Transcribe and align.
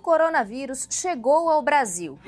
coronavírus 0.00 0.88
chegou 0.90 1.48
ao 1.50 1.62
Brasil. 1.62 2.18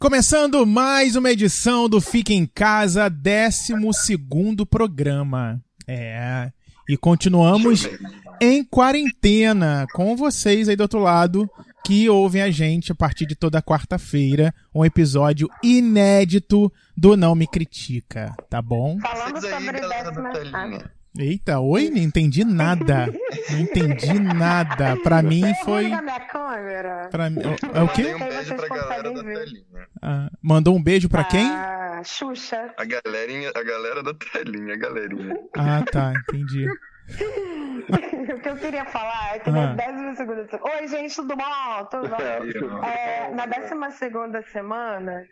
Começando 0.00 0.66
mais 0.66 1.16
uma 1.16 1.30
edição 1.30 1.88
do 1.88 2.00
Fique 2.00 2.34
em 2.34 2.46
Casa, 2.46 3.08
12 3.08 3.74
programa. 4.68 5.60
É. 5.86 6.50
E 6.88 6.96
continuamos 6.96 7.88
em 8.40 8.64
quarentena 8.64 9.86
com 9.94 10.16
vocês 10.16 10.68
aí 10.68 10.76
do 10.76 10.82
outro 10.82 10.98
lado 10.98 11.48
que 11.84 12.08
ouvem 12.08 12.40
a 12.40 12.50
gente 12.50 12.90
a 12.90 12.94
partir 12.94 13.26
de 13.26 13.36
toda 13.36 13.62
quarta-feira, 13.62 14.54
um 14.74 14.84
episódio 14.84 15.48
inédito 15.62 16.72
do 16.96 17.16
Não 17.16 17.34
Me 17.34 17.46
Critica, 17.46 18.34
tá 18.48 18.62
bom? 18.62 18.98
Falando 19.00 19.40
sobre 19.40 19.80
décima... 19.80 20.32
telinha. 20.32 20.90
Eita, 21.16 21.60
oi, 21.60 21.90
não 21.90 21.98
entendi 21.98 22.42
nada. 22.42 23.06
Não 23.50 23.60
entendi 23.60 24.18
nada. 24.18 24.96
Pra 24.96 25.22
mim 25.22 25.44
foi. 25.64 25.88
na 25.88 26.02
minha 26.02 26.20
câmera. 26.20 27.08
Pra 27.08 27.30
mim, 27.30 27.40
é 27.72 27.82
o 27.82 27.88
quê? 27.88 28.14
Um 28.14 28.18
beijo 28.18 28.56
pra 28.56 28.68
galera 28.68 29.12
da 29.12 29.22
telinha. 29.22 29.64
Ah, 30.02 30.28
mandou 30.42 30.74
um 30.74 30.82
beijo 30.82 31.08
pra 31.08 31.22
quem? 31.22 31.46
Ah, 31.46 32.02
Xuxa. 32.04 32.74
A 32.76 32.84
galerinha, 32.84 33.52
a 33.54 33.62
galera 33.62 34.02
da 34.02 34.12
telinha, 34.14 34.74
a 34.74 34.76
galerinha. 34.76 35.36
Ah, 35.56 35.84
tá, 35.84 36.12
entendi. 36.28 36.66
o 38.34 38.40
que 38.40 38.48
eu 38.48 38.56
queria 38.56 38.84
falar 38.86 39.36
é 39.36 39.38
que 39.38 39.50
Ah. 39.50 39.52
na 39.52 39.74
décima 39.74 40.14
segunda 40.14 40.46
semana... 40.48 40.74
Oi, 40.76 40.88
gente, 40.88 41.14
tudo 41.16 41.36
bom? 41.36 41.84
Tudo 41.90 42.08
bom? 42.08 42.16
É, 42.86 43.30
na 43.30 43.46
décima 43.46 43.90
segunda 43.90 44.42
semana... 44.42 45.24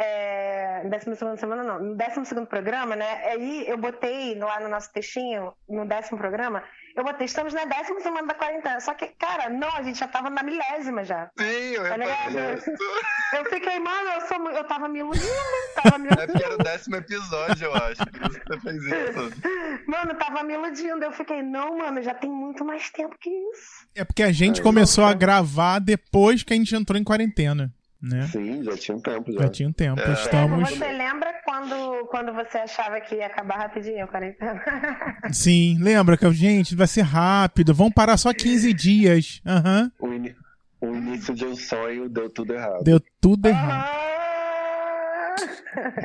É, 0.00 0.84
décima 0.88 1.16
segunda 1.16 1.36
semana 1.36 1.64
não, 1.64 1.80
no 1.80 1.96
décimo 1.96 2.24
segundo 2.24 2.46
programa, 2.46 2.94
né? 2.94 3.20
Aí 3.32 3.68
eu 3.68 3.76
botei 3.76 4.38
lá 4.38 4.60
no 4.60 4.68
nosso 4.68 4.92
textinho, 4.92 5.52
no 5.68 5.84
décimo 5.86 6.16
programa, 6.16 6.62
eu 6.98 7.04
botei, 7.04 7.26
estamos 7.26 7.54
na 7.54 7.64
décima 7.64 8.00
semana 8.00 8.26
da 8.26 8.34
quarentena. 8.34 8.80
Só 8.80 8.92
que, 8.92 9.06
cara, 9.18 9.48
não, 9.48 9.68
a 9.72 9.82
gente 9.82 9.98
já 9.98 10.08
tava 10.08 10.28
na 10.28 10.42
milésima 10.42 11.04
já. 11.04 11.30
Sim, 11.38 11.44
eu 11.44 11.84
Tá. 11.84 11.96
Eu 13.38 13.44
fiquei, 13.44 13.78
mano, 13.78 14.08
eu, 14.08 14.20
sou, 14.26 14.50
eu 14.50 14.64
tava 14.64 14.88
me 14.88 15.00
iludindo, 15.00 15.28
tava 15.74 15.98
me 15.98 16.08
É 16.08 16.26
porque 16.26 16.42
era 16.42 16.54
o 16.54 16.58
décimo 16.58 16.96
episódio, 16.96 17.66
eu 17.66 17.74
acho. 17.74 18.06
Por 18.06 18.30
isso 18.30 18.40
que 18.40 18.46
você 18.46 18.60
fez 18.60 18.82
isso. 18.82 19.32
Mano, 19.86 20.14
tava 20.14 20.42
me 20.42 20.54
iludindo. 20.54 21.04
Eu 21.04 21.12
fiquei, 21.12 21.42
não, 21.42 21.76
mano, 21.76 22.00
já 22.02 22.14
tem 22.14 22.30
muito 22.30 22.64
mais 22.64 22.88
tempo 22.90 23.16
que 23.20 23.28
isso. 23.28 23.86
É 23.94 24.02
porque 24.02 24.22
a 24.22 24.32
gente 24.32 24.62
começou 24.62 25.04
a 25.04 25.12
gravar 25.12 25.78
depois 25.78 26.42
que 26.42 26.54
a 26.54 26.56
gente 26.56 26.74
entrou 26.74 26.98
em 26.98 27.04
quarentena, 27.04 27.70
né? 28.00 28.22
Sim, 28.28 28.62
já 28.62 28.76
tinha 28.76 28.96
um 28.96 29.00
tempo 29.00 29.32
já. 29.32 29.40
Já 29.42 29.48
tinha 29.48 29.68
um 29.68 29.72
tempo. 29.72 30.00
É. 30.00 30.12
Estamos. 30.12 30.70
Você 30.70 30.92
lembra 30.92 31.32
quando, 31.44 32.06
quando 32.10 32.32
você 32.32 32.58
achava 32.58 33.00
que 33.00 33.16
ia 33.16 33.26
acabar 33.26 33.56
rapidinho 33.58 34.04
a 34.04 34.06
quarentena? 34.06 34.62
Sim, 35.32 35.78
lembra 35.80 36.16
que, 36.16 36.30
gente, 36.32 36.74
vai 36.76 36.86
ser 36.86 37.02
rápido. 37.02 37.74
Vão 37.74 37.90
parar 37.90 38.16
só 38.16 38.32
15 38.32 38.72
dias. 38.72 39.40
Aham. 39.46 39.90
O, 39.98 40.12
ini- 40.12 40.34
o 40.80 40.94
início 40.94 41.34
de 41.34 41.44
um 41.44 41.56
sonho 41.56 42.08
deu 42.08 42.30
tudo 42.30 42.52
errado. 42.54 42.84
Deu 42.84 43.00
tudo 43.20 43.46
errado. 43.48 43.88
Ah! 43.90 45.34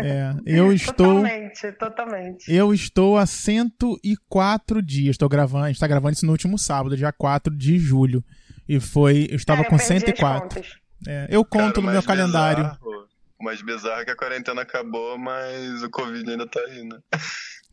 É, 0.03 0.33
eu 0.45 0.71
estou. 0.73 0.94
Totalmente, 1.21 1.71
totalmente. 1.73 2.52
Eu 2.52 2.73
estou 2.73 3.17
há 3.17 3.25
104 3.25 4.81
dias. 4.81 5.11
Estou 5.14 5.30
gravando, 5.30 5.66
a 5.66 5.67
gente 5.67 5.80
tá 5.80 5.88
gravando 5.88 6.14
isso 6.14 6.25
no 6.25 6.31
último 6.31 6.58
sábado, 6.58 6.97
dia 6.97 7.11
4 7.11 7.55
de 7.55 7.77
julho. 7.77 8.23
E 8.67 8.80
foi. 8.80 9.27
Eu 9.30 9.36
estava 9.36 9.64
com 9.64 9.71
eu 9.71 9.75
as 9.75 9.83
104. 9.83 10.61
É, 11.07 11.27
eu 11.29 11.43
conto 11.43 11.75
Cara, 11.75 11.85
no 11.87 11.91
meu 11.93 12.03
calendário. 12.03 12.63
bizarro- 12.63 13.07
O 13.39 13.43
mais 13.43 13.61
bizarro 13.61 14.01
é 14.01 14.05
que 14.05 14.11
a 14.11 14.15
quarentena 14.15 14.61
acabou, 14.61 15.17
mas 15.17 15.83
o 15.83 15.89
Covid 15.89 16.29
ainda 16.31 16.47
tá 16.47 16.59
aí, 16.61 16.83
né? 16.83 16.97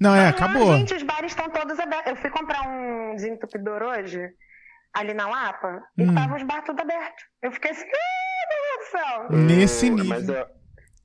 Não, 0.01 0.15
é, 0.17 0.27
Ah, 0.27 0.29
acabou. 0.31 0.77
gente, 0.77 0.95
os 0.95 1.03
bares 1.03 1.31
estão 1.33 1.49
todos 1.51 1.79
abertos. 1.79 2.07
Eu 2.11 2.17
fui 2.17 2.31
comprar 2.31 2.63
um 2.67 3.15
desentupidor 3.15 3.83
hoje, 3.83 4.21
ali 4.93 5.15
na 5.15 5.29
Lapa, 5.29 5.81
e 5.97 6.03
Hum. 6.03 6.09
estavam 6.09 6.37
os 6.37 6.43
bares 6.43 6.65
tudo 6.65 6.81
abertos. 6.81 7.25
Eu 7.43 7.53
fiquei 7.53 7.71
assim, 7.71 7.85
ah, 7.87 8.49
meu 8.49 8.59
Deus 8.65 8.79
do 8.79 8.91
céu. 8.91 9.39
Nesse 9.47 9.87
Eu- 9.89 9.93
nível. 9.95 10.09
Mas 10.09 10.29
eu, 10.29 10.47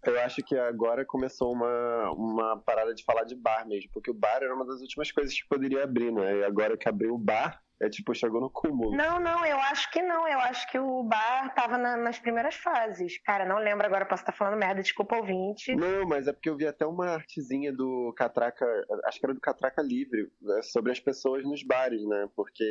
eu 0.05 0.19
acho 0.21 0.41
que 0.41 0.57
agora 0.57 1.05
começou 1.05 1.51
uma, 1.53 2.11
uma 2.11 2.57
parada 2.61 2.95
de 2.95 3.03
falar 3.03 3.23
de 3.25 3.35
bar 3.35 3.67
mesmo, 3.67 3.91
porque 3.93 4.09
o 4.09 4.13
bar 4.15 4.37
era 4.41 4.55
uma 4.55 4.65
das 4.65 4.79
últimas 4.81 5.11
coisas 5.11 5.33
que 5.33 5.47
poderia 5.47 5.83
abrir, 5.83 6.11
né? 6.11 6.37
E 6.37 6.43
agora 6.43 6.75
que 6.77 6.89
abriu 6.89 7.13
o 7.13 7.19
bar, 7.19 7.59
é 7.81 7.89
tipo, 7.89 8.13
chegou 8.15 8.39
no 8.39 8.49
cúmulo. 8.49 8.95
Não, 8.95 9.19
não, 9.19 9.45
eu 9.45 9.57
acho 9.59 9.91
que 9.91 10.01
não. 10.01 10.27
Eu 10.27 10.39
acho 10.39 10.69
que 10.71 10.79
o 10.79 11.03
bar 11.03 11.53
tava 11.53 11.77
na- 11.77 11.97
nas 11.97 12.17
primeiras 12.19 12.55
fases. 12.55 13.17
Cara, 13.23 13.45
não 13.45 13.57
lembro 13.57 13.85
agora, 13.85 14.05
posso 14.05 14.21
estar 14.23 14.31
falando 14.31 14.57
merda, 14.59 14.81
desculpa 14.81 15.17
ouvinte. 15.17 15.75
Não, 15.75 16.05
mas 16.07 16.27
é 16.27 16.33
porque 16.33 16.49
eu 16.49 16.55
vi 16.57 16.65
até 16.67 16.85
uma 16.85 17.09
artezinha 17.09 17.73
do 17.73 18.13
Catraca, 18.15 18.65
acho 19.05 19.19
que 19.19 19.25
era 19.25 19.33
do 19.33 19.41
Catraca 19.41 19.81
Livre, 19.81 20.31
né, 20.41 20.61
sobre 20.63 20.91
as 20.91 20.99
pessoas 20.99 21.43
nos 21.43 21.63
bares, 21.63 22.01
né? 22.07 22.29
Porque 22.35 22.63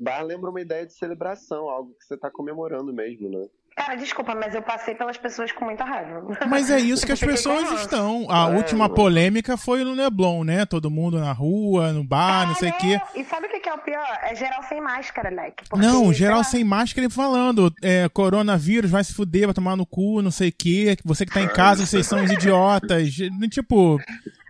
bar 0.00 0.22
lembra 0.22 0.50
uma 0.50 0.60
ideia 0.60 0.84
de 0.84 0.92
celebração, 0.94 1.68
algo 1.70 1.94
que 1.94 2.04
você 2.04 2.16
tá 2.18 2.30
comemorando 2.30 2.92
mesmo, 2.92 3.28
né? 3.30 3.46
Cara, 3.76 3.96
desculpa, 3.96 4.34
mas 4.36 4.54
eu 4.54 4.62
passei 4.62 4.94
pelas 4.94 5.16
pessoas 5.18 5.50
com 5.50 5.64
muita 5.64 5.84
raiva. 5.84 6.22
Mas 6.48 6.70
é 6.70 6.78
isso 6.78 7.04
que 7.06 7.10
as 7.12 7.18
pessoas 7.20 7.68
estão. 7.80 8.26
A 8.30 8.48
É, 8.50 8.56
última 8.56 8.88
polêmica 8.88 9.56
foi 9.56 9.82
no 9.82 9.92
Leblon, 9.92 10.44
né? 10.44 10.64
Todo 10.64 10.90
mundo 10.90 11.18
na 11.18 11.32
rua, 11.32 11.92
no 11.92 12.04
bar, 12.04 12.46
não 12.46 12.54
sei 12.54 12.70
o 12.70 12.72
Ah, 12.72 12.76
quê. 12.78 13.00
E 13.16 13.24
sabe 13.24 13.46
o 13.46 13.50
que 13.60 13.68
é 13.68 13.74
o 13.74 13.78
pior? 13.78 14.18
É 14.22 14.34
geral 14.36 14.62
sem 14.62 14.80
máscara, 14.80 15.28
leque. 15.30 15.64
Porque, 15.68 15.84
Não, 15.84 16.12
geral 16.12 16.44
sem 16.44 16.62
máscara 16.62 17.06
e 17.06 17.10
falando, 17.10 17.72
é, 17.82 18.08
coronavírus 18.10 18.90
vai 18.90 19.02
se 19.02 19.12
fuder, 19.12 19.46
vai 19.46 19.54
tomar 19.54 19.76
no 19.76 19.84
cu, 19.86 20.22
não 20.22 20.30
sei 20.30 20.50
o 20.50 20.54
quê. 20.56 20.96
Você 21.04 21.26
que 21.26 21.32
tá 21.34 21.42
em 21.42 21.48
casa, 21.52 21.84
vocês 21.84 22.06
são 22.06 22.22
os 22.22 22.30
idiotas. 22.30 23.12
Tipo, 23.50 23.98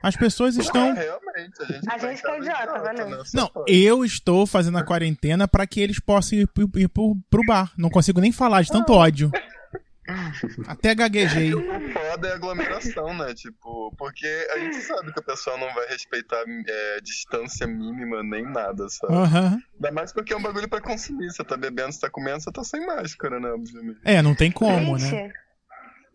as 0.06 0.16
pessoas 0.16 0.56
estão. 0.56 0.94
Realmente, 0.94 1.62
a 1.62 1.64
gente, 1.64 1.88
A 1.90 1.98
gente 1.98 2.22
que 2.22 2.28
é 2.30 2.38
idiota, 2.38 2.78
valeu. 2.80 3.08
né? 3.10 3.22
Não, 3.34 3.50
eu 3.66 4.04
estou 4.04 4.46
fazendo 4.46 4.78
a 4.78 4.84
quarentena 4.84 5.48
pra 5.48 5.66
que 5.66 5.80
eles 5.80 5.98
possam 5.98 6.38
ir, 6.38 6.46
pro- 6.48 6.70
ir 6.78 6.88
pro, 6.88 7.16
pro 7.30 7.44
bar. 7.46 7.72
Não 7.76 7.90
consigo 7.90 8.20
nem 8.20 8.30
falar 8.32 8.62
de 8.62 8.70
tanto 8.70 8.92
ódio. 8.92 9.30
Até 10.68 10.94
gaguejei. 10.94 11.54
O 11.54 11.62
foda 11.92 12.28
é 12.28 12.32
a 12.32 12.34
aglomeração, 12.34 13.14
né? 13.16 13.32
Tipo, 13.34 13.90
porque 13.96 14.26
a 14.54 14.58
gente 14.58 14.76
sabe 14.82 15.10
que 15.12 15.18
o 15.18 15.24
pessoal 15.24 15.56
não 15.58 15.72
vai 15.72 15.86
respeitar 15.88 16.44
é, 16.68 17.00
distância 17.02 17.66
mínima 17.66 18.22
nem 18.22 18.42
nada, 18.44 18.86
sabe? 18.90 19.14
Aham. 19.14 19.58
Ainda 19.76 19.92
mais 19.92 20.12
porque 20.12 20.34
é 20.34 20.36
um 20.36 20.42
bagulho 20.42 20.68
pra 20.68 20.82
consumir. 20.82 21.30
Você 21.32 21.42
tá 21.42 21.56
bebendo, 21.56 21.90
você 21.92 22.00
tá 22.00 22.10
comendo, 22.10 22.40
você 22.40 22.52
tá 22.52 22.62
sem 22.62 22.84
máscara, 22.86 23.40
né? 23.40 23.48
Obviamente. 23.50 23.98
É, 24.04 24.20
não 24.20 24.34
tem 24.34 24.52
como, 24.52 24.98
Gente, 24.98 25.14
né? 25.14 25.32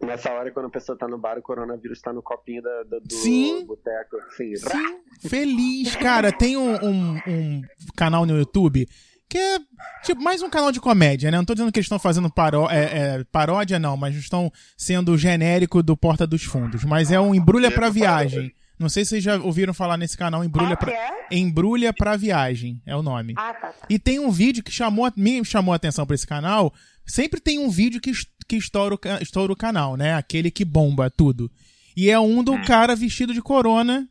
Nessa 0.01 0.31
hora, 0.31 0.49
quando 0.51 0.67
a 0.67 0.69
pessoa 0.69 0.97
tá 0.97 1.07
no 1.07 1.17
bar, 1.17 1.37
o 1.37 1.41
coronavírus 1.41 1.99
tá 2.01 2.13
no 2.13 2.21
copinho 2.23 2.61
da, 2.61 2.83
da- 2.83 2.99
do 2.99 3.13
Sim. 3.13 3.65
boteco. 3.65 4.15
Assim, 4.27 4.55
Sim, 4.55 5.27
feliz. 5.27 5.95
Cara, 5.97 6.31
tem 6.31 6.55
um, 6.55 6.73
um- 6.75 7.21
um 7.27 7.61
canal 7.95 8.25
no 8.25 8.37
YouTube 8.37 8.87
que 9.27 9.37
é 9.37 9.59
tipo 10.03 10.23
mais 10.23 10.41
um 10.41 10.49
canal 10.49 10.71
de 10.71 10.79
comédia, 10.79 11.29
né? 11.29 11.37
Não 11.37 11.45
tô 11.45 11.53
dizendo 11.53 11.71
que 11.71 11.77
eles 11.79 11.85
estão 11.85 11.99
fazendo 11.99 12.31
paró 12.31 12.67
é, 12.71 13.17
é, 13.19 13.23
paródia, 13.31 13.77
não, 13.77 13.95
mas 13.95 14.15
estão 14.15 14.51
sendo 14.77 15.15
genérico 15.17 15.83
do 15.83 15.95
Porta 15.95 16.25
dos 16.25 16.43
Fundos. 16.43 16.83
Mas 16.85 17.11
é 17.11 17.19
um 17.19 17.35
Embrulha 17.35 17.69
pra 17.69 17.89
Viagem. 17.89 18.51
Não 18.79 18.87
sei 18.87 19.03
se 19.03 19.09
vocês 19.09 19.23
já 19.23 19.35
ouviram 19.37 19.73
falar 19.73 19.97
nesse 19.97 20.17
canal 20.17 20.41
Embrulha 20.43 20.77
que 20.77 20.85
pra, 20.85 20.93
é? 20.93 21.27
Embrulha 21.31 21.91
pra 21.93 22.15
Viagem, 22.15 22.81
é 22.85 22.95
o 22.95 23.03
nome. 23.03 23.33
Ah, 23.37 23.53
tá, 23.53 23.67
tá. 23.67 23.85
E 23.89 23.99
tem 23.99 24.19
um 24.19 24.31
vídeo 24.31 24.63
que 24.63 24.71
chamou, 24.71 25.05
a- 25.05 25.13
me 25.17 25.43
chamou 25.43 25.73
a 25.73 25.75
atenção 25.75 26.05
pra 26.07 26.15
esse 26.15 26.25
canal. 26.25 26.73
Sempre 27.09 27.41
tem 27.41 27.57
um 27.57 27.69
vídeo 27.69 27.99
que, 27.99 28.11
que 28.47 28.55
estoura, 28.55 28.93
o, 28.93 28.99
estoura 29.19 29.51
o 29.51 29.55
canal, 29.55 29.97
né? 29.97 30.13
Aquele 30.13 30.51
que 30.51 30.63
bomba 30.63 31.09
tudo. 31.09 31.51
E 31.97 32.09
é 32.09 32.19
um 32.19 32.43
do 32.43 32.61
cara 32.61 32.95
vestido 32.95 33.33
de 33.33 33.41
corona. 33.41 34.07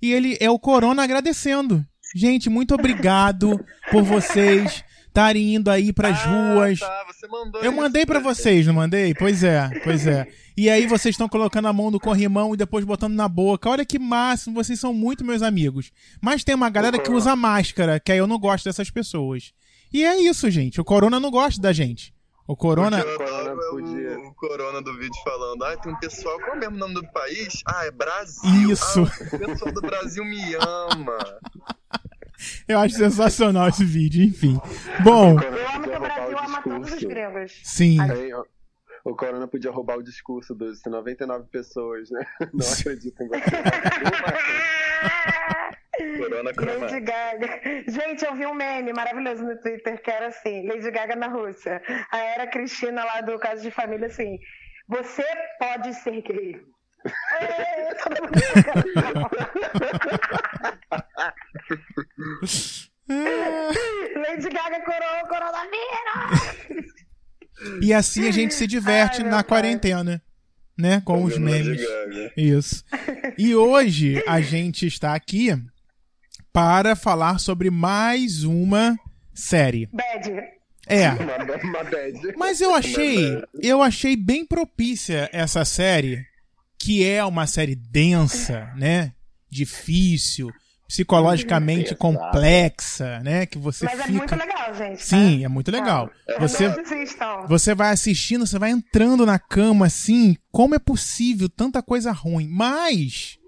E 0.00 0.12
ele 0.12 0.36
é 0.38 0.50
o 0.50 0.58
corona 0.58 1.02
agradecendo. 1.02 1.84
Gente, 2.14 2.50
muito 2.50 2.74
obrigado 2.74 3.58
por 3.90 4.02
vocês 4.02 4.84
estarem 5.08 5.54
indo 5.54 5.70
aí 5.70 5.92
pras 5.92 6.22
ruas. 6.22 6.82
Ah, 6.82 6.86
tá, 6.86 7.04
você 7.10 7.26
mandou 7.26 7.62
Eu 7.62 7.72
mandei 7.72 8.04
pra 8.04 8.20
né? 8.20 8.24
vocês, 8.24 8.66
não 8.66 8.74
mandei? 8.74 9.14
Pois 9.14 9.42
é, 9.42 9.70
pois 9.82 10.06
é. 10.06 10.28
E 10.56 10.70
aí 10.70 10.86
vocês 10.86 11.14
estão 11.14 11.28
colocando 11.28 11.66
a 11.66 11.72
mão 11.72 11.90
no 11.90 11.98
corrimão 11.98 12.54
e 12.54 12.56
depois 12.56 12.84
botando 12.84 13.14
na 13.14 13.26
boca. 13.26 13.68
Olha 13.68 13.84
que 13.84 13.98
máximo, 13.98 14.54
vocês 14.54 14.78
são 14.78 14.94
muito 14.94 15.24
meus 15.24 15.42
amigos. 15.42 15.90
Mas 16.20 16.44
tem 16.44 16.54
uma 16.54 16.70
galera 16.70 16.98
que 16.98 17.10
usa 17.10 17.34
máscara, 17.34 17.98
que 17.98 18.12
aí 18.12 18.18
eu 18.18 18.26
não 18.26 18.38
gosto 18.38 18.66
dessas 18.66 18.90
pessoas. 18.90 19.52
E 19.92 20.04
é 20.04 20.20
isso, 20.20 20.48
gente. 20.50 20.80
O 20.80 20.84
Corona 20.84 21.18
não 21.18 21.30
gosta 21.30 21.60
da 21.60 21.72
gente. 21.72 22.13
O 22.46 22.54
Corona. 22.56 22.98
O 22.98 23.00
é 23.00 23.70
podia- 23.70 24.18
o, 24.18 24.28
o 24.28 24.34
Corona 24.34 24.82
do 24.82 24.92
vídeo 24.98 25.18
falando, 25.24 25.64
ah, 25.64 25.76
tem 25.76 25.92
um 25.92 25.98
pessoal, 25.98 26.38
qual 26.40 26.50
é 26.52 26.56
o 26.56 26.60
mesmo 26.60 26.76
nome 26.76 26.94
do 26.94 27.06
país? 27.12 27.62
Ah, 27.66 27.86
é 27.86 27.90
Brasil. 27.90 28.70
Isso. 28.70 29.00
Ah, 29.00 29.34
o 29.34 29.38
pessoal 29.38 29.72
do 29.72 29.80
Brasil 29.80 30.24
me 30.24 30.54
ama. 30.56 31.18
Eu 32.68 32.78
acho 32.80 32.96
sensacional 32.96 33.68
esse 33.68 33.84
vídeo, 33.84 34.22
enfim. 34.22 34.60
Bom, 35.02 35.40
Eu 35.40 35.68
amo 35.68 35.82
que 35.84 35.96
o 35.96 36.00
Brasil 36.00 36.38
ama 36.38 36.62
todos 36.62 36.92
os 36.92 37.02
gregos. 37.04 37.60
sim. 37.64 37.98
Aí, 38.00 38.30
o 39.04 39.14
Corona 39.14 39.46
podia 39.46 39.70
roubar 39.70 39.96
o 39.98 40.02
discurso 40.02 40.54
dos 40.54 40.80
99 40.84 41.44
pessoas, 41.50 42.10
né? 42.10 42.26
Não 42.52 42.66
acreditam 42.70 43.26
em 43.26 43.28
você. 43.30 43.40
Corona 46.18 46.42
Lady 46.42 46.56
cromada. 46.56 47.00
Gaga. 47.00 47.60
Gente, 47.86 48.24
eu 48.24 48.34
vi 48.34 48.46
um 48.46 48.54
meme 48.54 48.92
maravilhoso 48.92 49.44
no 49.44 49.58
Twitter 49.60 50.00
que 50.02 50.10
era 50.10 50.28
assim: 50.28 50.66
Lady 50.66 50.90
Gaga 50.90 51.16
na 51.16 51.28
Rússia. 51.28 51.82
Aí 52.10 52.26
era 52.34 52.44
a 52.44 52.46
Cristina 52.46 53.04
lá 53.04 53.20
do 53.20 53.38
Caso 53.38 53.62
de 53.62 53.70
Família 53.70 54.06
assim: 54.06 54.38
Você 54.88 55.24
pode 55.58 55.94
ser 55.94 56.22
gay. 56.22 56.60
É, 57.38 57.94
todo 57.94 58.22
mundo 58.22 58.32
Lady 64.16 64.48
Gaga 64.48 64.80
coroa 64.80 65.22
o 65.24 65.28
coronavírus. 65.28 66.94
E 67.82 67.92
assim 67.92 68.26
a 68.26 68.30
gente 68.30 68.54
se 68.54 68.66
diverte 68.66 69.22
Ai, 69.22 69.28
na 69.28 69.36
pai. 69.36 69.44
quarentena, 69.44 70.22
né? 70.78 71.02
Com 71.04 71.22
os 71.24 71.36
memes. 71.38 71.80
Gaga. 71.80 72.32
Isso. 72.36 72.84
E 73.38 73.54
hoje 73.54 74.22
a 74.26 74.40
gente 74.40 74.86
está 74.86 75.14
aqui 75.14 75.50
para 76.54 76.94
falar 76.94 77.40
sobre 77.40 77.68
mais 77.68 78.44
uma 78.44 78.96
série. 79.34 79.86
Bad. 79.92 80.32
É. 80.86 81.08
Uma, 81.18 81.34
uma 81.80 81.84
bad. 81.84 82.36
Mas 82.36 82.60
eu 82.60 82.72
achei, 82.72 83.42
eu 83.60 83.82
achei 83.82 84.14
bem 84.14 84.46
propícia 84.46 85.28
essa 85.32 85.64
série, 85.64 86.24
que 86.78 87.04
é 87.04 87.24
uma 87.24 87.46
série 87.48 87.74
densa, 87.74 88.70
né? 88.76 89.12
Difícil, 89.50 90.52
psicologicamente 90.86 91.88
Exato. 91.94 91.98
complexa, 91.98 93.18
né? 93.20 93.46
Que 93.46 93.58
você 93.58 93.86
Mas 93.86 93.98
é 93.98 94.02
fica. 94.04 94.12
muito 94.18 94.36
legal, 94.36 94.74
gente. 94.74 94.98
tá? 94.98 95.04
Sim, 95.04 95.44
é 95.44 95.48
muito 95.48 95.70
legal. 95.72 96.10
Não 96.28 96.40
Você, 96.40 96.68
você 97.48 97.74
vai 97.74 97.90
assistindo, 97.92 98.46
você 98.46 98.58
vai 98.60 98.70
entrando 98.70 99.26
na 99.26 99.38
cama 99.40 99.86
assim, 99.86 100.36
como 100.52 100.74
é 100.76 100.78
possível 100.78 101.48
tanta 101.48 101.82
coisa 101.82 102.12
ruim? 102.12 102.46
Mas 102.46 103.38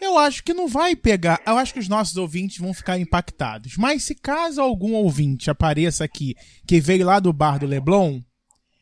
eu 0.00 0.18
acho 0.18 0.42
que 0.42 0.54
não 0.54 0.66
vai 0.66 0.96
pegar. 0.96 1.40
Eu 1.46 1.56
acho 1.56 1.72
que 1.72 1.80
os 1.80 1.88
nossos 1.88 2.16
ouvintes 2.16 2.58
vão 2.58 2.74
ficar 2.74 2.98
impactados. 2.98 3.76
Mas 3.76 4.04
se 4.04 4.14
caso 4.14 4.60
algum 4.60 4.92
ouvinte 4.94 5.50
apareça 5.50 6.04
aqui 6.04 6.34
que 6.66 6.80
veio 6.80 7.06
lá 7.06 7.20
do 7.20 7.32
bar 7.32 7.58
do 7.58 7.66
Leblon, 7.66 8.20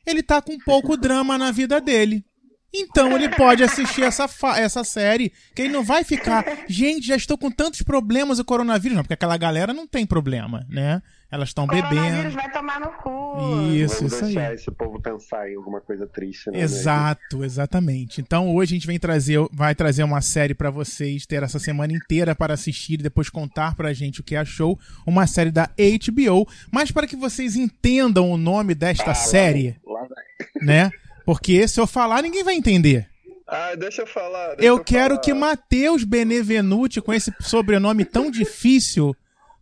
ele 0.06 0.22
tá 0.22 0.40
com 0.40 0.58
pouco 0.58 0.96
drama 0.96 1.36
na 1.36 1.50
vida 1.50 1.80
dele. 1.80 2.24
Então 2.72 3.16
ele 3.16 3.28
pode 3.30 3.62
assistir 3.62 4.02
essa, 4.02 4.28
essa 4.56 4.84
série, 4.84 5.32
que 5.54 5.62
ele 5.62 5.72
não 5.72 5.82
vai 5.82 6.04
ficar, 6.04 6.44
gente, 6.68 7.06
já 7.06 7.16
estou 7.16 7.38
com 7.38 7.50
tantos 7.50 7.80
problemas 7.80 8.36
do 8.38 8.44
coronavírus, 8.44 8.94
não, 8.94 9.02
porque 9.02 9.14
aquela 9.14 9.38
galera 9.38 9.72
não 9.72 9.86
tem 9.86 10.04
problema, 10.04 10.66
né? 10.68 11.02
Elas 11.30 11.50
estão 11.50 11.66
bebendo. 11.66 12.30
vai 12.30 12.50
tomar 12.50 12.80
no 12.80 12.88
cu. 12.92 13.36
Isso, 13.74 13.96
Vamos 13.96 14.12
isso 14.14 14.24
aí. 14.24 14.34
deixar 14.34 14.54
esse 14.54 14.70
povo 14.70 14.98
pensar 15.00 15.50
em 15.50 15.56
alguma 15.56 15.78
coisa 15.80 16.06
triste, 16.06 16.50
né? 16.50 16.60
Exato, 16.60 17.44
exatamente. 17.44 18.20
Então 18.22 18.54
hoje 18.54 18.72
a 18.72 18.76
gente 18.76 18.86
vem 18.86 18.98
trazer, 18.98 19.38
vai 19.52 19.74
trazer 19.74 20.02
uma 20.04 20.22
série 20.22 20.54
pra 20.54 20.70
vocês 20.70 21.26
ter 21.26 21.42
essa 21.42 21.58
semana 21.58 21.92
inteira 21.92 22.34
para 22.34 22.54
assistir 22.54 22.94
e 22.94 23.02
depois 23.02 23.28
contar 23.28 23.74
pra 23.74 23.92
gente 23.92 24.20
o 24.20 24.24
que 24.24 24.34
achou. 24.34 24.78
Uma 25.06 25.26
série 25.26 25.50
da 25.50 25.68
HBO, 25.68 26.48
mas 26.72 26.90
para 26.90 27.06
que 27.06 27.14
vocês 27.16 27.56
entendam 27.56 28.30
o 28.30 28.38
nome 28.38 28.74
desta 28.74 29.12
série, 29.14 29.76
Lá 29.86 30.00
vai. 30.00 30.62
né? 30.62 30.90
Porque 31.26 31.68
se 31.68 31.78
eu 31.78 31.86
falar 31.86 32.22
ninguém 32.22 32.42
vai 32.42 32.54
entender. 32.54 33.06
Ah, 33.46 33.74
deixa 33.74 34.02
eu 34.02 34.06
falar. 34.06 34.54
deixa 34.56 34.62
Eu 34.64 34.82
quero 34.82 35.14
falar. 35.14 35.20
que 35.20 35.34
Matheus 35.34 36.04
Benevenuti, 36.04 37.00
com 37.02 37.12
esse 37.12 37.32
sobrenome 37.40 38.04
tão 38.04 38.30
difícil, 38.30 39.14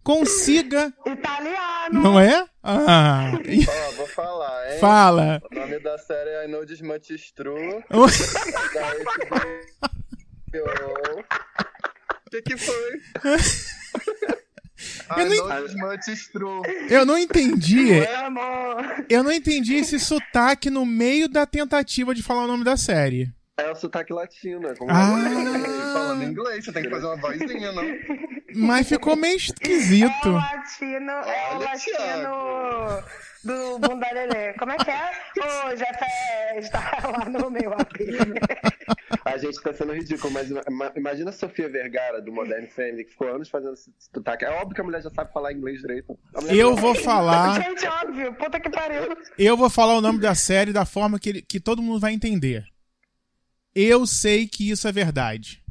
consiga, 0.06 0.94
Italiano. 1.04 2.00
não 2.00 2.20
é? 2.20 2.46
Ah, 2.62 3.32
Ó, 3.32 3.90
vou 3.96 4.06
falar, 4.06 4.72
hein? 4.72 4.78
fala. 4.78 5.42
O 5.50 5.54
nome 5.54 5.80
da 5.80 5.98
série 5.98 6.30
é 6.30 6.44
I 6.44 6.48
Know 6.48 6.64
This 6.64 6.80
Much 6.80 7.10
Is 7.10 7.32
True. 7.32 7.82
Da 7.90 8.92
HBO. 10.52 11.24
O 12.24 12.30
que 12.30 12.42
que 12.42 12.56
foi? 12.56 13.00
Eu 15.16 15.26
não 15.26 16.06
True. 16.32 16.62
Eu 16.88 17.04
não 17.04 17.18
entendi. 17.18 18.04
Amor. 18.06 19.06
Eu 19.08 19.24
não 19.24 19.32
entendi 19.32 19.74
esse 19.74 19.98
sotaque 19.98 20.70
no 20.70 20.86
meio 20.86 21.28
da 21.28 21.44
tentativa 21.46 22.14
de 22.14 22.22
falar 22.22 22.44
o 22.44 22.48
nome 22.48 22.62
da 22.62 22.76
série. 22.76 23.32
É 23.58 23.70
o 23.70 23.74
sotaque 23.74 24.12
latino, 24.12 24.68
é 24.68 24.74
como 24.74 24.90
Ah. 24.90 25.16
Falando 25.94 26.24
inglês, 26.24 26.64
você 26.64 26.72
tem 26.72 26.82
que 26.82 26.90
fazer 26.90 27.06
uma 27.06 27.16
vozinha, 27.16 27.72
não? 27.72 27.84
Mas 28.54 28.86
ficou 28.88 29.16
meio 29.16 29.32
É 29.32 29.36
o 29.36 29.38
esquisito. 29.38 30.28
latino, 30.30 31.10
é 31.10 31.54
o 31.54 31.58
latino 31.58 33.02
do 33.44 33.78
Bundalelê. 33.78 34.52
Como 34.58 34.72
é 34.72 34.76
que 34.76 34.90
é? 34.90 35.10
Ô, 35.40 35.70
Jefé 35.76 36.58
está 36.58 36.98
lá 37.08 37.24
no 37.30 37.50
meu 37.50 37.72
AP. 37.72 37.96
A 39.24 39.38
gente 39.38 39.60
tá 39.62 39.72
sendo 39.72 39.94
ridículo, 39.94 40.32
mas 40.34 40.50
ima- 40.50 40.92
imagina 40.94 41.30
a 41.30 41.32
Sofia 41.32 41.68
Vergara, 41.68 42.20
do 42.20 42.30
Modern 42.32 42.66
Family, 42.68 43.04
que 43.04 43.12
ficou 43.12 43.28
anos 43.28 43.48
fazendo 43.48 43.72
esse 43.72 43.90
sotaque. 44.14 44.44
É 44.44 44.50
óbvio 44.50 44.74
que 44.74 44.80
a 44.82 44.84
mulher 44.84 45.02
já 45.02 45.10
sabe 45.10 45.32
falar 45.32 45.52
inglês 45.52 45.80
direito. 45.80 46.16
Eu 46.48 46.76
vou 46.76 46.94
falar, 46.94 47.60
Gente, 47.62 47.86
óbvio, 47.86 48.34
puta 48.34 48.60
que 48.60 48.68
pariu. 48.70 49.16
eu 49.38 49.56
vou 49.56 49.70
falar 49.70 49.94
o 49.96 50.00
nome 50.02 50.20
da 50.20 50.34
série 50.34 50.72
da 50.74 50.84
forma 50.84 51.18
que, 51.18 51.28
ele- 51.30 51.42
que 51.42 51.58
todo 51.58 51.80
mundo 51.82 52.00
vai 52.00 52.12
entender. 52.12 52.64
Eu 53.78 54.06
sei 54.06 54.48
que 54.48 54.70
isso 54.70 54.88
é 54.88 54.92
verdade. 54.92 55.62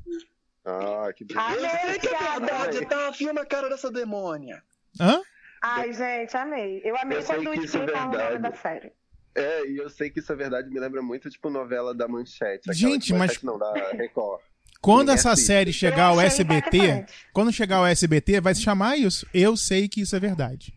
Ah, 0.63 1.10
que 1.16 1.25
Ai, 1.36 1.56
beleza. 1.56 1.78
Sei 1.90 2.00
que 2.00 2.07
é 2.07 2.40
verdade, 2.40 2.86
tá? 2.86 3.13
Filma 3.13 3.42
a 3.42 3.46
cara 3.46 3.68
dessa 3.68 3.92
demônia. 3.92 4.62
Hã? 5.00 5.19
Ai, 5.62 5.92
gente, 5.92 6.38
amei. 6.38 6.81
Eu 6.84 6.96
amei 6.98 7.18
Eu 7.18 7.24
quando 7.24 7.48
o 7.50 7.52
que 7.54 7.66
isso 7.66 7.78
é 7.78 7.81
Steve 7.81 7.92
fala 7.92 8.06
o 8.06 8.12
nome 8.12 8.18
verdade. 8.28 8.44
da 8.44 8.62
série. 8.62 8.92
É, 9.34 9.68
e 9.68 9.78
eu 9.78 9.90
sei 9.90 10.10
que 10.12 10.19
isso 10.19 10.31
é 10.31 10.36
verdade, 10.36 10.69
me 10.69 10.80
lembra 10.80 11.02
muito, 11.02 11.30
tipo, 11.30 11.50
novela 11.50 11.94
da 11.96 12.07
Manchete. 12.07 12.72
Gente, 12.74 13.07
de 13.07 13.13
mas- 13.13 13.22
Manchete 13.31 13.46
Não, 13.46 13.57
da 13.57 13.74
Record. 13.92 14.40
Quando 14.80 15.10
essa 15.12 15.31
assiste. 15.31 15.48
série 15.48 15.74
chegar 15.74 16.06
ao 16.06 16.22
SBT, 16.22 17.06
quando 17.34 17.52
chegar 17.52 17.78
ao 17.78 17.88
SBT, 17.88 18.40
vai 18.40 18.54
se 18.54 18.62
chamar 18.62 18.98
isso. 18.98 19.25
Eu 19.34 19.57
sei 19.57 19.88
que 19.90 20.02
isso 20.02 20.16
é 20.16 20.19
verdade. 20.19 20.72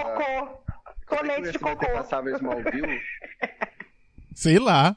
Cocô. 1.07 1.27
é 1.27 1.41
de 1.41 1.59
cocô. 1.59 1.87
passava 1.93 2.31
Smallville? 2.33 3.01
Sei 4.35 4.59
lá. 4.59 4.97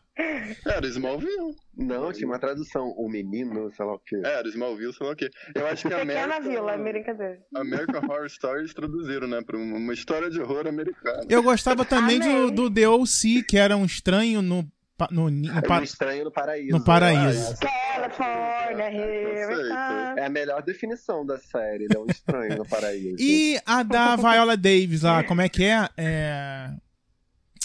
Era 0.66 0.88
Smallville. 0.88 1.56
Não, 1.78 2.12
tinha 2.14 2.26
uma 2.28 2.40
tradução. 2.40 2.88
O 2.98 3.10
menino, 3.10 3.70
sei 3.74 3.86
lá 3.86 3.94
o 3.96 4.00
quê. 4.00 4.22
Era 4.24 4.48
Smallville, 4.48 4.94
sei 4.94 5.06
lá 5.06 5.14
o 5.14 5.16
quê. 5.16 5.30
Eu 5.54 5.68
acho 5.68 5.88
que 5.88 5.94
a 5.94 6.00
Pequena 6.00 6.24
American, 6.24 6.52
Vila, 6.52 6.78
brincadeira. 6.78 7.40
American 7.54 8.02
Horror 8.04 8.30
Stories 8.30 8.74
traduziram, 8.74 9.28
né? 9.28 9.42
Pra 9.46 9.58
uma 9.58 9.94
história 9.94 10.30
de 10.30 10.40
horror 10.40 10.68
americana. 10.68 11.22
Eu 11.30 11.44
gostava 11.44 11.84
também 11.84 12.20
do, 12.20 12.50
do 12.52 12.74
The 12.74 12.88
O.C., 12.88 13.44
que 13.44 13.58
era 13.58 13.76
um 13.76 13.84
estranho 13.86 14.42
no, 14.42 14.66
no, 15.12 15.30
no 15.30 15.58
É 15.58 15.62
pa- 15.62 15.80
um 15.80 15.84
estranho 15.84 16.24
no 16.26 16.32
paraíso. 16.32 16.78
no 16.78 16.84
paraíso. 16.84 17.56
Ah, 17.64 17.96
California, 17.96 18.92
here. 18.92 20.20
É 20.20 20.26
a 20.26 20.30
melhor 20.30 20.62
definição 20.62 21.26
da 21.26 21.38
série, 21.38 21.88
é 21.94 21.98
um 22.00 22.06
estranho 22.08 22.58
no 22.58 22.66
paraíso. 22.66 23.16
E 23.20 23.60
a 23.66 23.84
da 23.84 24.16
Viola 24.16 24.56
Davis 24.56 25.02
lá, 25.02 25.24
como 25.24 25.42
é 25.42 25.50
que 25.50 25.64
é? 25.66 25.90
É. 25.98 26.70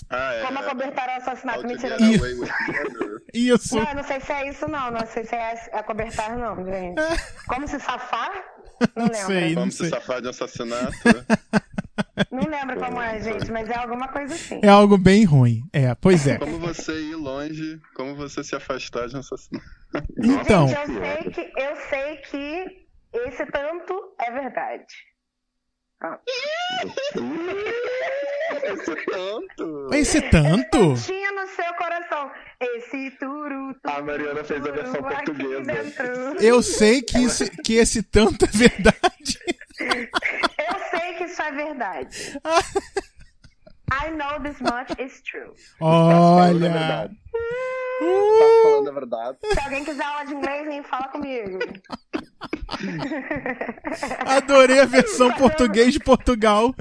Ah, 0.09 0.35
é. 0.35 0.43
Como 0.45 0.59
acobertar 0.59 1.09
o 1.09 1.13
assassinato, 1.13 1.67
mentira. 1.67 1.97
Não. 1.99 2.11
Isso. 3.33 3.77
não, 3.77 3.89
eu 3.89 3.95
não 3.95 4.03
sei 4.03 4.21
se 4.21 4.33
é 4.33 4.49
isso 4.49 4.67
não, 4.67 4.91
não 4.91 5.07
sei 5.07 5.25
se 5.25 5.37
é 5.37 5.53
acobertar 5.73 6.37
não, 6.37 6.57
gente. 6.65 7.01
Como 7.47 7.69
se 7.69 7.79
safar? 7.79 8.33
Não 8.97 9.05
lembro. 9.05 9.27
Sei. 9.27 9.55
Vamos 9.55 9.75
sei. 9.77 9.87
se 9.87 9.91
safar 9.95 10.21
de 10.21 10.29
assassinato. 10.31 10.93
Lembro 12.71 12.87
como 12.87 13.03
é, 13.03 13.21
gente, 13.21 13.51
mas 13.51 13.69
é 13.69 13.75
alguma 13.75 14.09
coisa 14.09 14.35
assim. 14.35 14.61
É 14.63 14.69
algo 14.69 14.97
bem 14.97 15.25
ruim. 15.25 15.63
É, 15.73 15.95
pois 15.95 16.27
é. 16.27 16.39
Como 16.39 16.59
você 16.59 16.93
ir 16.93 17.17
longe, 17.17 17.81
como 17.95 18.15
você 18.15 18.45
se 18.45 18.55
afastar 18.55 19.09
de 19.09 19.17
um 19.17 19.21
assassinato. 19.21 19.81
Então, 20.23 20.69
Gente, 20.69 20.81
eu 20.87 21.03
sei 21.03 21.31
que 21.33 21.53
eu 21.57 21.77
sei 21.89 22.17
que 22.19 22.87
esse 23.13 23.47
tanto 23.47 24.15
é 24.21 24.31
verdade. 24.31 24.85
Esse 28.63 28.95
tanto. 29.07 29.89
esse 29.93 30.23
tanto? 30.31 30.95
Tinha 30.95 31.33
no 31.33 31.47
seu 31.49 31.75
coração 31.75 32.31
esse 32.61 33.11
turu. 33.19 33.75
turu 33.75 33.81
A 33.83 34.01
Mariana 34.01 34.45
fez 34.45 34.65
a 34.65 34.71
versão 34.71 35.03
portuguesa. 35.03 35.73
Eu 36.41 36.63
sei 36.63 37.03
que, 37.03 37.19
isso, 37.19 37.51
que 37.65 37.75
esse 37.75 38.01
tanto 38.01 38.45
é 38.45 38.49
verdade. 38.49 39.41
Sei 41.11 41.15
que 41.19 41.25
isso 41.25 41.43
é 41.43 41.53
verdade. 41.53 42.41
I 43.93 44.09
know 44.13 44.39
this 44.41 44.61
much 44.61 44.93
is 45.01 45.21
true. 45.23 45.53
Olha. 45.81 46.59
verdade. 46.71 47.15
Tá 47.15 47.21
Uh, 48.03 48.63
falando 48.63 48.89
a 48.89 48.93
verdade. 48.93 49.39
Se 49.53 49.61
alguém 49.61 49.85
quiser 49.85 50.03
aula 50.05 50.25
de 50.25 50.33
inglês, 50.35 50.67
vem 50.67 50.83
fala 50.83 51.09
comigo. 51.09 51.59
adorei 54.27 54.81
a 54.81 54.87
versão 54.87 55.31
português 55.35 55.93
de 55.93 56.01
Portugal. 56.01 56.75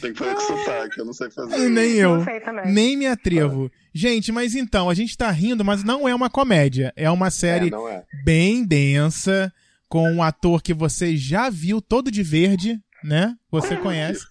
Tem 0.00 0.14
que 0.14 0.18
fazer 0.18 0.34
com 0.34 0.40
sotaque, 0.40 0.98
eu 0.98 1.04
não 1.04 1.12
sei 1.12 1.30
fazer. 1.30 1.68
Nem 1.68 1.92
eu. 1.92 2.16
Não 2.16 2.24
sei 2.24 2.40
também. 2.40 2.72
Nem 2.72 2.96
me 2.96 3.06
atrevo. 3.06 3.70
Gente, 3.92 4.32
mas 4.32 4.54
então, 4.54 4.88
a 4.88 4.94
gente 4.94 5.14
tá 5.14 5.30
rindo, 5.30 5.62
mas 5.64 5.84
não 5.84 6.08
é 6.08 6.14
uma 6.14 6.30
comédia. 6.30 6.90
É 6.96 7.10
uma 7.10 7.30
série 7.30 7.70
É, 7.74 7.94
é. 7.96 8.02
bem 8.24 8.64
densa, 8.64 9.52
com 9.90 10.08
um 10.08 10.22
ator 10.22 10.62
que 10.62 10.72
você 10.72 11.16
já 11.16 11.50
viu 11.50 11.82
todo 11.82 12.10
de 12.10 12.22
verde, 12.22 12.78
né? 13.04 13.34
Você 13.50 13.76
conhece. 13.76 14.24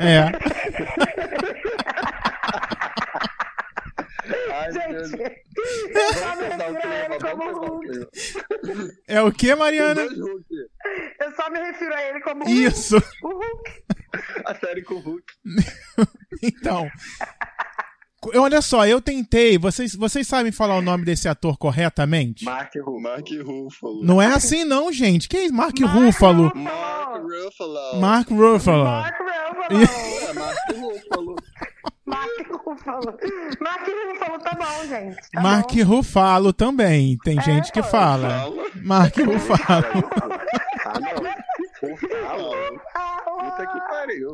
É. 0.00 0.32
gente. 4.72 5.44
É 9.06 9.22
o 9.22 9.30
que, 9.30 9.54
Mariana? 9.54 10.02
Eu 10.02 11.32
só 11.36 11.48
me 11.48 11.60
refiro 11.60 11.94
a 11.94 12.02
ele 12.02 12.20
como 12.20 12.44
Hulk. 12.44 12.64
Isso. 12.64 12.96
O 13.22 13.28
Hulk. 13.28 13.84
A 14.44 14.54
série 14.56 14.82
com 14.82 14.94
o 14.94 15.00
Hulk. 15.00 15.24
Então. 16.42 16.90
Eu- 18.32 18.42
Olha 18.42 18.60
só, 18.62 18.86
eu 18.86 19.00
tentei. 19.00 19.58
Vocês, 19.58 19.94
vocês 19.94 20.26
sabem 20.26 20.52
falar 20.52 20.76
o 20.76 20.82
nome 20.82 21.04
desse 21.04 21.28
ator 21.28 21.56
corretamente? 21.58 22.44
Mark. 22.44 22.72
Mark 23.00 23.26
Ruffalo. 23.44 24.02
Não 24.04 24.20
é 24.20 24.26
assim, 24.26 24.64
não, 24.64 24.92
gente. 24.92 25.28
Quem 25.28 25.40
é 25.40 25.44
isso? 25.46 25.54
Mark, 25.54 25.78
Mark 25.80 25.94
Ruffalo. 25.94 26.52
Mark 26.54 27.22
Ruffalo. 27.22 28.00
Mark 28.00 28.30
Ruffalo. 28.30 28.84
Mark 28.84 29.14
Ruffalo. 29.18 29.84
É, 30.28 30.32
Mark 30.34 30.56
Ruffalo. 30.74 31.36
Mark 32.06 32.30
Ruffalo. 32.50 33.18
Mark 33.60 33.88
Ruffalo 33.88 34.38
tá 34.40 34.54
bom, 34.58 34.86
gente. 34.88 35.16
Tá 35.32 35.40
Mark 35.40 35.72
bom. 35.74 35.84
Ruffalo 35.84 36.52
também. 36.52 37.16
Tem 37.24 37.40
gente 37.40 37.72
que 37.72 37.82
fala. 37.82 38.28
Fala. 38.40 38.64
Mark 38.82 39.16
Ruffalo. 39.16 40.04
Ah, 40.84 41.00
não. 41.00 41.90
Ruffalo. 41.90 42.80
Ah, 42.94 43.20
Puta 43.26 43.66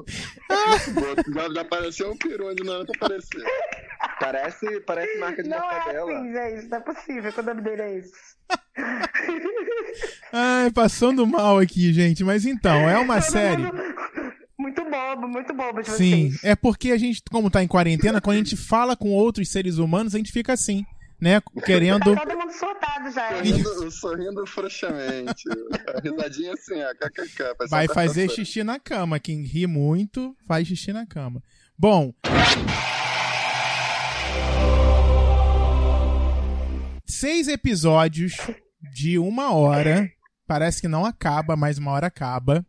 que 0.04 0.46
pariu. 0.48 1.34
Já, 1.34 1.54
já 1.54 1.60
apareceu 1.62 2.10
um 2.10 2.16
peru 2.16 2.48
onde 2.50 2.62
não 2.64 2.74
era 2.74 2.84
pra 2.84 2.94
aparecer. 3.06 3.44
Parece, 4.18 4.80
parece 4.80 5.18
marca 5.18 5.42
de 5.42 5.48
Não 5.48 5.56
é 5.56 5.60
mortadela. 5.60 6.12
assim, 6.18 6.32
gente. 6.32 6.68
Não 6.68 6.78
é 6.78 6.80
possível 6.80 7.32
que 7.32 7.40
o 7.40 7.42
nome 7.42 7.62
dele 7.62 7.82
é 7.82 7.98
esse. 7.98 8.12
Ai, 10.32 10.70
passando 10.70 11.26
mal 11.26 11.58
aqui, 11.58 11.92
gente. 11.92 12.22
Mas 12.24 12.44
então, 12.46 12.88
é 12.88 12.98
uma 12.98 13.20
Todo 13.20 13.30
série. 13.30 13.62
mundo- 13.62 13.94
Muito 14.58 14.84
bobo, 14.84 15.26
muito 15.28 15.54
bobo 15.54 15.80
de 15.82 15.90
Sim, 15.90 16.28
vocês. 16.32 16.44
é 16.44 16.54
porque 16.54 16.90
a 16.90 16.98
gente, 16.98 17.22
como 17.30 17.50
tá 17.50 17.62
em 17.62 17.66
quarentena, 17.68 18.20
quando 18.20 18.34
a 18.36 18.38
gente 18.40 18.56
fala 18.58 18.94
com 18.94 19.08
outros 19.10 19.50
seres 19.50 19.78
humanos, 19.78 20.14
a 20.14 20.18
gente 20.18 20.30
fica 20.32 20.52
assim, 20.52 20.84
né? 21.20 21.40
Querendo. 21.64 22.14
Tá 22.20 22.26
todo 22.26 22.38
mundo 22.38 22.52
surtado 22.52 23.10
já. 23.10 23.28
Sorrindo, 23.36 23.90
sorrindo 23.90 24.46
frouxamente. 24.46 25.44
A 25.94 26.00
risadinha 26.00 26.52
assim, 26.54 26.82
ó, 26.82 26.94
kkk. 26.94 27.68
Vai 27.68 27.86
uma 27.86 27.94
fazer 27.94 28.30
xixi 28.30 28.64
na 28.64 28.78
cama. 28.78 29.20
Quem 29.20 29.42
ri 29.42 29.66
muito, 29.66 30.34
faz 30.46 30.66
xixi 30.66 30.92
na 30.92 31.06
cama. 31.06 31.42
Bom. 31.78 32.12
Seis 37.06 37.48
episódios 37.48 38.36
de 38.94 39.18
uma 39.18 39.54
hora. 39.54 40.10
Parece 40.46 40.80
que 40.80 40.88
não 40.88 41.04
acaba, 41.04 41.56
mas 41.56 41.78
uma 41.78 41.92
hora 41.92 42.06
acaba. 42.06 42.64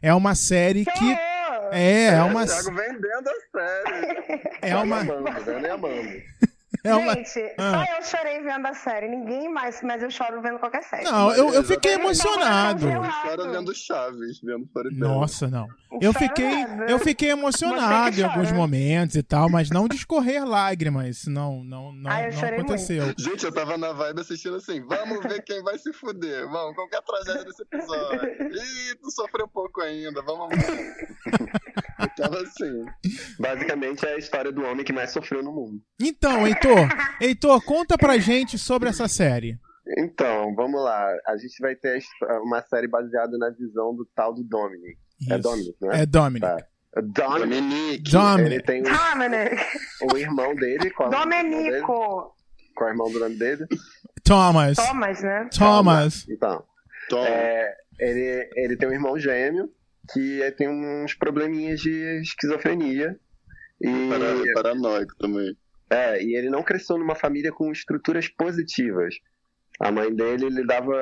É 0.00 0.14
uma 0.14 0.34
série 0.34 0.84
Que! 0.84 1.30
É, 1.72 2.06
é 2.06 2.22
uma. 2.22 2.46
Thiago 2.46 2.72
vendendo 2.74 3.28
a 3.28 3.58
série. 3.58 4.42
É 4.62 4.76
uma. 4.76 5.00
Amando, 5.00 5.44
vendo 5.44 5.66
e 5.66 5.70
amando. 5.70 6.22
É 6.84 6.94
uma... 6.94 7.14
Gente, 7.14 7.54
Ah. 7.58 7.84
só 7.86 7.96
eu 7.96 8.02
chorei 8.02 8.40
vendo 8.40 8.66
a 8.66 8.74
série. 8.74 9.08
Ninguém 9.08 9.48
mais, 9.52 9.80
mas 9.82 10.02
eu 10.02 10.10
choro 10.10 10.40
vendo 10.40 10.58
qualquer 10.58 10.82
série. 10.82 11.04
Não, 11.04 11.32
eu, 11.34 11.52
eu 11.52 11.62
fiquei 11.64 11.94
Não, 11.96 12.04
emocionado. 12.04 12.88
Eu 12.88 13.04
choro 13.04 13.50
vendo 13.52 13.74
Chaves, 13.74 14.40
vendo 14.42 14.66
Floribela. 14.72 15.14
Nossa, 15.14 15.48
não. 15.48 15.66
Eu 16.00 16.12
fiquei, 16.12 16.64
eu 16.88 16.98
fiquei 17.00 17.30
emocionado 17.30 18.18
em 18.20 18.22
alguns 18.22 18.52
momentos 18.52 19.16
e 19.16 19.22
tal, 19.22 19.50
mas 19.50 19.70
não 19.70 19.88
de 19.88 19.96
escorrer 19.96 20.44
lágrimas. 20.46 21.08
Isso 21.08 21.30
não, 21.30 21.64
não, 21.64 21.92
não, 21.92 22.10
Ah, 22.10 22.22
não 22.30 22.48
aconteceu. 22.60 23.12
Gente, 23.18 23.44
eu 23.44 23.52
tava 23.52 23.76
na 23.76 23.92
vibe 23.92 24.20
assistindo 24.20 24.56
assim, 24.56 24.80
vamos 24.86 25.20
ver 25.22 25.42
quem 25.42 25.62
vai 25.62 25.76
se 25.78 25.92
fuder. 25.92 26.48
Vamos, 26.48 26.74
qualquer 26.76 27.02
tragédia 27.02 27.44
desse 27.44 27.62
episódio. 27.62 28.22
Ih, 28.52 28.94
tu 29.02 29.10
sofreu 29.10 29.48
pouco 29.48 29.80
ainda, 29.82 30.22
vamos 30.22 30.48
lá. 30.48 30.56
Eu 32.00 32.08
tava 32.16 32.40
assim. 32.40 32.86
Basicamente 33.38 34.06
é 34.06 34.14
a 34.14 34.18
história 34.18 34.50
do 34.50 34.64
homem 34.64 34.84
que 34.84 34.92
mais 34.92 35.10
sofreu 35.10 35.42
no 35.42 35.52
mundo. 35.52 35.82
Então, 36.00 36.46
Heitor, 36.70 36.88
Heitor, 37.20 37.64
conta 37.64 37.96
pra 37.98 38.18
gente 38.18 38.58
sobre 38.58 38.88
essa 38.88 39.08
série. 39.08 39.58
Então, 39.98 40.54
vamos 40.54 40.80
lá. 40.82 41.08
A 41.26 41.36
gente 41.36 41.58
vai 41.60 41.74
ter 41.74 42.00
uma 42.42 42.62
série 42.62 42.86
baseada 42.86 43.36
na 43.38 43.50
visão 43.50 43.94
do 43.94 44.06
tal 44.14 44.32
do 44.34 44.44
Dominic. 44.44 44.96
É 45.28 45.34
Isso. 45.34 45.42
Dominic, 45.42 45.76
não 45.80 45.92
é? 45.92 46.02
É 46.02 46.06
Dominic. 46.06 46.40
Tá. 46.40 46.66
Dominic, 47.02 48.02
Dominique. 48.02 48.10
Dominic. 48.10 48.54
ele 48.54 48.62
tem 48.62 48.82
o, 48.82 48.84
Dominic. 48.84 49.62
o 50.12 50.16
irmão 50.16 50.54
dele. 50.54 50.90
Qual 50.90 51.08
é? 51.12 51.16
Domenico. 51.16 52.34
Qual 52.74 52.88
é 52.88 52.90
o 52.90 52.94
irmão 52.94 53.12
do 53.12 53.18
nome 53.20 53.36
dele? 53.36 53.66
Thomas. 54.24 54.76
Thomas, 54.76 55.22
né? 55.22 55.48
Thomas. 55.56 56.28
Então, 56.28 56.64
Tom. 57.08 57.24
é, 57.24 57.74
ele, 57.98 58.50
ele 58.56 58.76
tem 58.76 58.88
um 58.88 58.92
irmão 58.92 59.18
gêmeo 59.18 59.68
que 60.12 60.40
tem 60.56 60.68
uns 60.68 61.14
probleminhas 61.14 61.80
de 61.80 62.20
esquizofrenia. 62.22 63.16
E, 63.80 64.08
Para- 64.08 64.52
Paranoico 64.62 65.16
também. 65.16 65.56
É, 65.90 66.22
e 66.22 66.36
ele 66.36 66.48
não 66.48 66.62
cresceu 66.62 66.96
numa 66.96 67.14
família 67.14 67.52
com 67.52 67.72
estruturas 67.72 68.28
positivas. 68.28 69.16
A 69.80 69.90
mãe 69.90 70.14
dele 70.14 70.48
lidava, 70.48 70.94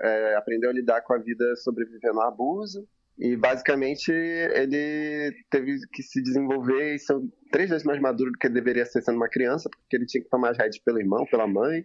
é, 0.00 0.36
aprendeu 0.36 0.70
a 0.70 0.72
lidar 0.72 1.02
com 1.02 1.14
a 1.14 1.18
vida 1.18 1.56
sobrevivendo 1.56 2.20
ao 2.20 2.28
abuso. 2.28 2.86
E 3.16 3.36
basicamente 3.36 4.10
ele 4.10 5.32
teve 5.48 5.78
que 5.92 6.02
se 6.02 6.20
desenvolver 6.20 6.94
e 6.94 6.98
ser 6.98 7.16
três 7.52 7.70
vezes 7.70 7.86
mais 7.86 8.00
maduro 8.00 8.32
do 8.32 8.38
que 8.38 8.48
ele 8.48 8.54
deveria 8.54 8.84
ser 8.84 9.02
sendo 9.02 9.16
uma 9.16 9.28
criança, 9.28 9.68
porque 9.70 9.96
ele 9.96 10.06
tinha 10.06 10.22
que 10.22 10.28
tomar 10.28 10.50
as 10.50 10.58
rédeas 10.58 10.78
pelo 10.78 10.98
irmão, 10.98 11.24
pela 11.26 11.46
mãe. 11.46 11.84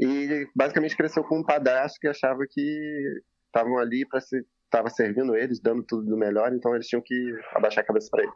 E 0.00 0.46
basicamente 0.56 0.96
cresceu 0.96 1.22
com 1.22 1.40
um 1.40 1.44
padrasto 1.44 2.00
que 2.00 2.08
achava 2.08 2.46
que 2.48 3.22
estavam 3.46 3.78
ali 3.78 4.06
para 4.08 4.20
se 4.20 4.42
estava 4.64 4.88
servindo 4.90 5.34
eles, 5.34 5.60
dando 5.60 5.82
tudo 5.82 6.04
do 6.04 6.16
melhor, 6.16 6.52
então 6.52 6.74
eles 6.74 6.86
tinham 6.86 7.02
que 7.04 7.14
abaixar 7.54 7.82
a 7.82 7.86
cabeça 7.86 8.08
para 8.10 8.22
ele. 8.22 8.32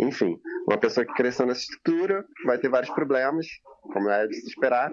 Enfim, 0.00 0.38
uma 0.66 0.78
pessoa 0.78 1.04
que 1.04 1.12
cresceu 1.12 1.46
nessa 1.46 1.60
estrutura 1.60 2.24
vai 2.46 2.58
ter 2.58 2.68
vários 2.68 2.92
problemas, 2.92 3.46
como 3.92 4.08
é 4.08 4.26
de 4.26 4.34
se 4.34 4.48
esperar. 4.48 4.90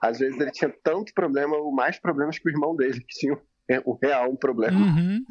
Às 0.00 0.18
vezes 0.18 0.38
ele 0.40 0.50
tinha 0.52 0.72
tanto 0.82 1.12
problema, 1.14 1.56
ou 1.56 1.72
mais 1.72 1.98
problemas 1.98 2.38
que 2.38 2.48
o 2.48 2.52
irmão 2.52 2.76
dele, 2.76 3.00
que 3.00 3.18
tinha 3.18 3.38
um 3.86 3.98
real 4.02 4.30
um 4.30 4.36
problema. 4.36 4.78
Uhum, 4.78 5.24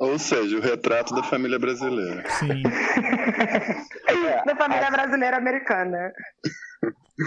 Ou 0.00 0.18
seja, 0.18 0.56
o 0.56 0.60
retrato 0.60 1.14
da 1.14 1.22
família 1.22 1.58
brasileira. 1.58 2.22
sim. 2.30 2.62
Da 4.46 4.56
família 4.56 4.90
brasileira 4.90 5.36
americana. 5.36 6.12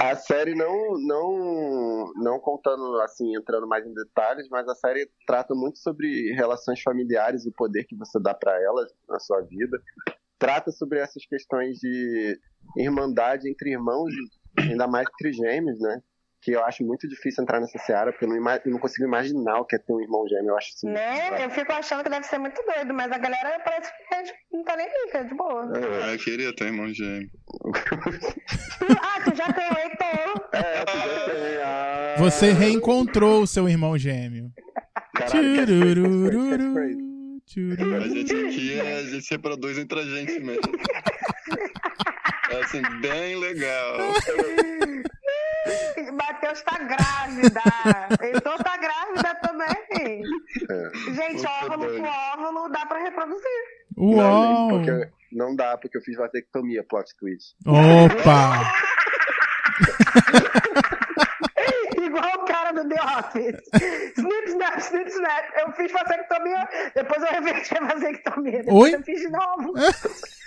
A 0.01 0.15
série 0.15 0.55
não, 0.55 0.97
não, 1.05 2.13
não 2.15 2.39
contando 2.39 3.01
assim, 3.01 3.35
entrando 3.35 3.67
mais 3.67 3.85
em 3.85 3.93
detalhes, 3.93 4.47
mas 4.49 4.67
a 4.67 4.75
série 4.75 5.09
trata 5.27 5.53
muito 5.53 5.79
sobre 5.79 6.31
relações 6.33 6.81
familiares 6.81 7.45
e 7.45 7.49
o 7.49 7.53
poder 7.53 7.83
que 7.83 7.95
você 7.97 8.17
dá 8.19 8.33
para 8.33 8.57
elas 8.61 8.89
na 9.09 9.19
sua 9.19 9.41
vida. 9.41 9.77
Trata 10.41 10.71
sobre 10.71 10.97
essas 10.99 11.23
questões 11.25 11.77
de 11.77 12.35
irmandade 12.75 13.47
entre 13.47 13.69
irmãos, 13.71 14.11
ainda 14.57 14.87
mais 14.87 15.07
entre 15.07 15.31
gêmeos, 15.33 15.79
né? 15.79 16.01
Que 16.43 16.53
eu 16.53 16.65
acho 16.65 16.83
muito 16.83 17.07
difícil 17.07 17.43
entrar 17.43 17.59
nessa 17.59 17.77
seara, 17.77 18.11
porque 18.11 18.25
eu 18.25 18.29
não, 18.29 18.35
eu 18.65 18.71
não 18.71 18.79
consigo 18.79 19.07
imaginar 19.07 19.59
o 19.59 19.65
que 19.65 19.75
é 19.75 19.79
ter 19.79 19.93
um 19.93 20.01
irmão 20.01 20.27
gêmeo. 20.27 20.49
Eu 20.49 20.57
acho 20.57 20.69
assim. 20.73 20.87
Né? 20.89 21.45
Eu 21.45 21.51
fico 21.51 21.71
achando 21.71 22.03
que 22.03 22.09
deve 22.09 22.25
ser 22.25 22.39
muito 22.39 22.59
doido, 22.65 22.91
mas 22.95 23.11
a 23.11 23.19
galera 23.19 23.59
parece 23.63 23.91
que 24.09 24.15
é 24.15 24.23
de- 24.23 24.33
não 24.51 24.63
tá 24.63 24.75
nem 24.75 24.87
rica, 24.87 25.19
é 25.19 25.23
de 25.25 25.35
boa. 25.35 25.71
Ah, 26.03 26.11
eu 26.13 26.17
queria 26.17 26.55
ter 26.55 26.65
irmão 26.65 26.91
gêmeo. 26.91 27.29
Ah, 28.99 29.21
tu 29.23 29.35
já 29.35 29.53
tem 29.53 29.69
o 29.69 29.77
Heitor. 29.77 30.49
É, 30.53 30.83
tu 30.85 30.97
já 30.97 31.25
tem 31.25 31.57
a- 31.63 32.15
Você 32.17 32.51
reencontrou 32.51 33.43
o 33.43 33.47
seu 33.47 33.69
irmão 33.69 33.95
gêmeo. 33.95 34.51
Caralho. 35.13 37.10
A 37.59 38.07
gente 38.07 38.33
aqui, 38.33 38.79
a 38.79 39.03
gente 39.03 39.23
se 39.25 39.31
reproduz 39.31 39.77
entre 39.77 39.99
a 39.99 40.03
gente 40.03 40.39
mesmo. 40.39 40.61
É 42.51 42.59
assim, 42.63 42.81
bem 42.99 43.39
legal. 43.39 43.97
Matheus 46.11 46.61
tá 46.63 46.77
grávida. 46.79 47.61
Heitor 48.21 48.57
tá 48.61 48.75
grávida 48.75 49.35
também. 49.35 50.21
É. 50.69 50.91
Gente, 51.13 51.45
óvulo 51.47 51.77
doido. 51.87 52.01
com 52.01 52.09
óvulo 52.09 52.67
dá 52.69 52.85
pra 52.85 52.99
reproduzir. 53.03 53.45
Não, 53.95 54.05
Uau! 54.05 54.69
gente, 54.69 54.85
porque 54.85 55.09
não 55.31 55.55
dá, 55.55 55.77
porque 55.77 55.97
eu 55.97 56.01
fiz 56.01 56.17
vasectomia, 56.17 56.83
plot 56.83 57.15
twist. 57.17 57.55
Opa! 57.65 58.73
Do 62.83 62.89
The 62.89 63.01
Office. 63.01 63.61
Snip, 64.17 64.47
snap, 64.47 64.77
snip, 64.79 65.07
snap. 65.09 65.45
Eu 65.59 65.71
fiz 65.73 65.91
vasectomia, 65.91 66.67
depois 66.95 67.21
eu 67.21 67.27
reverti 67.29 67.77
a 67.77 67.81
vasectomia. 67.85 68.63
Depois 68.63 68.93
Oi? 68.93 68.95
eu 68.99 69.03
fiz 69.03 69.19
de 69.21 69.29
novo. 69.29 69.73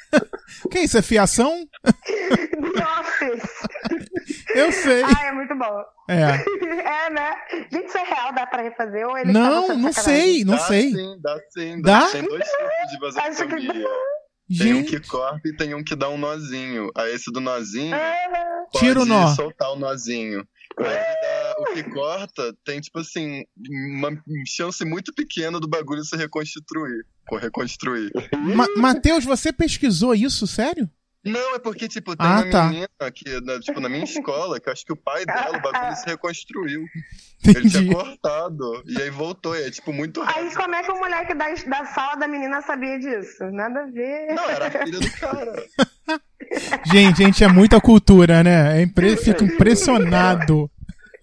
Que 0.70 0.78
isso, 0.80 0.96
é 0.96 1.02
fiação? 1.02 1.66
The 1.82 3.00
Office. 3.00 3.50
Eu 4.54 4.70
sei. 4.70 5.02
Ai, 5.02 5.28
é 5.28 5.32
muito 5.32 5.52
bom. 5.56 5.82
É. 6.08 6.22
É, 7.06 7.10
né? 7.10 7.34
Gente, 7.72 7.86
isso 7.88 7.98
é 7.98 8.04
real, 8.04 8.32
dá 8.32 8.46
pra 8.46 8.62
refazer? 8.62 9.04
Ou 9.08 9.18
ele 9.18 9.32
Não, 9.32 9.76
não 9.76 9.92
sei, 9.92 10.44
não 10.44 10.54
dá 10.54 10.60
sei. 10.60 10.90
sim, 10.92 11.18
dá 11.20 11.38
sim. 11.50 11.82
Dá? 11.82 12.06
Tem 12.12 12.22
dois 12.22 12.44
tipos 12.48 12.90
de 12.90 12.98
vasectomia. 13.00 13.72
Tem 14.56 14.72
um 14.74 14.76
Gente, 14.82 15.00
que 15.00 15.08
corta 15.08 15.40
e 15.48 15.56
tem 15.56 15.74
um 15.74 15.82
que 15.82 15.96
dá 15.96 16.08
um 16.08 16.16
nozinho. 16.18 16.92
Aí 16.96 17.12
esse 17.12 17.32
do 17.32 17.40
nozinho 17.40 17.96
Ah, 17.96 18.66
pode 18.72 18.84
Tira 18.84 19.00
o 19.00 19.04
nó. 19.04 19.26
soltar 19.34 19.72
o 19.72 19.76
nozinho. 19.76 20.46
Mas 20.78 20.92
o 21.58 21.74
que 21.74 21.82
corta 21.84 22.54
tem, 22.64 22.80
tipo 22.80 22.98
assim, 22.98 23.44
uma 23.96 24.10
chance 24.46 24.84
muito 24.84 25.12
pequena 25.14 25.58
do 25.60 25.68
bagulho 25.68 26.04
se 26.04 26.16
reconstruir. 26.16 27.04
Com 27.26 27.36
reconstruir. 27.36 28.10
Ma 28.54 28.66
Matheus, 28.76 29.24
você 29.24 29.52
pesquisou 29.52 30.14
isso, 30.14 30.46
sério? 30.46 30.88
Não, 31.26 31.54
é 31.54 31.58
porque, 31.58 31.88
tipo, 31.88 32.14
tem 32.14 32.26
Ah, 32.26 32.42
uma 32.42 32.50
tá. 32.50 32.64
menina 32.64 32.88
que, 33.14 33.40
na, 33.40 33.58
tipo, 33.58 33.80
na 33.80 33.88
minha 33.88 34.04
escola, 34.04 34.60
que 34.60 34.68
eu 34.68 34.72
acho 34.74 34.84
que 34.84 34.92
o 34.92 34.96
pai 34.96 35.24
dela, 35.24 35.56
o 35.56 35.62
bagulho 35.62 35.96
se 35.96 36.04
reconstruiu. 36.04 36.84
Ele 37.42 37.54
tinha 37.70 37.80
Entendi. 37.82 37.94
cortado. 37.94 38.82
E 38.86 39.00
aí 39.00 39.08
voltou. 39.08 39.56
E 39.56 39.62
é, 39.62 39.70
tipo, 39.70 39.90
muito 39.90 40.20
Aí 40.20 40.26
rápido. 40.26 40.54
como 40.56 40.74
é 40.74 40.82
que 40.82 40.90
o 40.90 40.98
moleque 40.98 41.32
da, 41.32 41.48
da 41.54 41.84
sala 41.86 42.16
da 42.16 42.28
menina 42.28 42.60
sabia 42.60 42.98
disso? 42.98 43.42
Nada 43.52 43.84
a 43.84 43.86
ver. 43.86 44.34
Não, 44.34 44.50
era 44.50 44.66
a 44.66 44.70
filha 44.70 45.00
do 45.00 45.10
cara. 45.12 45.64
Gente, 46.86 47.16
gente, 47.16 47.42
é 47.42 47.48
muita 47.48 47.80
cultura, 47.80 48.44
né? 48.44 48.78
É 48.78 48.82
impre... 48.82 49.16
Fico 49.16 49.42
impressionado. 49.42 50.70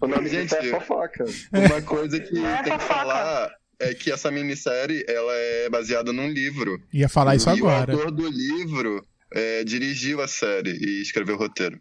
O 0.02 0.06
nome 0.08 0.28
Gente, 0.28 0.54
é 0.54 0.62
fofoca. 0.64 1.24
Uma 1.52 1.80
coisa 1.82 2.18
que 2.20 2.44
É 2.44 2.62
tem 2.62 2.76
que 2.76 2.84
falar 2.84 3.50
é 3.80 3.94
que 3.94 4.10
essa 4.12 4.30
minissérie, 4.30 5.04
ela 5.08 5.32
é 5.34 5.70
baseada 5.70 6.12
num 6.12 6.28
livro. 6.28 6.78
Ia 6.92 7.08
falar 7.08 7.36
isso 7.36 7.48
e 7.48 7.52
agora. 7.58 7.94
o 7.94 7.98
autor 8.00 8.10
do 8.10 8.28
livro 8.28 9.04
é, 9.32 9.64
dirigiu 9.64 10.20
a 10.20 10.28
série 10.28 10.70
e 10.72 11.00
escreveu 11.02 11.36
o 11.36 11.38
roteiro. 11.38 11.80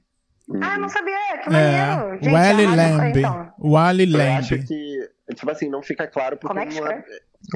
Ah, 0.61 0.77
não 0.77 0.89
sabia, 0.89 1.15
que 1.43 1.49
É, 1.49 1.51
maneiro. 1.51 2.11
Gente, 2.23 2.27
isso 2.27 2.35
aí, 2.35 2.75
Lamb. 2.75 3.19
então. 3.19 3.53
O 3.59 3.77
Ali 3.77 4.13
Eu 4.13 4.21
acho 4.21 4.53
Lamb. 4.55 4.67
que, 4.67 5.09
tipo 5.35 5.51
assim, 5.51 5.69
não 5.69 5.81
fica 5.81 6.07
claro 6.07 6.37
porque 6.37 6.47
Como 6.47 6.59
é 6.59 6.65
que 6.65 6.79
não 6.79 6.87
é... 6.91 7.03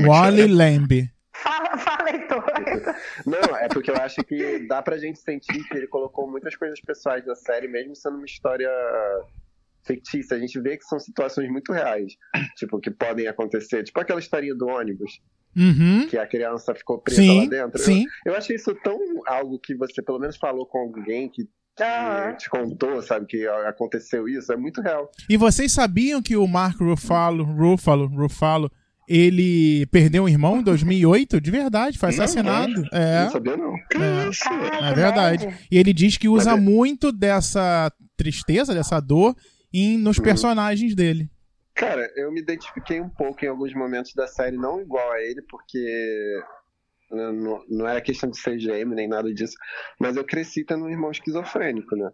O 0.08 0.14
Ali 0.14 0.48
Lamb. 0.48 1.10
Fala, 1.34 1.78
fala, 1.78 2.10
Heitor. 2.12 2.44
Não, 3.28 3.58
é 3.58 3.68
porque 3.68 3.92
eu 3.92 3.98
acho 3.98 4.24
que 4.24 4.66
dá 4.68 4.82
pra 4.82 4.98
gente 4.98 5.20
sentir 5.20 5.64
que 5.68 5.78
ele 5.78 5.86
colocou 5.88 6.30
muitas 6.32 6.56
coisas 6.56 6.80
pessoais 6.80 7.26
na 7.26 7.36
série, 7.36 7.68
mesmo 7.68 7.94
sendo 7.96 8.16
uma 8.16 8.26
história 8.26 8.70
fictícia. 9.86 10.36
A 10.36 10.40
gente 10.40 10.60
vê 10.60 10.78
que 10.78 10.84
são 10.86 11.00
situações 11.00 11.50
muito 11.50 11.72
reais, 11.72 12.14
tipo, 12.58 12.80
que 12.80 12.90
podem 12.92 13.28
acontecer. 13.28 13.84
Tipo 13.84 14.00
aquela 14.00 14.20
historinha 14.20 14.56
do 14.56 14.68
ônibus, 14.68 15.20
Uhum. 15.56 16.06
que 16.08 16.18
a 16.18 16.28
criança 16.28 16.76
ficou 16.76 17.00
presa 17.00 17.22
lá 17.22 17.44
Sim, 17.44 17.50
dentro. 17.50 17.80
Eu- 17.80 17.86
sim. 17.86 18.06
Eu, 18.26 18.36
achei 18.36 18.58
isso 18.58 18.76
tão 18.84 19.00
algo 19.26 19.58
que 19.58 19.74
você 19.76 20.02
pelo 20.02 20.20
menos 20.20 20.36
falou 20.36 20.66
com 20.66 20.80
alguém 20.80 21.30
que 21.30 21.46
te, 21.46 21.84
Aham. 21.84 22.34
te 22.36 22.50
contou, 22.50 23.02
sabe, 23.02 23.26
que 23.26 23.48
aconteceu 23.48 24.28
isso. 24.28 24.52
É 24.52 24.58
muito 24.58 24.82
real. 24.82 25.10
E 25.30 25.38
vocês 25.38 25.72
sabiam 25.72 26.22
que 26.22 26.36
o 26.36 26.46
Mark 26.46 26.78
Ruffalo, 26.82 27.44
Ruffalo, 27.46 28.08
Ruffalo, 28.08 28.70
ele 29.08 29.86
perdeu 29.88 30.24
um 30.24 30.30
irmão 30.30 30.58
em 30.60 30.64
2008? 30.64 31.40
De 31.40 31.52
verdade, 31.52 31.98
foi 31.98 32.10
Não, 32.10 32.16
assassinado. 32.16 32.84
É, 32.92 33.24
Não 33.24 33.32
sabia, 33.32 33.56
não. 33.58 33.76
é, 33.76 34.30
Caraca, 34.42 34.86
é 34.86 34.94
verdade. 34.94 35.58
E 35.72 35.78
ele 35.78 35.94
diz 35.94 36.18
que 36.18 36.28
usa 36.28 36.52
Mas 36.52 36.60
é- 36.60 36.62
muito 36.62 37.12
dessa 37.12 37.92
tristeza, 38.18 38.74
dessa 38.74 39.00
dor, 39.00 39.36
em, 39.76 39.98
nos 39.98 40.18
Uhum. 40.18 40.24
personagens 40.24 40.96
dele. 40.96 41.30
Cara, 41.74 42.10
eu 42.16 42.32
me 42.32 42.40
identifiquei 42.40 43.02
um 43.02 43.10
pouco 43.10 43.44
em 43.44 43.50
alguns 43.50 43.74
momentos 43.74 44.14
da 44.14 44.28
série, 44.28 44.56
não 44.56 44.80
igual 44.82 45.12
a 45.12 45.22
ele, 45.22 45.42
porque 45.42 46.40
né, 47.12 47.32
não, 47.32 47.64
não 47.70 47.88
era 47.88 48.00
questão 48.02 48.30
de 48.30 48.40
ser 48.40 48.58
gêmeo 48.58 48.96
nem 48.96 49.08
nada 49.08 49.34
disso, 49.34 49.56
mas 50.00 50.16
eu 50.16 50.24
cresci 50.24 50.64
tendo 50.64 50.86
um 50.86 50.90
irmão 50.90 51.12
esquizofrênico, 51.12 51.96
né? 51.96 52.10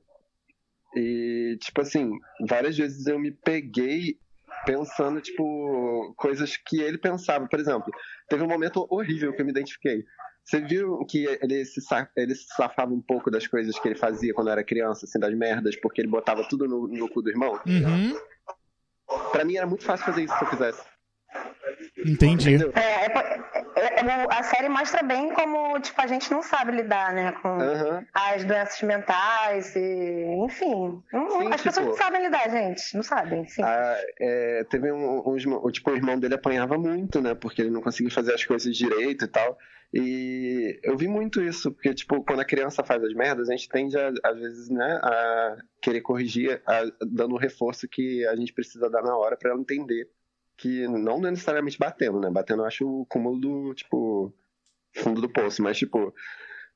E, 0.96 1.58
tipo 1.62 1.82
assim, 1.82 2.12
várias 2.48 2.78
vezes 2.78 3.06
eu 3.08 3.18
me 3.20 3.32
peguei 3.32 4.18
pensando, 4.66 5.22
tipo, 5.22 6.14
coisas 6.18 6.58
que 6.58 6.82
ele 6.82 6.98
pensava. 6.98 7.48
Por 7.48 7.60
exemplo, 7.60 7.92
teve 8.30 8.44
um 8.44 8.48
momento 8.48 8.86
horrível 8.90 9.34
que 9.34 9.42
eu 9.42 9.46
me 9.46 9.52
identifiquei. 9.52 10.04
Você 10.44 10.60
viu 10.60 11.06
que 11.06 11.26
ele 11.42 11.64
se, 11.66 11.80
ele 12.18 12.36
se 12.36 12.48
safava 12.56 12.92
um 12.94 13.02
pouco 13.02 13.30
das 13.32 13.46
coisas 13.48 13.78
que 13.80 13.88
ele 13.88 13.96
fazia 13.96 14.34
quando 14.34 14.50
era 14.50 14.64
criança, 14.64 15.06
assim, 15.06 15.20
das 15.20 15.34
merdas, 15.34 15.76
porque 15.76 16.02
ele 16.02 16.08
botava 16.10 16.44
tudo 16.50 16.68
no, 16.68 16.88
no 16.88 17.08
cu 17.10 17.22
do 17.22 17.30
irmão? 17.30 17.60
Uhum, 17.66 18.18
Pra 19.32 19.46
mim 19.46 19.56
era 19.58 19.68
muito 19.68 19.84
fácil 19.84 20.06
fazer 20.06 20.24
isso 20.24 20.38
se 20.38 20.44
eu 20.44 20.50
quisesse. 20.50 20.82
entendi. 22.06 22.56
É, 22.76 22.80
é, 22.80 23.06
é, 23.76 24.00
é, 24.00 24.26
o- 24.26 24.32
a 24.32 24.44
série 24.44 24.68
mostra 24.70 25.04
bem 25.04 25.34
como, 25.34 25.80
tipo, 25.80 26.02
a 26.02 26.08
gente 26.08 26.32
não 26.32 26.42
sabe 26.42 26.72
lidar, 26.72 27.14
né, 27.14 27.32
com 27.42 27.48
Aham. 27.50 28.06
as 28.14 28.44
doenças 28.44 28.82
mentais 28.82 29.76
e, 29.76 30.26
enfim. 30.46 31.02
Não- 31.14 31.30
Sim, 31.42 31.48
as 31.54 31.62
pessoas 31.62 31.86
tipo- 31.86 31.90
não 31.90 31.96
sabem 31.98 32.22
lidar, 32.24 32.50
gente. 32.50 32.96
Não 32.96 33.04
sabem, 33.04 33.48
sim. 33.48 33.62
Ah, 33.64 33.98
é, 34.20 34.64
teve 34.70 34.92
um, 34.92 35.30
um 35.30 35.38
irmão- 35.38 35.62
o, 35.64 35.72
tipo, 35.72 35.92
o 35.92 35.96
irmão 35.96 36.20
dele 36.20 36.36
apanhava 36.36 36.78
muito, 36.78 37.22
né? 37.22 37.36
Porque 37.36 37.62
ele 37.62 37.70
não 37.72 37.82
conseguia 37.82 38.12
fazer 38.12 38.34
as 38.34 38.44
coisas 38.44 38.76
direito 38.76 39.26
e 39.26 39.28
tal. 39.28 39.58
E 39.94 40.80
eu 40.84 40.98
vi 40.98 41.08
muito 41.08 41.42
isso, 41.42 41.72
porque, 41.72 41.94
tipo, 41.94 42.24
quando 42.24 42.40
a 42.40 42.46
criança 42.46 42.84
faz 42.84 43.04
as 43.04 43.14
merdas, 43.14 43.50
a 43.50 43.52
gente 43.56 43.68
tende, 43.68 43.98
a, 43.98 44.12
às 44.24 44.40
vezes, 44.40 44.70
né, 44.70 45.00
a 45.04 45.58
querer 45.82 46.02
corrigir, 46.02 46.62
a- 46.66 46.86
dando 47.06 47.36
o 47.36 47.38
reforço 47.38 47.88
que 47.90 48.26
a 48.28 48.36
gente 48.36 48.54
precisa 48.54 48.90
dar 48.90 49.02
na 49.04 49.16
hora 49.18 49.36
pra 49.36 49.52
ela 49.52 49.60
entender. 49.60 50.10
Que 50.58 50.88
não 50.88 51.20
necessariamente 51.20 51.78
batendo, 51.80 52.20
né? 52.20 52.30
Batendo 52.30 52.62
eu 52.62 52.66
acho 52.68 52.88
o 52.88 53.06
cúmulo 53.08 53.40
do, 53.40 53.74
tipo, 53.74 54.32
fundo 54.96 55.20
do 55.20 55.28
poço, 55.30 55.62
mas, 55.64 55.78
tipo, 55.78 56.14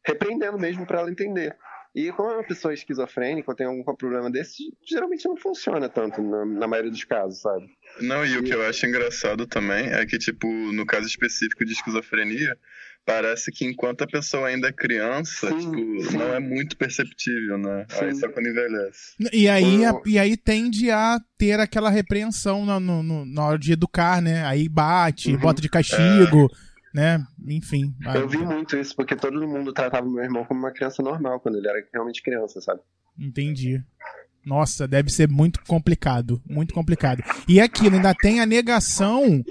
repreendendo 0.06 0.58
mesmo 0.58 0.86
pra 0.88 1.00
ela 1.02 1.12
entender. 1.12 1.56
E 1.96 2.12
como 2.12 2.30
é 2.30 2.34
uma 2.36 2.44
pessoa 2.44 2.74
esquizofrênica 2.74 3.50
ou 3.50 3.56
tem 3.56 3.66
algum 3.66 3.84
problema 3.96 4.30
desse, 4.30 4.64
geralmente 4.86 5.26
não 5.26 5.38
funciona 5.38 5.88
tanto 5.88 6.22
na, 6.22 6.46
na 6.46 6.68
maioria 6.68 6.92
dos 6.92 7.06
casos, 7.06 7.40
sabe? 7.40 7.66
Não, 8.02 8.26
e 8.26 8.38
o 8.38 8.44
que 8.44 8.54
eu 8.54 8.62
acho 8.68 8.86
engraçado 8.86 9.48
também 9.48 9.88
é 9.88 10.06
que, 10.06 10.18
tipo, 10.18 10.46
no 10.48 10.86
caso 10.86 11.08
específico 11.08 11.64
de 11.64 11.72
esquizofrenia, 11.72 12.58
parece 13.06 13.50
que 13.50 13.64
enquanto 13.66 14.02
a 14.04 14.08
pessoa 14.08 14.50
ainda 14.50 14.68
é 14.68 14.74
criança, 14.74 15.48
Sim, 15.52 15.58
tipo, 15.72 16.10
sim. 16.12 16.18
não 16.18 16.34
é 16.34 16.40
muito 16.42 16.76
perceptível, 16.76 17.58
né? 17.58 17.86
Aí 18.02 18.14
Sim. 18.14 18.20
só 18.20 18.28
quando 18.28 18.50
envelhece. 18.50 19.16
E 19.32 19.48
aí, 19.48 19.86
O- 19.90 20.02
e 20.06 20.20
aí 20.20 20.36
tende 20.36 20.92
a 20.92 21.18
ter 21.38 21.62
aquela 21.62 21.90
repreensão 21.90 22.66
na, 22.66 22.78
no- 22.78 23.04
no- 23.04 23.26
na 23.26 23.46
hora 23.46 23.58
de 23.60 23.72
educar, 23.72 24.22
né? 24.22 24.44
Aí 24.46 24.68
bate, 24.68 25.32
Uhum. 25.32 25.38
bota 25.40 25.62
de 25.62 25.70
castigo, 25.70 26.50
né? 26.96 27.22
Enfim. 27.46 27.94
Eu 28.16 28.28
vi 28.28 28.38
muito 28.38 28.78
isso, 28.78 28.96
porque 28.96 29.16
todo 29.18 29.46
mundo 29.46 29.74
tratava 29.74 30.08
meu 30.10 30.24
irmão 30.24 30.46
como 30.46 30.62
uma 30.62 30.72
criança 30.72 31.04
normal, 31.04 31.42
quando 31.42 31.58
ele 31.58 31.68
era 31.68 31.78
realmente 31.94 32.24
criança, 32.24 32.62
sabe? 32.62 32.80
Entendi. 33.20 33.84
Nossa, 34.46 34.88
deve 34.88 35.12
ser 35.12 35.28
muito 35.30 35.60
complicado. 35.68 36.42
Muito 36.50 36.74
complicado. 36.74 37.22
E 37.48 37.60
aquilo, 37.60 37.96
ainda 37.98 38.14
tem 38.14 38.40
a 38.40 38.46
negação 38.46 39.44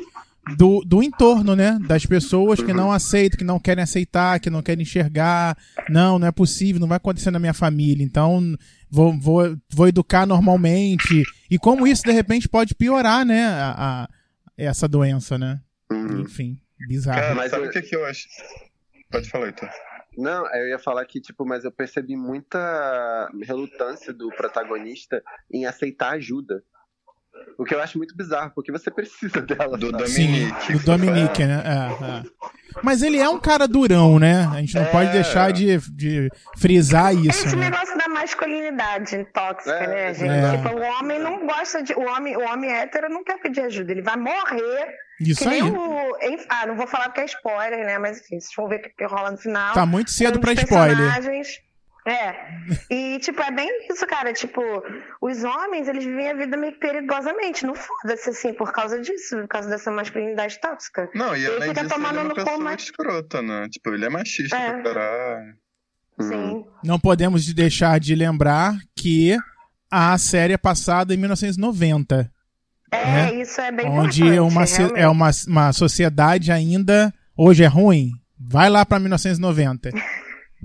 do, 0.57 0.81
do 0.87 1.03
entorno, 1.03 1.55
né? 1.55 1.79
Das 1.87 2.07
pessoas 2.07 2.63
que 2.63 2.73
não 2.73 2.91
aceitam, 2.93 3.37
que 3.39 3.45
não 3.45 3.59
querem 3.59 3.83
aceitar, 3.83 4.39
que 4.41 4.49
não 4.49 4.63
querem 4.63 4.83
enxergar. 4.83 5.57
Não, 5.91 6.19
não 6.19 6.27
é 6.29 6.33
possível, 6.33 6.81
não 6.81 6.89
vai 6.89 6.97
acontecer 6.97 7.31
na 7.31 7.39
minha 7.39 7.53
família. 7.55 8.05
Então, 8.05 8.41
vou, 8.91 9.19
vou, 9.19 9.57
vou 9.71 9.89
educar 9.89 10.27
normalmente. 10.27 11.23
E 11.51 11.59
como 11.59 11.87
isso, 11.87 12.05
de 12.05 12.13
repente, 12.13 12.49
pode 12.49 12.75
piorar, 12.75 13.25
né? 13.27 13.45
A, 13.47 13.75
a- 14.05 14.09
essa 14.57 14.87
doença, 14.87 15.37
né? 15.37 15.61
Uhum. 15.91 16.21
Enfim, 16.21 16.57
bizarro. 16.89 17.21
Cara, 17.21 17.35
mas 17.35 17.51
sabe 17.51 17.65
eu- 17.65 17.69
o 17.69 17.73
que, 17.73 17.83
que 17.83 17.97
eu 17.97 18.05
acho? 18.05 18.27
Pode 19.11 19.31
falar, 19.31 19.47
Heitor. 19.47 19.71
Não, 20.17 20.47
eu 20.55 20.69
ia 20.69 20.79
falar 20.79 21.05
que, 21.07 21.21
tipo, 21.21 21.45
mas 21.45 21.65
eu 21.65 21.73
percebi 21.73 22.17
muita 22.17 23.29
relutância 23.43 24.13
do 24.13 24.29
protagonista 24.31 25.23
em 25.53 25.67
aceitar 25.67 26.11
ajuda. 26.13 26.63
O 27.59 27.65
que 27.65 27.75
eu 27.75 27.81
acho 27.83 27.99
muito 27.99 28.17
bizarro, 28.17 28.53
porque 28.55 28.73
você 28.73 28.91
precisa 28.91 29.41
dela. 29.43 29.77
Do 29.79 29.91
sabe? 29.91 30.09
Sim, 30.09 30.27
Dominique. 30.27 30.73
do 30.73 30.79
Dominique, 30.85 31.45
né? 31.45 31.63
É, 31.65 32.05
é. 32.05 32.23
Mas 32.83 33.03
ele 33.03 33.19
é 33.19 33.29
um 33.29 33.39
cara 33.39 33.69
durão, 33.69 34.19
né? 34.19 34.49
A 34.53 34.57
gente 34.57 34.75
não 34.75 34.83
É. 34.83 34.87
pode 34.87 35.13
deixar 35.13 35.53
de, 35.53 35.79
de 35.95 36.29
frisar 36.59 37.15
isso, 37.15 37.47
Esse 37.47 37.55
né? 37.57 37.71
negócio 37.71 37.97
da 37.97 38.09
masculinidade 38.09 39.25
tóxica, 39.33 39.73
É, 39.77 39.87
né, 39.87 40.15
gente? 40.15 40.31
é. 40.31 40.57
Tipo, 40.57 40.77
o 40.77 40.83
homem 40.83 41.19
não 41.21 41.47
gosta 41.47 41.83
de. 41.83 41.93
O 41.95 42.03
homem, 42.03 42.37
o 42.37 42.41
homem 42.41 42.71
hétero 42.73 43.09
não 43.09 43.23
quer 43.23 43.39
pedir 43.41 43.61
ajuda. 43.63 43.93
Ele 43.93 44.03
vai 44.03 44.17
morrer. 44.17 44.95
Isso 45.21 45.49
aí. 45.49 45.63
o. 45.63 46.17
em- 46.21 46.45
Ah, 46.49 46.67
não 46.67 46.75
vou 46.77 46.87
falar 46.89 47.05
porque 47.05 47.21
é 47.21 47.25
spoiler, 47.27 47.87
né? 47.87 47.99
Mas 47.99 48.19
enfim, 48.19 48.41
vocês 48.41 48.51
vão 48.57 48.69
ver 48.69 48.81
o 48.81 48.83
que, 48.83 49.05
rola 49.05 49.31
no 49.31 49.39
final. 49.39 49.73
Tá 49.73 49.87
muito 49.87 50.11
cedo 50.11 50.39
Um 50.39 50.41
pra 50.41 50.53
spoiler. 50.55 50.97
personagens- 50.97 51.61
É. 52.07 52.35
E, 52.91 53.19
tipo, 53.21 53.41
é 53.43 53.51
bem 53.51 53.71
isso, 53.91 54.07
cara. 54.07 54.33
Tipo, 54.33 54.61
os 55.23 55.43
homens, 55.43 55.89
eles 55.89 56.05
vivem 56.05 56.31
a 56.31 56.35
vida 56.35 56.57
meio 56.57 56.79
perigosamente. 56.79 57.65
Não 57.65 57.75
foda-se, 57.75 58.29
assim, 58.31 58.53
por 58.53 58.73
causa 58.73 59.01
disso, 59.01 59.37
por 59.39 59.49
causa 59.49 59.69
dessa 59.71 59.91
masculinidade 59.91 60.61
tóxica. 60.61 61.09
Não, 61.15 61.35
e 61.35 61.39
Ele 61.45 61.47
além 61.57 61.69
fica 61.71 61.83
disso, 61.83 61.95
ele 61.95 62.03
tomando 62.03 62.19
é 62.19 62.23
uma 62.23 62.29
no 62.29 62.35
pessoa 62.35 62.75
escrota, 62.75 63.41
né? 63.43 63.69
Tipo, 63.71 63.91
ele 63.95 64.05
é 64.05 64.11
machista 64.11 64.55
É. 64.57 64.73
pra 64.73 64.83
caralho. 64.83 65.55
Sim. 66.21 66.65
Não 66.85 66.99
podemos 67.01 67.45
de- 67.45 67.55
deixar 67.55 67.99
de 67.99 68.15
lembrar 68.15 68.75
que 68.97 69.37
a 69.91 70.17
série 70.19 70.53
é 70.53 70.59
passada 70.59 71.13
em 71.15 71.17
1990, 71.17 72.31
É, 72.93 73.05
Né? 73.05 73.35
isso 73.41 73.61
é 73.61 73.73
bem 73.73 73.87
onde 73.89 74.23
importante. 74.23 74.41
uma, 74.53 74.65
realmente. 74.65 75.01
é 75.01 75.09
uma, 75.09 75.31
uma 75.49 75.73
sociedade 75.73 76.53
ainda 76.53 77.13
hoje 77.37 77.65
é 77.65 77.67
ruim. 77.67 78.11
Vai 78.39 78.69
lá 78.71 78.85
pra 78.87 79.01
1990. 79.01 79.91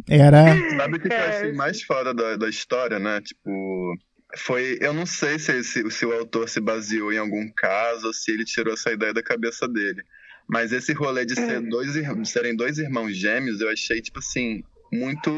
Era 0.07 0.55
Sabe 0.77 0.97
o 0.97 0.99
que, 0.99 1.09
que 1.09 1.15
eu 1.15 1.19
É. 1.19 1.27
achei 1.29 1.51
mais 1.53 1.81
foda 1.83 2.13
da, 2.13 2.35
da 2.35 2.49
história, 2.49 2.99
né? 2.99 3.21
Tipo, 3.21 3.93
foi. 4.37 4.77
Eu 4.81 4.93
não 4.93 5.05
sei 5.05 5.39
se, 5.39 5.63
se, 5.63 5.89
se 5.91 6.05
o 6.05 6.13
autor 6.13 6.47
se 6.47 6.59
baseou 6.61 7.11
em 7.11 7.17
algum 7.17 7.49
caso 7.55 8.07
ou 8.07 8.13
se 8.13 8.31
ele 8.31 8.45
tirou 8.45 8.73
essa 8.73 8.91
ideia 8.91 9.13
da 9.13 9.23
cabeça 9.23 9.67
dele. 9.67 10.03
Mas 10.47 10.71
esse 10.71 10.93
rolê 10.93 11.25
de, 11.25 11.35
ser 11.35 11.61
dois, 11.61 11.95
ir- 11.95 12.15
de 12.21 12.29
serem 12.29 12.55
dois 12.55 12.77
irmãos 12.79 13.15
gêmeos, 13.15 13.61
eu 13.61 13.69
achei, 13.69 14.01
tipo 14.01 14.17
assim, 14.19 14.63
muito 14.91 15.29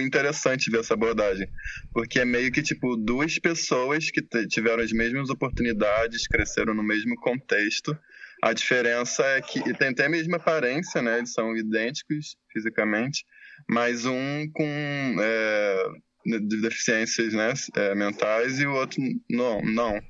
interessante 0.00 0.70
ver 0.70 0.80
essa 0.80 0.94
abordagem. 0.94 1.46
Porque 1.92 2.18
é 2.20 2.24
meio 2.24 2.50
que, 2.50 2.62
tipo, 2.62 2.96
duas 2.96 3.38
pessoas 3.38 4.10
que 4.10 4.22
tiveram 4.48 4.82
as 4.82 4.90
mesmas 4.92 5.28
oportunidades, 5.28 6.26
cresceram 6.26 6.72
no 6.74 6.82
mesmo 6.82 7.14
contexto. 7.16 7.96
A 8.42 8.52
diferença 8.54 9.22
é 9.22 9.40
que 9.42 9.58
e 9.58 9.74
tem 9.74 9.88
até 9.88 10.06
a 10.06 10.10
mesma 10.10 10.38
aparência, 10.38 11.02
né? 11.02 11.18
Eles 11.18 11.32
são 11.32 11.54
idênticos 11.56 12.36
fisicamente, 12.52 13.24
mas 13.68 14.04
um 14.04 14.48
com 14.52 15.16
é, 15.20 15.86
de 16.26 16.60
deficiências 16.60 17.32
né, 17.32 17.52
é, 17.76 17.94
mentais 17.94 18.58
e 18.58 18.66
o 18.66 18.74
outro 18.74 19.02
não, 19.30 19.62
não. 19.62 20.00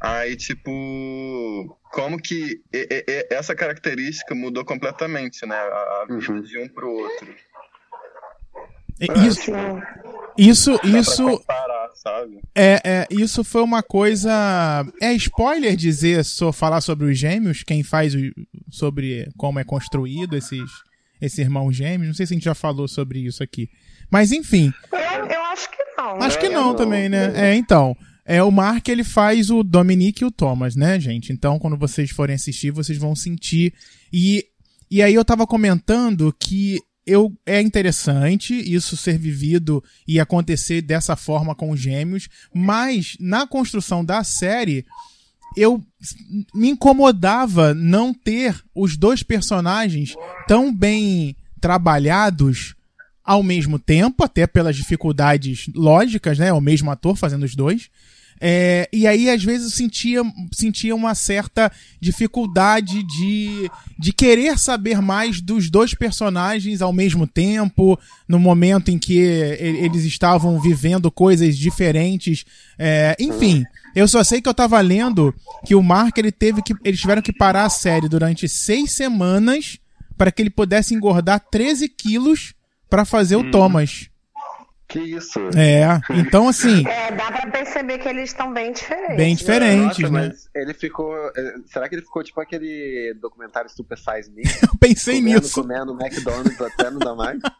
Aí, 0.00 0.34
tipo, 0.34 1.78
como 1.92 2.20
que 2.20 2.60
e, 2.72 3.04
e, 3.06 3.26
essa 3.30 3.54
característica 3.54 4.34
mudou 4.34 4.64
completamente, 4.64 5.46
né? 5.46 5.54
A, 5.54 6.02
a 6.02 6.06
vida 6.08 6.32
Uhum. 6.32 6.42
de 6.42 6.58
um 6.58 6.68
pro 6.68 6.90
outro. 6.90 7.34
Isso, 9.26 9.50
isso, 10.36 10.78
Dá 10.82 10.98
isso 10.98 11.24
comparar, 11.24 11.90
sabe? 11.94 12.40
É, 12.54 12.80
é, 12.84 13.06
isso 13.10 13.42
foi 13.44 13.62
uma 13.62 13.82
coisa. 13.82 14.84
É 15.00 15.12
spoiler 15.14 15.76
dizer, 15.76 16.24
só 16.24 16.52
falar 16.52 16.80
sobre 16.80 17.06
os 17.06 17.18
gêmeos, 17.18 17.62
quem 17.62 17.82
faz 17.82 18.14
o, 18.14 18.18
sobre 18.70 19.28
como 19.36 19.58
é 19.58 19.64
construído 19.64 20.36
esses, 20.36 20.70
esses 21.22 21.38
irmãos 21.38 21.72
gêmeos. 21.74 22.08
Não 22.08 22.14
sei 22.14 22.26
se 22.26 22.34
a 22.34 22.36
gente 22.36 22.44
já 22.44 22.54
falou 22.54 22.88
sobre 22.88 23.20
isso 23.20 23.42
aqui. 23.42 23.70
Mas 24.10 24.32
enfim, 24.32 24.72
Eu, 24.92 25.26
eu 25.26 25.42
acho 25.44 25.70
que 25.70 25.84
não. 25.96 26.22
acho 26.22 26.38
que 26.38 26.46
é, 26.46 26.50
não, 26.50 26.74
também, 26.74 27.08
né? 27.08 27.32
É, 27.34 27.54
então. 27.54 27.96
É, 28.24 28.40
o 28.42 28.52
Mark 28.52 28.88
ele 28.88 29.02
faz 29.02 29.50
o 29.50 29.64
Dominique 29.64 30.22
e 30.22 30.26
o 30.26 30.30
Thomas, 30.30 30.76
né, 30.76 30.98
gente? 31.00 31.32
Então, 31.32 31.58
quando 31.58 31.76
vocês 31.76 32.10
forem 32.10 32.36
assistir, 32.36 32.70
vocês 32.70 32.96
vão 32.96 33.16
sentir. 33.16 33.74
E, 34.12 34.46
e 34.88 35.02
aí 35.02 35.14
eu 35.14 35.24
tava 35.24 35.44
comentando 35.44 36.32
que 36.38 36.78
eu 37.04 37.32
é 37.44 37.60
interessante 37.60 38.54
isso 38.54 38.96
ser 38.96 39.18
vivido 39.18 39.82
e 40.06 40.20
acontecer 40.20 40.82
dessa 40.82 41.16
forma 41.16 41.52
com 41.52 41.70
os 41.70 41.80
gêmeos, 41.80 42.28
mas 42.54 43.16
na 43.18 43.44
construção 43.44 44.04
da 44.04 44.22
série 44.22 44.86
eu 45.56 45.82
me 46.54 46.70
incomodava 46.70 47.74
não 47.74 48.12
ter 48.12 48.56
os 48.74 48.96
dois 48.96 49.22
personagens 49.22 50.14
tão 50.46 50.74
bem 50.74 51.36
trabalhados 51.60 52.74
ao 53.24 53.42
mesmo 53.42 53.78
tempo, 53.78 54.24
até 54.24 54.46
pelas 54.46 54.76
dificuldades 54.76 55.66
lógicas, 55.74 56.38
né? 56.38 56.52
O 56.52 56.60
mesmo 56.60 56.90
ator 56.90 57.16
fazendo 57.16 57.44
os 57.44 57.54
dois. 57.54 57.88
É, 58.44 58.88
e 58.92 59.06
aí, 59.06 59.30
às 59.30 59.44
vezes, 59.44 59.70
eu 59.70 59.70
sentia, 59.70 60.20
sentia 60.52 60.96
uma 60.96 61.14
certa 61.14 61.70
dificuldade 62.00 63.04
de, 63.04 63.70
de 63.96 64.12
querer 64.12 64.58
saber 64.58 65.00
mais 65.00 65.40
dos 65.40 65.70
dois 65.70 65.94
personagens 65.94 66.82
ao 66.82 66.92
mesmo 66.92 67.24
tempo, 67.24 67.96
no 68.26 68.40
momento 68.40 68.90
em 68.90 68.98
que 68.98 69.16
eles 69.16 70.04
estavam 70.04 70.60
vivendo 70.60 71.08
coisas 71.08 71.56
diferentes. 71.56 72.44
É, 72.76 73.14
enfim, 73.20 73.64
eu 73.94 74.08
só 74.08 74.22
sei 74.24 74.40
que 74.40 74.48
eu 74.48 74.54
tava 74.54 74.80
lendo 74.80 75.34
que 75.64 75.74
o 75.74 75.82
Mark 75.82 76.16
ele 76.18 76.32
teve 76.32 76.62
que. 76.62 76.74
Eles 76.84 77.00
tiveram 77.00 77.22
que 77.22 77.32
parar 77.32 77.64
a 77.64 77.70
série 77.70 78.08
durante 78.08 78.48
seis 78.48 78.92
semanas 78.92 79.78
para 80.16 80.30
que 80.30 80.42
ele 80.42 80.50
pudesse 80.50 80.94
engordar 80.94 81.40
13 81.50 81.88
quilos 81.88 82.54
para 82.88 83.04
fazer 83.04 83.36
o 83.36 83.50
Thomas. 83.50 84.08
Que 84.92 85.00
isso? 85.00 85.38
É, 85.56 85.84
então 86.10 86.46
assim, 86.48 86.84
É, 86.88 87.10
dá 87.12 87.32
pra 87.32 87.46
perceber 87.50 87.98
que 87.98 88.08
eles 88.08 88.30
estão 88.30 88.52
bem 88.52 88.72
diferentes. 88.72 89.16
bem 89.16 89.34
diferentes, 89.34 89.98
Nossa, 90.00 90.12
né? 90.12 90.28
mas 90.28 90.48
ele 90.54 90.74
ficou. 90.74 91.14
eh, 91.36 91.54
Será 91.66 91.88
que 91.88 91.94
ele 91.94 92.02
ficou 92.02 92.22
tipo 92.22 92.40
aquele 92.40 93.16
documentário 93.20 93.70
Super 93.70 93.96
Size 93.96 94.30
Me? 94.30 94.42
Eu 94.62 94.78
pensei 94.78 95.16
comendo, 95.20 95.40
nisso. 95.40 95.62
comendo 95.62 95.92
McDonald's 95.98 96.60
até 96.60 96.90
não 96.90 96.98
dá 96.98 97.14
mais? 97.14 97.40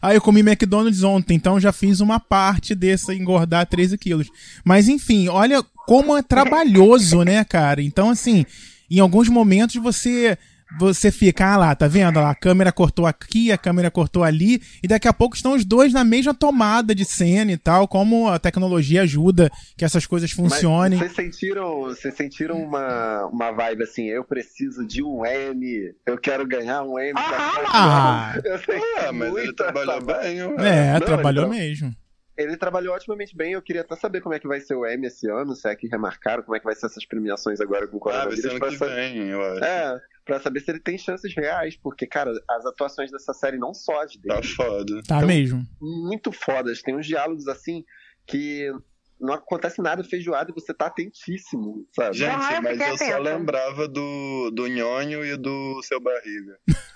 Ah, 0.00 0.14
eu 0.14 0.22
comi 0.22 0.40
McDonald's 0.40 1.02
ontem, 1.02 1.34
então 1.34 1.60
já 1.60 1.70
fiz 1.70 2.00
uma 2.00 2.18
parte 2.18 2.74
dessa 2.74 3.12
engordar 3.14 3.66
13 3.66 3.98
quilos. 3.98 4.30
Mas 4.64 4.88
enfim, 4.88 5.28
olha 5.28 5.62
como 5.86 6.16
é 6.16 6.22
trabalhoso, 6.22 7.22
né, 7.24 7.44
cara? 7.44 7.82
Então, 7.82 8.08
assim, 8.08 8.46
em 8.90 9.00
alguns 9.00 9.28
momentos 9.28 9.76
você 9.76 10.38
você 10.78 11.10
fica 11.12 11.46
ah 11.52 11.56
lá, 11.56 11.74
tá 11.74 11.86
vendo? 11.86 12.18
A 12.18 12.34
câmera 12.34 12.72
cortou 12.72 13.06
aqui, 13.06 13.52
a 13.52 13.58
câmera 13.58 13.90
cortou 13.90 14.24
ali, 14.24 14.60
e 14.82 14.88
daqui 14.88 15.06
a 15.08 15.12
pouco 15.12 15.36
estão 15.36 15.52
os 15.54 15.64
dois 15.64 15.92
na 15.92 16.04
mesma 16.04 16.34
tomada 16.34 16.94
de 16.94 17.04
cena 17.04 17.52
e 17.52 17.56
tal, 17.56 17.86
como 17.86 18.28
a 18.28 18.38
tecnologia 18.38 19.02
ajuda 19.02 19.50
que 19.76 19.84
essas 19.84 20.06
coisas 20.06 20.30
funcionem. 20.32 20.98
Mas 20.98 21.12
vocês 21.12 21.32
sentiram, 21.32 21.80
vocês 21.82 22.14
sentiram 22.14 22.56
uma, 22.62 23.26
uma 23.26 23.52
vibe 23.52 23.84
assim, 23.84 24.06
eu 24.06 24.24
preciso 24.24 24.86
de 24.86 25.02
um 25.02 25.24
M, 25.24 25.94
eu 26.04 26.18
quero 26.18 26.46
ganhar 26.46 26.82
um 26.82 26.98
M. 26.98 27.12
Aham, 27.18 27.62
Ah, 27.72 28.34
Eu 28.44 28.58
senti 28.58 28.82
Ah, 29.06 29.12
mas 29.12 29.34
ele 29.36 29.52
trabalhou 29.52 30.00
bem, 30.04 30.38
é, 30.40 30.92
Não, 30.94 31.00
trabalhou 31.00 31.44
então- 31.46 31.56
mesmo. 31.58 31.94
Ele 32.36 32.54
trabalhou 32.54 32.94
otimamente 32.94 33.34
bem, 33.34 33.52
eu 33.52 33.62
queria 33.62 33.80
até 33.80 33.96
saber 33.96 34.20
como 34.20 34.34
é 34.34 34.38
que 34.38 34.46
vai 34.46 34.60
ser 34.60 34.74
o 34.74 34.84
M 34.84 35.06
esse 35.06 35.26
ano, 35.26 35.54
se 35.56 35.66
é 35.70 35.74
que 35.74 35.86
remarcaram, 35.88 36.42
como 36.42 36.54
é 36.54 36.58
que 36.58 36.66
vai 36.66 36.74
ser 36.74 36.84
essas 36.84 37.06
premiações 37.06 37.62
agora 37.62 37.86
com 37.86 37.96
o 37.96 38.10
Ah, 38.10 38.26
vai 38.26 38.36
ser 38.36 38.42
coronavírus. 38.50 38.50
ano 38.50 38.58
pra 38.58 38.88
que 38.88 38.94
vem, 38.94 39.28
eu 39.28 39.42
acho. 39.42 39.64
É, 39.64 40.00
pra 40.26 40.38
saber 40.40 40.60
se 40.60 40.70
ele 40.70 40.80
tem 40.80 40.98
chances 40.98 41.34
reais, 41.34 41.74
porque, 41.82 42.06
cara, 42.06 42.30
as 42.50 42.66
atuações 42.66 43.10
dessa 43.10 43.32
série 43.32 43.56
não 43.56 43.72
só 43.72 44.02
as 44.02 44.12
Tá 44.16 44.34
dele, 44.34 44.46
foda. 44.48 45.02
Tá 45.08 45.16
Então- 45.16 45.28
mesmo. 45.28 45.64
muito 45.80 46.30
fodas. 46.32 46.82
Tem 46.82 46.94
uns 46.94 47.06
diálogos 47.06 47.48
assim 47.48 47.82
que 48.26 48.70
não 49.18 49.32
acontece 49.32 49.80
nada 49.80 50.04
feijoado 50.04 50.50
e 50.50 50.54
você 50.60 50.74
tá 50.74 50.88
atentíssimo, 50.88 51.86
sabe? 51.94 52.18
Gente, 52.18 52.34
Ah, 52.36 52.56
eu 52.56 52.62
mas 52.62 52.78
eu 52.78 52.98
só 52.98 53.04
atenta. 53.04 53.18
lembrava 53.20 53.88
do, 53.88 54.50
do 54.52 54.66
nhonho 54.66 55.24
e 55.24 55.34
do 55.38 55.80
seu 55.82 55.98
barriga. 56.00 56.58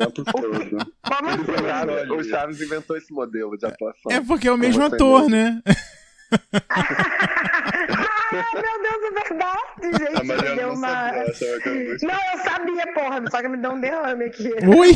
O 0.00 0.06
tempo 0.12 0.32
todo. 0.32 0.92
Como 1.02 1.28
assim? 1.28 2.12
O 2.12 2.22
Chaves, 2.22 2.60
inventou 2.60 2.96
esse 2.96 3.12
modelo 3.12 3.56
de 3.58 3.66
atuação. 3.66 4.12
É 4.12 4.20
porque 4.20 4.46
é 4.46 4.52
o 4.52 4.56
mesmo 4.56 4.84
ator, 4.84 5.28
né? 5.28 5.60
Ai, 8.34 8.62
meu 8.62 8.82
Deus, 8.82 9.04
é 9.04 9.10
verdade, 9.28 9.98
gente. 9.98 10.20
A 10.20 10.24
Mariana 10.24 10.50
me 10.50 10.56
deu 10.56 10.68
não 10.68 10.74
uma... 10.74 10.88
sabia 10.88 11.22
essa, 11.22 11.44
eu 11.44 11.60
de- 11.60 12.06
Não, 12.06 12.14
eu 12.14 12.38
sabia, 12.44 12.92
porra, 12.94 13.30
só 13.30 13.40
que 13.42 13.48
me 13.48 13.56
deu 13.58 13.70
um 13.72 13.80
derrame 13.80 14.24
aqui. 14.24 14.50
Ui! 14.76 14.92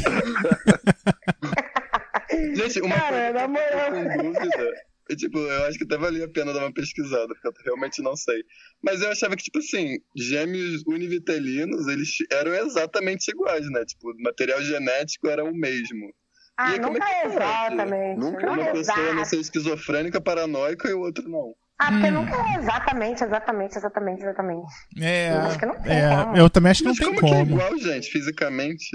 Gente, 2.55 2.81
uma 2.81 2.95
Cara, 2.95 3.09
coisa 3.09 3.27
que 3.27 3.33
na 3.33 3.43
eu 3.43 3.49
moral. 3.49 3.93
fico 3.93 4.23
com 4.23 4.33
dúvida. 4.33 4.73
E, 5.11 5.17
tipo, 5.17 5.39
eu 5.39 5.65
acho 5.65 5.79
que 5.79 5.85
até 5.85 5.97
valia 5.97 6.27
a 6.27 6.29
pena 6.29 6.53
dar 6.53 6.61
uma 6.61 6.73
pesquisada, 6.73 7.29
porque 7.29 7.49
eu 7.49 7.53
realmente 7.65 8.03
não 8.03 8.15
sei. 8.15 8.43
Mas 8.83 9.01
eu 9.01 9.11
achava 9.11 9.35
que, 9.37 9.43
tipo 9.45 9.59
assim, 9.59 9.97
gêmeos 10.15 10.83
univitelinos, 10.87 11.87
eles 11.89 12.11
eram 12.31 12.53
exatamente 12.55 13.31
iguais, 13.31 13.69
né? 13.71 13.85
Tipo, 13.87 14.11
o 14.11 14.23
material 14.23 14.61
genético 14.63 15.27
era 15.29 15.43
o 15.43 15.55
mesmo. 15.55 16.13
Ah, 16.59 16.75
E 16.75 16.81
como 16.81 16.93
nunca 16.95 17.09
é 17.09 17.23
é 17.23 17.27
exatamente. 17.27 18.19
Nunca 18.21 18.41
Nunca 18.41 18.53
Uma 18.53 18.63
é 18.63 18.73
pessoa 18.73 18.99
exato. 18.99 19.15
nasceu 19.15 19.41
esquizofrênica, 19.41 20.21
paranoica 20.21 20.89
e 20.91 20.93
o 20.93 21.01
outro 21.01 21.27
não. 21.27 21.55
Ah, 21.79 21.93
porque 21.93 22.09
Hum. 22.09 22.11
nunca 22.13 22.35
é 22.37 22.57
exatamente, 22.57 23.23
exatamente, 23.25 23.77
exatamente, 23.79 24.23
exatamente. 24.23 24.73
É, 25.01 25.33
Eu 25.33 25.39
acho 25.43 25.59
que 25.59 25.67
não 25.67 25.81
tem 25.81 25.93
é, 25.93 26.09
como. 26.25 26.37
eu 26.37 26.51
também 26.51 26.71
acho 26.73 26.81
que 26.81 26.85
não 26.87 26.91
Mas 26.93 26.99
tem 26.99 27.15
como, 27.15 27.19
que 27.21 27.35
é 27.35 27.39
como. 27.39 27.51
igual, 27.53 27.79
gente, 27.79 28.11
fisicamente? 28.11 28.89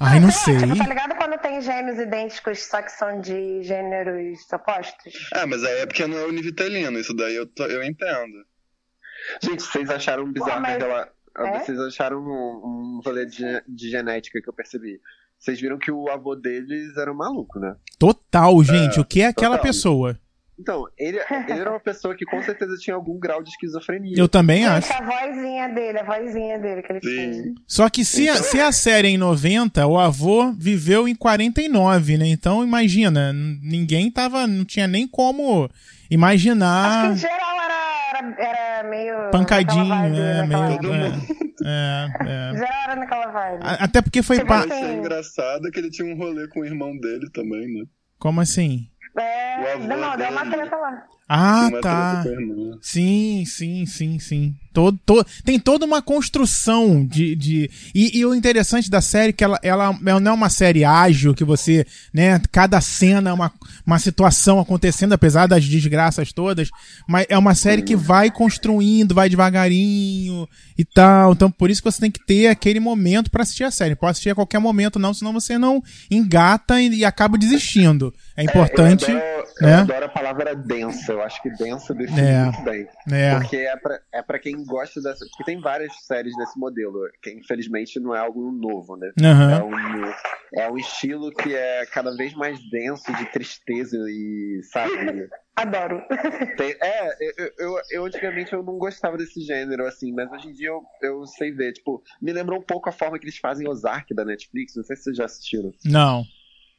Ai, 0.00 0.20
não 0.20 0.30
Sei 0.30 0.54
lá, 0.54 0.60
sei. 0.60 0.68
Tipo, 0.68 0.78
tá 0.84 0.88
ligado 0.88 1.16
quando 1.16 1.38
tem 1.40 1.60
gêmeos 1.60 1.98
idênticos, 1.98 2.60
só 2.62 2.80
que 2.80 2.92
são 2.92 3.20
de 3.20 3.64
gêneros 3.64 4.38
opostos? 4.52 5.28
Ah, 5.34 5.44
mas 5.46 5.64
aí 5.64 5.78
é 5.80 5.86
porque 5.86 6.06
não 6.06 6.16
é 6.16 6.24
univitelino, 6.26 6.96
isso 7.00 7.12
daí 7.14 7.34
eu, 7.34 7.46
tô- 7.46 7.66
eu 7.66 7.82
entendo. 7.82 8.44
Gente, 9.42 9.62
vocês 9.64 9.90
acharam 9.90 10.30
bizarro 10.32 10.52
Pô, 10.54 10.60
mas- 10.60 10.74
aquela. 10.76 11.08
É? 11.38 11.58
Vocês 11.60 11.78
acharam 11.80 12.18
um, 12.18 12.98
um 12.98 13.00
rolê 13.04 13.24
de, 13.26 13.44
de 13.68 13.90
genética 13.90 14.40
que 14.40 14.48
eu 14.48 14.52
percebi. 14.52 15.00
Vocês 15.38 15.60
viram 15.60 15.78
que 15.78 15.90
o 15.90 16.08
avô 16.08 16.34
deles 16.34 16.96
era 16.96 17.12
um 17.12 17.16
maluco, 17.16 17.60
né? 17.60 17.76
Total, 17.98 18.62
gente. 18.64 18.98
o 18.98 19.04
que 19.04 19.20
é 19.22 19.26
aquela 19.26 19.56
total. 19.56 19.62
pessoa? 19.62 20.18
Então, 20.58 20.86
ele, 20.98 21.18
ele 21.18 21.60
era 21.60 21.70
uma 21.70 21.78
pessoa 21.80 22.14
que 22.16 22.24
com 22.24 22.42
certeza 22.42 22.76
tinha 22.76 22.96
algum 22.96 23.18
grau 23.18 23.42
de 23.42 23.50
esquizofrenia. 23.50 24.14
Eu 24.16 24.28
também 24.28 24.66
acho. 24.66 24.92
a 24.92 25.00
vozinha 25.02 25.68
dele, 25.68 25.98
a 26.00 26.04
vozinha 26.04 26.58
dele 26.58 26.82
que 26.82 26.92
ele 26.92 27.00
tinha. 27.00 27.32
Sim. 27.34 27.54
Só 27.66 27.88
que 27.88 28.04
se, 28.04 28.28
a, 28.28 28.36
se 28.36 28.60
a 28.60 28.72
série 28.72 29.08
é 29.08 29.10
em 29.12 29.18
90, 29.18 29.86
o 29.86 29.98
avô 29.98 30.52
viveu 30.52 31.06
em 31.06 31.14
49, 31.14 32.16
né? 32.18 32.26
Então 32.28 32.64
imagina, 32.64 33.32
ninguém 33.32 34.10
tava. 34.10 34.46
Não 34.46 34.64
tinha 34.64 34.86
nem 34.88 35.06
como 35.06 35.64
Acho 35.66 35.72
imaginar 36.10 37.06
que 37.08 37.12
em 37.12 37.16
geral 37.18 37.60
era, 37.62 38.08
era, 38.18 38.42
era 38.80 38.88
meio. 38.90 39.30
pancadinho, 39.30 39.86
vibe, 39.86 40.16
né? 40.16 40.42
naquela- 40.42 40.68
Meio. 40.68 41.12
Todo 41.12 41.48
É, 41.64 42.06
é, 42.20 42.50
é. 42.54 42.56
geral 42.56 42.82
era 42.84 42.96
naquela 42.96 43.26
vibe. 43.32 43.62
A- 43.64 43.84
Até 43.84 44.00
porque 44.00 44.22
foi. 44.22 44.36
Tipo 44.36 44.48
pa- 44.48 44.58
Mas 44.66 44.70
assim- 44.70 44.84
é 44.84 44.94
engraçado 44.94 45.70
que 45.72 45.78
ele 45.78 45.90
tinha 45.90 46.06
um 46.12 46.16
rolê 46.16 46.46
com 46.48 46.60
o 46.60 46.64
irmão 46.64 46.96
dele 46.96 47.28
também, 47.32 47.66
né? 47.74 47.84
Como 48.18 48.40
assim? 48.40 48.88
É, 49.20 49.78
não, 49.78 50.16
deu 50.16 50.30
uma 50.30 50.50
treta 50.50 50.76
lá. 50.76 51.06
Ah, 51.28 51.68
tá. 51.82 52.24
Sim, 52.80 53.44
sim, 53.46 53.84
sim, 53.84 54.18
sim. 54.18 54.54
Todo, 54.72 54.98
to- 55.04 55.26
tem 55.44 55.58
toda 55.58 55.84
uma 55.84 56.00
construção 56.00 57.04
de. 57.04 57.34
de 57.34 57.70
e, 57.94 58.18
e 58.18 58.24
o 58.24 58.34
interessante 58.34 58.88
da 58.88 59.00
série 59.00 59.30
é 59.30 59.32
que 59.32 59.42
ela, 59.42 59.58
ela, 59.62 59.98
ela 60.06 60.20
não 60.20 60.30
é 60.32 60.34
uma 60.34 60.48
série 60.48 60.84
ágil, 60.84 61.34
que 61.34 61.42
você, 61.44 61.84
né, 62.14 62.40
cada 62.52 62.80
cena 62.80 63.30
é 63.30 63.32
uma, 63.32 63.52
uma 63.84 63.98
situação 63.98 64.60
acontecendo, 64.60 65.12
apesar 65.14 65.46
das 65.48 65.64
desgraças 65.64 66.32
todas, 66.32 66.70
mas 67.08 67.26
é 67.28 67.36
uma 67.36 67.54
série 67.54 67.82
que 67.82 67.96
vai 67.96 68.30
construindo, 68.30 69.14
vai 69.14 69.28
devagarinho 69.28 70.48
e 70.78 70.84
tal. 70.84 71.32
Então, 71.32 71.50
por 71.50 71.70
isso 71.70 71.82
que 71.82 71.90
você 71.90 72.00
tem 72.00 72.10
que 72.10 72.24
ter 72.24 72.46
aquele 72.46 72.78
momento 72.78 73.30
pra 73.30 73.42
assistir 73.42 73.64
a 73.64 73.70
série. 73.70 73.96
Pode 73.96 74.12
assistir 74.12 74.30
a 74.30 74.34
qualquer 74.34 74.60
momento, 74.60 74.98
não, 74.98 75.12
senão 75.12 75.32
você 75.32 75.58
não 75.58 75.82
engata 76.10 76.80
e, 76.80 76.98
e 76.98 77.04
acaba 77.04 77.36
desistindo. 77.36 78.14
É 78.36 78.44
importante. 78.44 79.10
Eu 79.10 79.16
adoro, 79.18 79.48
né? 79.60 79.74
eu 79.74 79.78
adoro 79.80 80.04
a 80.04 80.08
palavra 80.08 80.54
densa. 80.54 81.17
Eu 81.18 81.24
acho 81.24 81.42
que 81.42 81.50
denso 81.50 81.92
define 81.94 82.20
É. 82.20 82.44
muito 82.44 82.62
bem. 82.62 82.88
É. 83.12 83.34
Porque 83.34 83.56
é 83.56 83.76
pra, 83.76 84.00
é 84.12 84.22
pra 84.22 84.38
quem 84.38 84.64
gosta 84.64 85.00
dessa. 85.02 85.24
Porque 85.30 85.44
tem 85.44 85.60
várias 85.60 85.92
séries 86.06 86.36
desse 86.36 86.58
modelo, 86.58 86.94
que 87.22 87.30
infelizmente 87.32 87.98
não 87.98 88.14
é 88.14 88.18
algo 88.20 88.52
novo, 88.52 88.96
né? 88.96 89.10
É 89.20 89.26
Aham. 89.26 89.64
um, 89.64 90.58
é 90.60 90.70
um 90.70 90.76
estilo 90.78 91.30
que 91.32 91.54
é 91.54 91.84
cada 91.86 92.14
vez 92.16 92.32
mais 92.34 92.58
denso 92.70 93.12
de 93.14 93.24
tristeza 93.32 93.96
e, 94.08 94.60
sabe? 94.72 95.28
Adoro. 95.56 96.00
Tem- 96.56 96.76
é, 96.80 97.08
eu, 97.36 97.50
eu, 97.58 97.74
eu 97.90 98.04
antigamente 98.04 98.52
eu 98.52 98.62
não 98.62 98.78
gostava 98.78 99.16
desse 99.16 99.40
gênero, 99.40 99.86
assim, 99.86 100.12
mas 100.12 100.30
hoje 100.30 100.48
em 100.48 100.52
dia 100.52 100.68
eu, 100.68 100.82
eu 101.02 101.26
sei 101.26 101.50
ver. 101.50 101.72
Tipo, 101.72 102.00
me 102.22 102.32
lembrou 102.32 102.60
um 102.60 102.62
pouco 102.64 102.88
a 102.88 102.92
forma 102.92 103.18
que 103.18 103.24
eles 103.24 103.38
fazem 103.38 103.68
Ozark 103.68 104.14
da 104.14 104.24
Netflix. 104.24 104.74
Não 104.76 104.84
sei 104.84 104.94
se 104.94 105.02
vocês 105.04 105.16
já 105.16 105.24
assistiram. 105.24 105.72
Não. 105.84 106.22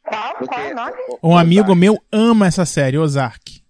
Qual? 0.01 0.35
Qual 0.47 0.71
o 0.71 0.73
nome? 0.73 0.93
Um 1.21 1.37
amigo 1.37 1.63
Ozark- 1.73 1.79
meu 1.81 2.01
ama 2.11 2.47
essa 2.47 2.65
série, 2.65 2.97
Ozark. 2.97 3.61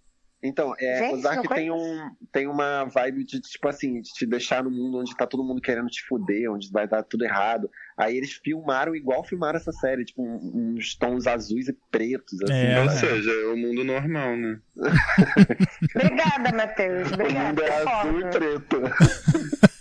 Então, 0.41 0.73
é, 0.80 0.99
Gente, 0.99 1.15
Ozark 1.15 1.47
não 1.47 1.56
tem, 1.56 1.71
um, 1.71 2.12
tem 2.32 2.47
uma 2.47 2.86
vibe 2.86 3.25
de, 3.25 3.41
tipo 3.41 3.67
assim, 3.67 4.02
de 4.02 4.10
te 4.13 4.25
deixar 4.25 4.63
no 4.63 4.71
mundo 4.71 4.99
onde 4.99 5.15
tá 5.15 5.28
todo 5.28 5.43
mundo 5.43 5.62
querendo 5.62 5.89
te 5.89 6.02
fuder, 6.08 6.49
onde 6.49 6.71
vai 6.71 6.88
dar 6.88 7.04
tudo 7.04 7.25
errado. 7.25 7.69
Aí 7.97 8.15
eles 8.15 8.32
filmaram 8.34 8.95
igual 8.95 9.23
filmaram 9.25 9.58
essa 9.58 9.73
série, 9.73 10.06
tipo, 10.06 10.23
uns 10.23 10.95
tons 10.95 11.28
azuis 11.28 11.67
e 11.67 11.78
pretos, 11.91 12.41
assim. 12.41 12.54
É. 12.54 12.82
Ou 12.82 12.89
sabe? 12.89 12.99
seja, 12.99 13.32
é 13.32 13.47
o 13.47 13.58
mundo 13.58 13.84
normal, 13.84 14.38
né? 14.38 14.60
Obrigada, 15.95 16.56
Matheus. 16.56 17.08
O 17.08 17.12
mundo 17.12 17.21
Obrigada. 17.23 17.63
é 17.63 17.89
azul 17.89 18.19
e 18.21 18.30
preto. 18.32 18.82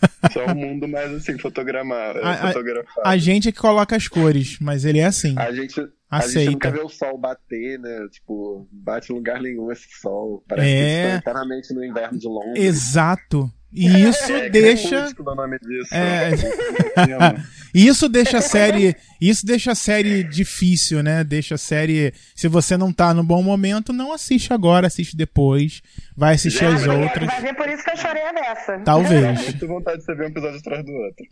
Só 0.33 0.46
o 0.46 0.54
mundo 0.54 0.88
mais 0.88 1.12
assim, 1.12 1.38
fotogramado, 1.38 2.18
A- 2.20 2.33
a- 2.33 2.37
fotografado. 2.52 3.00
A 3.07 3.16
gente 3.16 3.48
é 3.48 3.52
que 3.52 3.59
coloca 3.59 3.94
as 3.96 4.09
cores, 4.09 4.59
mas 4.61 4.85
ele 4.85 4.98
é 4.98 5.04
assim. 5.07 5.35
A 5.38 5.52
gente, 5.52 5.81
a 6.11 6.20
gente 6.20 6.26
Aceita. 6.37 6.50
nunca 6.50 6.70
vê 6.70 6.81
o 6.81 6.88
sol 6.88 7.16
bater, 7.18 7.78
né? 7.78 8.07
Tipo, 8.11 8.68
bate 8.72 9.12
em 9.12 9.14
lugar 9.16 9.40
nenhum 9.40 9.70
esse 9.70 9.87
sol. 10.00 10.42
Parece 10.48 10.68
É. 10.68 10.72
que 11.11 11.16
estão 11.16 11.33
eternamente 11.33 11.72
no 11.74 11.85
inverno 11.85 12.18
de 12.18 12.26
Londres. 12.26 12.64
Exato. 12.64 13.50
E 13.72 13.87
isso 14.09 14.33
É, 14.33 14.48
deixa. 14.48 14.96
É 14.96 15.20
o 15.20 15.35
nome 15.35 15.59
disso. 15.59 15.94
É. 15.94 16.31
Cinema. 17.04 17.44
Isso 17.74 18.09
deixa 18.09 18.38
a 18.38 18.40
série. 18.40 18.96
Isso 19.20 19.44
deixa 19.44 19.72
a 19.72 19.74
série 19.74 20.24
difícil, 20.24 21.02
né? 21.02 21.22
Deixa 21.22 21.57
a 21.57 21.59
série. 21.59 22.14
Se 22.35 22.48
você 22.48 22.76
não 22.78 22.92
tá 22.92 23.12
no 23.12 23.22
bom 23.22 23.42
momento, 23.42 23.92
não 23.92 24.12
assiste 24.12 24.52
agora, 24.54 24.87
assiste 24.87 25.14
depois. 25.14 25.83
Vai 26.16 26.35
assistir 26.35 26.61
Já 26.61 26.74
as 26.74 26.87
outras. 26.87 27.26
Vai 27.26 27.40
ver 27.42 27.54
por 27.54 27.68
isso 27.68 27.85
que 27.85 27.90
eu 27.90 27.96
chorei 27.96 28.22
a 28.22 28.33
dessa. 28.33 28.78
Dá 28.78 28.85
Talvez. 28.85 29.42
muito 29.42 29.66
vontade 29.68 29.98
de 29.98 30.04
você 30.04 30.14
ver 30.14 30.24
um 30.24 30.28
episódio 30.28 30.59
atrás 30.59 30.85
do 30.85 30.92
outro. 30.92 31.26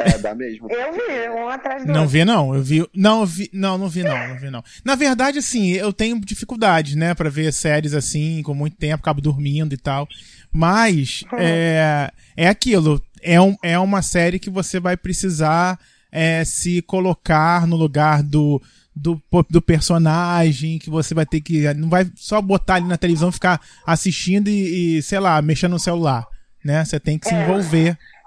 É, 0.00 0.18
dá 0.18 0.34
mesmo. 0.34 0.68
Eu 0.70 0.92
vi, 0.92 1.28
um 1.40 1.48
atrás 1.48 1.82
do 1.84 1.88
Não 1.92 2.02
outro. 2.02 2.10
vi, 2.10 2.24
não. 2.24 2.54
Eu 2.54 2.62
vi. 2.62 2.86
Não, 2.94 3.20
eu 3.20 3.26
vi. 3.26 3.50
Não, 3.52 3.78
não 3.78 3.88
vi, 3.88 4.02
não. 4.02 4.28
Não 4.28 4.38
vi, 4.38 4.50
não. 4.50 4.62
Na 4.84 4.94
verdade, 4.94 5.38
assim, 5.38 5.70
eu 5.72 5.92
tenho 5.92 6.20
dificuldade, 6.20 6.96
né, 6.96 7.14
pra 7.14 7.28
ver 7.30 7.52
séries 7.52 7.94
assim, 7.94 8.42
com 8.42 8.54
muito 8.54 8.76
tempo, 8.76 9.00
acabo 9.00 9.20
dormindo 9.20 9.72
e 9.74 9.78
tal. 9.78 10.06
Mas 10.52 11.24
é, 11.38 12.10
é 12.36 12.48
aquilo. 12.48 13.02
É, 13.22 13.40
um, 13.40 13.56
é 13.62 13.78
uma 13.78 14.02
série 14.02 14.38
que 14.38 14.50
você 14.50 14.78
vai 14.78 14.96
precisar 14.96 15.78
é, 16.10 16.44
se 16.44 16.82
colocar 16.82 17.66
no 17.66 17.76
lugar 17.76 18.22
do, 18.22 18.62
do, 18.94 19.20
do 19.50 19.62
personagem, 19.62 20.78
que 20.78 20.90
você 20.90 21.14
vai 21.14 21.26
ter 21.26 21.40
que. 21.40 21.72
Não 21.74 21.88
vai 21.88 22.10
só 22.16 22.40
botar 22.40 22.74
ali 22.74 22.86
na 22.86 22.96
televisão, 22.96 23.32
ficar 23.32 23.60
assistindo 23.86 24.48
e, 24.48 24.98
e, 24.98 25.02
sei 25.02 25.20
lá, 25.20 25.40
mexendo 25.42 25.72
no 25.72 25.78
celular. 25.78 26.26
Né? 26.64 26.84
Você 26.84 26.98
tem 26.98 27.18
que 27.18 27.28
se 27.28 27.34
É. 27.34 27.46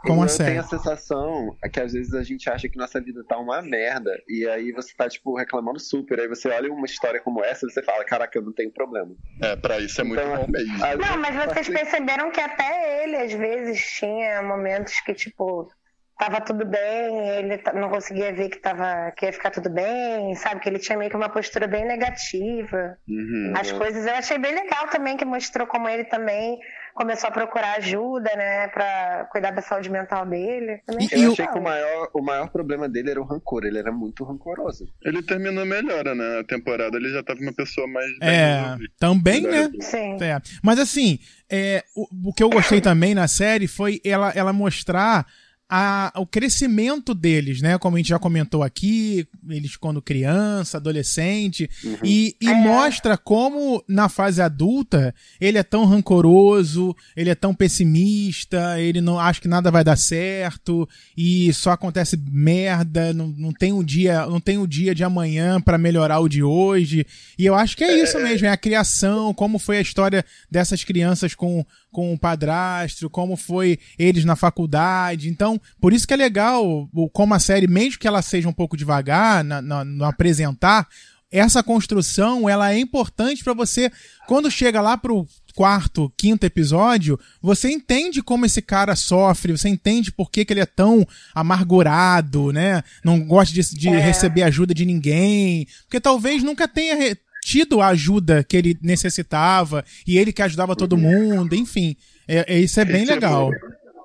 com 0.01 0.21
a 0.21 0.25
eu 0.25 0.29
série. 0.29 0.49
tenho 0.51 0.61
a 0.61 0.63
sensação 0.67 1.55
que 1.71 1.79
às 1.79 1.93
vezes 1.93 2.13
a 2.13 2.23
gente 2.23 2.49
acha 2.49 2.67
que 2.67 2.77
nossa 2.77 2.99
vida 2.99 3.23
tá 3.27 3.37
uma 3.37 3.61
merda 3.61 4.11
e 4.27 4.47
aí 4.47 4.71
você 4.71 4.93
tá, 4.95 5.07
tipo, 5.07 5.35
reclamando 5.35 5.79
super. 5.79 6.19
Aí 6.19 6.27
você 6.27 6.49
olha 6.49 6.71
uma 6.71 6.85
história 6.85 7.19
como 7.21 7.43
essa 7.43 7.65
e 7.65 7.71
você 7.71 7.81
fala, 7.83 8.03
caraca, 8.03 8.37
eu 8.37 8.41
não 8.41 8.53
tenho 8.53 8.71
problema. 8.71 9.13
É, 9.41 9.55
pra 9.55 9.79
isso 9.79 10.01
é 10.01 10.03
muito 10.03 10.21
Então, 10.21 10.37
bom 10.37 10.47
mesmo. 10.51 10.77
Não, 10.77 11.17
mas 11.17 11.35
vocês 11.35 11.57
assim, 11.67 11.73
perceberam 11.73 12.31
que 12.31 12.39
até 12.39 13.03
ele, 13.03 13.17
às 13.17 13.33
vezes, 13.33 13.81
tinha 13.99 14.41
momentos 14.41 14.99
que, 15.01 15.13
tipo, 15.13 15.69
tava 16.17 16.39
tudo 16.39 16.65
bem, 16.65 17.29
ele 17.29 17.61
não 17.73 17.89
conseguia 17.89 18.31
ver 18.31 18.49
que, 18.49 18.59
tava, 18.59 19.11
que 19.17 19.25
ia 19.25 19.33
ficar 19.33 19.49
tudo 19.49 19.69
bem, 19.71 20.35
sabe? 20.35 20.61
Que 20.61 20.69
ele 20.69 20.77
tinha 20.77 20.97
meio 20.97 21.09
que 21.09 21.17
uma 21.17 21.29
postura 21.29 21.67
bem 21.67 21.83
negativa. 21.85 22.95
Uhum. 23.07 23.53
As 23.55 23.71
coisas 23.71 24.05
eu 24.05 24.13
achei 24.13 24.37
bem 24.37 24.53
legal 24.53 24.87
também, 24.87 25.17
que 25.17 25.25
mostrou 25.25 25.65
como 25.65 25.89
ele 25.89 26.03
também 26.05 26.59
começou 26.93 27.29
a 27.29 27.31
procurar 27.31 27.77
ajuda, 27.77 28.29
né, 28.35 28.67
pra 28.67 29.27
cuidar 29.31 29.51
da 29.51 29.61
saúde 29.61 29.89
mental 29.89 30.25
dele. 30.25 30.81
Também 30.85 31.07
E- 31.07 31.15
Eu 31.15 31.19
e 31.21 31.27
o- 31.27 31.31
achei 31.33 31.47
que 31.47 31.57
o 31.57 31.61
maior, 31.63 32.09
o 32.13 32.21
maior 32.21 32.49
problema 32.49 32.87
dele 32.89 33.11
era 33.11 33.21
o 33.21 33.25
rancor, 33.25 33.63
ele 33.65 33.77
era 33.79 33.91
muito 33.91 34.23
rancoroso. 34.23 34.87
Ele 35.03 35.21
terminou 35.23 35.65
melhor, 35.65 36.03
né? 36.15 36.39
A 36.39 36.43
temporada 36.43 36.97
ele 36.97 37.09
já 37.11 37.23
tava 37.23 37.39
uma 37.39 37.53
pessoa 37.53 37.87
mais 37.87 38.09
É, 38.21 38.75
também, 38.99 39.41
né? 39.41 39.69
Sim. 39.79 40.17
É. 40.21 40.39
Mas 40.63 40.79
assim, 40.79 41.19
é, 41.49 41.83
o, 41.95 42.29
o 42.29 42.33
que 42.33 42.43
eu 42.43 42.49
gostei 42.49 42.81
também 42.81 43.13
na 43.15 43.27
série 43.27 43.67
foi 43.67 43.99
ela, 44.05 44.31
ela 44.35 44.53
mostrar 44.53 45.25
a- 45.73 46.11
o 46.17 46.25
crescimento 46.27 47.13
deles, 47.15 47.61
né? 47.61 47.77
Como 47.77 47.95
a 47.95 47.99
gente 47.99 48.09
já 48.09 48.19
comentou 48.19 48.61
aqui, 48.61 49.25
eles 49.49 49.77
quando 49.77 50.01
criança, 50.01 50.77
adolescente, 50.77 51.69
e, 52.03 52.35
e 52.41 52.53
mostra 52.53 53.17
como 53.17 53.81
na 53.87 54.09
fase 54.09 54.41
adulta 54.41 55.15
ele 55.39 55.57
é 55.57 55.63
tão 55.63 55.85
rancoroso, 55.85 56.93
ele 57.15 57.29
é 57.29 57.35
tão 57.35 57.55
pessimista, 57.55 58.79
ele 58.81 58.99
não 58.99 59.17
acha 59.17 59.39
que 59.39 59.47
nada 59.47 59.71
vai 59.71 59.83
dar 59.83 59.95
certo 59.97 60.87
e 61.15 61.53
só 61.53 61.71
acontece 61.71 62.17
merda, 62.29 63.13
não, 63.13 63.27
não 63.29 63.53
tem 63.53 63.71
um 63.71 63.83
dia, 63.83 64.25
não 64.25 64.41
tem 64.41 64.57
o 64.57 64.67
dia 64.67 64.93
de 64.93 65.05
amanhã 65.05 65.61
pra 65.61 65.77
melhorar 65.77 66.19
o 66.19 66.27
de 66.27 66.43
hoje. 66.43 67.05
E 67.39 67.45
eu 67.45 67.55
acho 67.55 67.77
que 67.77 67.83
é 67.85 68.03
isso 68.03 68.19
mesmo, 68.19 68.45
é 68.45 68.49
a 68.49 68.57
criação, 68.57 69.33
como 69.33 69.57
foi 69.57 69.77
a 69.77 69.81
história 69.81 70.25
dessas 70.49 70.83
crianças 70.83 71.33
com 71.33 71.65
com 71.91 72.13
o 72.13 72.17
padrasto, 72.17 73.09
como 73.09 73.35
foi 73.35 73.77
eles 73.99 74.23
na 74.25 74.35
faculdade. 74.35 75.29
Então, 75.29 75.59
por 75.79 75.91
isso 75.93 76.07
que 76.07 76.13
é 76.13 76.17
legal 76.17 76.89
como 77.13 77.33
a 77.33 77.39
série, 77.39 77.67
mesmo 77.67 77.99
que 77.99 78.07
ela 78.07 78.21
seja 78.21 78.47
um 78.49 78.53
pouco 78.53 78.77
devagar 78.77 79.43
na, 79.43 79.61
na- 79.61 79.83
no 79.83 80.05
apresentar, 80.05 80.87
essa 81.33 81.63
construção 81.63 82.49
ela 82.49 82.73
é 82.73 82.79
importante 82.79 83.41
pra 83.43 83.53
você 83.53 83.89
quando 84.27 84.51
chega 84.51 84.81
lá 84.81 84.97
pro 84.97 85.25
quarto, 85.55 86.11
quinto 86.17 86.45
episódio, 86.45 87.19
você 87.41 87.69
entende 87.71 88.21
como 88.21 88.45
esse 88.45 88.61
cara 88.61 88.95
sofre, 88.95 89.51
você 89.51 89.67
entende 89.69 90.11
por 90.11 90.29
que, 90.31 90.43
que 90.45 90.51
ele 90.53 90.59
é 90.61 90.65
tão 90.65 91.05
amargurado, 91.33 92.51
né? 92.51 92.83
Não 93.03 93.19
gosta 93.19 93.53
de, 93.53 93.61
de 93.75 93.89
É. 93.89 93.99
receber 93.99 94.43
ajuda 94.43 94.73
de 94.73 94.85
ninguém, 94.85 95.67
porque 95.83 95.99
talvez 95.99 96.41
nunca 96.43 96.67
tenha 96.67 96.95
tido 97.43 97.81
a 97.81 97.87
ajuda 97.87 98.43
que 98.43 98.55
ele 98.55 98.77
necessitava 98.81 99.83
e 100.07 100.17
ele 100.17 100.31
que 100.31 100.41
ajudava 100.41 100.75
todo 100.75 100.97
mundo, 100.97 101.55
enfim. 101.55 101.95
É, 102.27 102.53
é- 102.55 102.59
isso 102.59 102.79
é 102.79 102.85
bem 102.85 102.97
E, 102.97 102.99
tipo, 103.01 103.13
legal. 103.13 103.51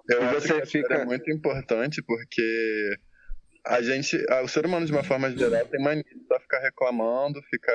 Eu 0.09 0.23
E 0.23 0.25
acho 0.25 0.41
você 0.49 0.67
fica- 0.67 0.95
é 0.95 1.05
muito 1.05 1.31
importante 1.31 2.03
porque 2.03 2.91
a 3.67 3.83
gente, 3.83 4.17
o 4.45 4.49
ser 4.49 4.65
humano 4.65 4.87
de 4.87 4.93
uma 4.93 5.03
forma 5.03 5.31
geral 5.37 5.67
tem 5.67 5.83
mania 5.83 6.03
de 6.05 6.27
só 6.29 6.39
ficar 6.41 6.61
reclamando, 6.61 7.43
ficar 7.51 7.73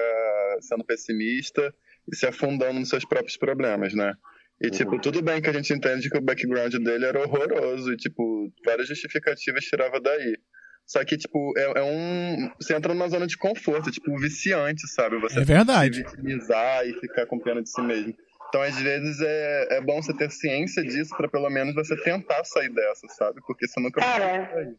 sendo 0.62 0.84
pessimista 0.86 1.74
e 2.12 2.16
se 2.16 2.26
afundando 2.26 2.80
nos 2.80 2.90
seus 2.90 3.06
próprios 3.06 3.38
problemas, 3.38 3.94
né? 3.94 4.14
E, 4.62 4.70
tipo, 4.70 5.00
tudo 5.00 5.22
bem 5.24 5.42
que 5.42 5.50
a 5.50 5.54
gente 5.54 5.74
entende 5.74 6.10
que 6.10 6.18
o 6.18 6.22
background 6.22 6.74
dele 6.76 7.06
era 7.06 7.20
horroroso 7.20 7.92
e, 7.92 7.98
tipo, 7.98 8.52
várias 8.64 8.88
justificativas 8.88 9.64
tirava 9.66 10.00
daí. 10.00 10.38
Só 10.86 11.04
que, 11.06 11.18
tipo, 11.18 11.54
é, 11.58 11.80
é 11.80 11.84
um. 11.84 12.52
Você 12.60 12.76
entra 12.76 12.94
numa 12.94 13.08
zona 13.08 13.26
de 13.26 13.38
conforto, 13.38 13.92
tipo, 13.92 14.18
viciante, 14.18 14.88
sabe? 14.90 15.20
Você 15.20 15.40
É 15.40 15.44
verdade. 15.44 15.96
se 15.96 16.04
vitimizar 16.04 16.86
e 16.86 16.94
ficar 17.00 17.26
com 17.26 17.40
pena 17.40 17.62
de 17.62 17.70
si 17.70 17.82
mesmo. 17.82 18.14
Então, 18.50 18.62
às 18.62 18.78
vezes, 18.78 19.22
é, 19.22 19.78
é 19.78 19.82
bom 19.82 20.02
você 20.02 20.14
ter 20.14 20.30
ciência 20.30 20.84
disso 20.84 21.16
pra 21.16 21.30
pelo 21.30 21.50
menos 21.50 21.74
você 21.74 21.96
tentar 22.04 22.44
sair 22.44 22.70
dessa, 22.70 23.08
sabe? 23.08 23.40
Porque 23.48 23.66
você 23.66 23.80
nunca 23.80 24.02
Cara, 24.02 24.26
vai 24.26 24.54
sair. 24.54 24.76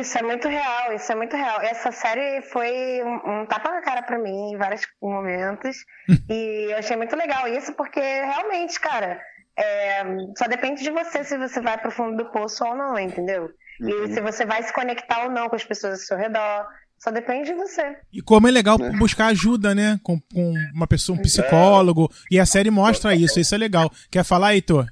Isso 0.00 0.18
é 0.18 0.22
muito 0.22 0.48
real, 0.48 0.92
isso 0.94 1.12
é 1.12 1.14
muito 1.14 1.36
real. 1.36 1.60
Essa 1.60 1.92
série 1.92 2.40
foi 2.42 3.02
um, 3.04 3.42
um 3.42 3.46
tapa 3.46 3.70
na 3.70 3.82
cara 3.82 4.02
pra 4.02 4.18
mim 4.18 4.52
em 4.52 4.56
vários 4.56 4.82
momentos. 5.00 5.76
e 6.30 6.72
eu 6.72 6.78
achei 6.78 6.96
muito 6.96 7.14
legal 7.14 7.46
isso, 7.46 7.74
porque 7.74 8.00
realmente, 8.00 8.80
cara, 8.80 9.20
é, 9.56 10.02
só 10.36 10.46
depende 10.48 10.82
de 10.82 10.90
você 10.90 11.22
se 11.22 11.36
você 11.36 11.60
vai 11.60 11.78
pro 11.78 11.90
fundo 11.90 12.16
do 12.16 12.30
poço 12.30 12.64
ou 12.64 12.74
não, 12.74 12.98
entendeu? 12.98 13.50
E 13.80 14.14
se 14.14 14.20
você 14.20 14.44
vai 14.46 14.62
se 14.62 14.72
conectar 14.72 15.24
ou 15.24 15.30
não 15.30 15.48
com 15.48 15.56
as 15.56 15.64
pessoas 15.64 15.94
ao 15.94 15.98
seu 16.06 16.16
redor. 16.16 16.66
Só 16.98 17.10
depende 17.10 17.50
de 17.50 17.54
você. 17.54 17.96
E 18.10 18.22
como 18.22 18.48
é 18.48 18.50
legal 18.50 18.78
Né? 18.78 18.90
buscar 18.98 19.26
ajuda, 19.26 19.74
né? 19.74 20.00
Com, 20.02 20.18
com 20.32 20.54
uma 20.74 20.86
pessoa, 20.86 21.18
um 21.18 21.20
psicólogo. 21.22 22.10
E 22.30 22.40
a 22.40 22.46
série 22.46 22.70
mostra 22.70 23.14
isso, 23.14 23.38
isso 23.38 23.54
é 23.54 23.58
legal. 23.58 23.90
Quer 24.10 24.24
falar, 24.24 24.54
Heitor? 24.54 24.86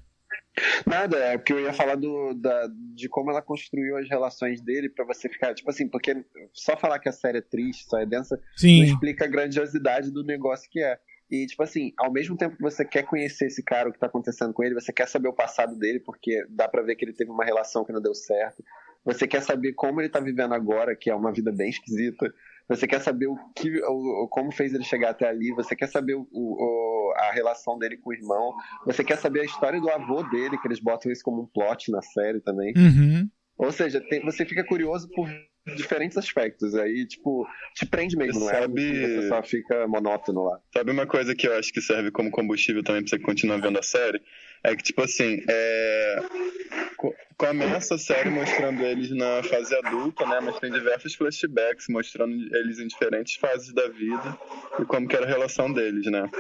Nada, 0.87 1.17
é 1.17 1.37
porque 1.37 1.53
eu 1.53 1.61
ia 1.61 1.73
falar 1.73 1.97
do, 1.97 2.33
da, 2.35 2.69
de 2.95 3.09
como 3.09 3.31
ela 3.31 3.43
construiu 3.43 3.97
as 3.97 4.09
relações 4.09 4.61
dele 4.61 4.89
pra 4.89 5.05
você 5.05 5.29
ficar, 5.29 5.53
tipo 5.53 5.69
assim, 5.69 5.89
porque 5.89 6.25
só 6.53 6.77
falar 6.77 7.01
que 7.01 7.09
a 7.09 7.13
série 7.13 7.39
é 7.39 7.41
triste, 7.41 7.87
só 7.89 7.99
é 7.99 8.07
densa, 8.07 8.37
não 8.37 8.43
Sim. 8.57 8.85
explica 8.85 9.25
a 9.25 9.29
grandiosidade 9.29 10.13
do 10.13 10.23
negócio 10.23 10.69
que 10.71 10.81
é. 10.81 10.97
E, 11.43 11.47
tipo 11.47 11.63
assim, 11.63 11.93
ao 11.97 12.13
mesmo 12.13 12.37
tempo 12.37 12.57
que 12.57 12.63
você 12.63 12.85
quer 12.85 13.03
conhecer 13.05 13.47
esse 13.47 13.63
cara, 13.63 13.89
o 13.89 13.93
que 13.93 13.99
tá 13.99 14.07
acontecendo 14.07 14.53
com 14.53 14.63
ele, 14.63 14.75
você 14.75 14.93
quer 14.93 15.09
saber 15.09 15.29
o 15.29 15.33
passado 15.33 15.77
dele, 15.77 15.99
porque 16.01 16.45
dá 16.49 16.69
pra 16.69 16.83
ver 16.83 16.95
que 16.95 17.05
ele 17.05 17.13
teve 17.13 17.31
uma 17.31 17.45
relação 17.45 17.85
que 17.85 17.93
não 17.93 18.01
deu 18.01 18.15
certo. 18.15 18.63
Você 19.05 19.27
quer 19.27 19.43
saber 19.43 19.73
como 19.75 20.01
ele 20.01 20.09
tá 20.09 20.21
vivendo 20.21 20.55
agora, 20.55 20.95
que 20.97 21.11
é 21.11 21.15
uma 21.15 21.33
vida 21.33 21.53
bem 21.53 21.69
esquisita. 21.69 22.33
Você 22.69 22.87
quer 22.87 23.01
saber 23.01 23.27
o 23.27 23.37
que, 23.55 23.83
o, 23.85 24.27
como 24.29 24.51
fez 24.51 24.73
ele 24.73 24.85
chegar 24.85 25.11
até 25.11 25.29
ali. 25.29 25.53
Você 25.53 25.77
quer 25.77 25.89
saber 25.89 26.15
o, 26.15 26.27
o- 26.33 27.13
a 27.17 27.31
relação 27.33 27.79
dele 27.79 27.99
com 27.99 28.11
o 28.11 28.15
irmão. 28.15 28.55
Você 28.87 29.05
quer 29.05 29.19
saber 29.19 29.41
a 29.41 29.45
história 29.45 29.79
do 29.81 29.91
avô 29.91 30.23
dele, 30.23 30.57
que 30.57 30.67
eles 30.67 30.81
botam 30.81 31.13
isso 31.13 31.23
como 31.23 31.43
um 31.43 31.47
plot 31.47 31.91
na 31.91 32.01
série 32.01 32.41
também. 32.41 32.73
Uhum. 32.77 33.29
Ou 33.59 33.71
seja, 33.71 34.01
tem- 34.01 34.25
você 34.25 34.47
fica 34.47 34.65
curioso 34.65 35.09
por 35.15 35.29
diferentes 35.67 36.17
aspectos. 36.19 36.75
Aí, 36.75 37.07
tipo, 37.07 37.47
te 37.75 37.87
prende 37.87 38.17
mesmo, 38.17 38.41
não 38.41 38.51
é? 38.51 38.61
Sabe- 38.61 39.01
Você 39.23 39.29
só 39.29 39.43
fica 39.43 39.87
monótono 39.89 40.45
lá. 40.45 40.59
Sabe 40.73 40.91
uma 40.91 41.07
coisa 41.07 41.35
que 41.35 41.47
eu 41.47 41.55
acho 41.57 41.73
que 41.73 41.81
serve 41.81 42.11
como 42.11 42.31
combustível 42.31 42.83
também 42.83 43.03
pra 43.03 43.11
você 43.11 43.19
continuar 43.19 43.59
vendo 43.59 43.79
a 43.79 43.83
série? 43.83 44.21
É 44.63 44.75
que, 44.75 44.83
tipo 44.83 45.03
assim, 45.03 45.43
é... 45.47 46.23
co- 46.97 47.15
começa 47.37 47.97
a 47.97 47.99
série 47.99 48.31
mostrando 48.31 48.81
eles 48.83 49.11
na 49.11 49.43
fase 49.43 49.75
adulta, 49.75 50.25
né? 50.27 50.41
Mas 50.41 50.59
tem 50.59 50.71
diversos 50.73 51.15
flashbacks 51.15 51.87
mostrando 51.91 52.33
eles 52.57 52.79
em 52.79 52.87
diferentes 52.87 53.35
fases 53.35 53.75
da 53.75 53.87
vida 53.89 54.39
e 54.81 54.85
como 54.87 55.07
que 55.07 55.15
era 55.17 55.27
a 55.27 55.29
relação 55.29 55.71
deles, 55.71 56.07
né? 56.11 56.31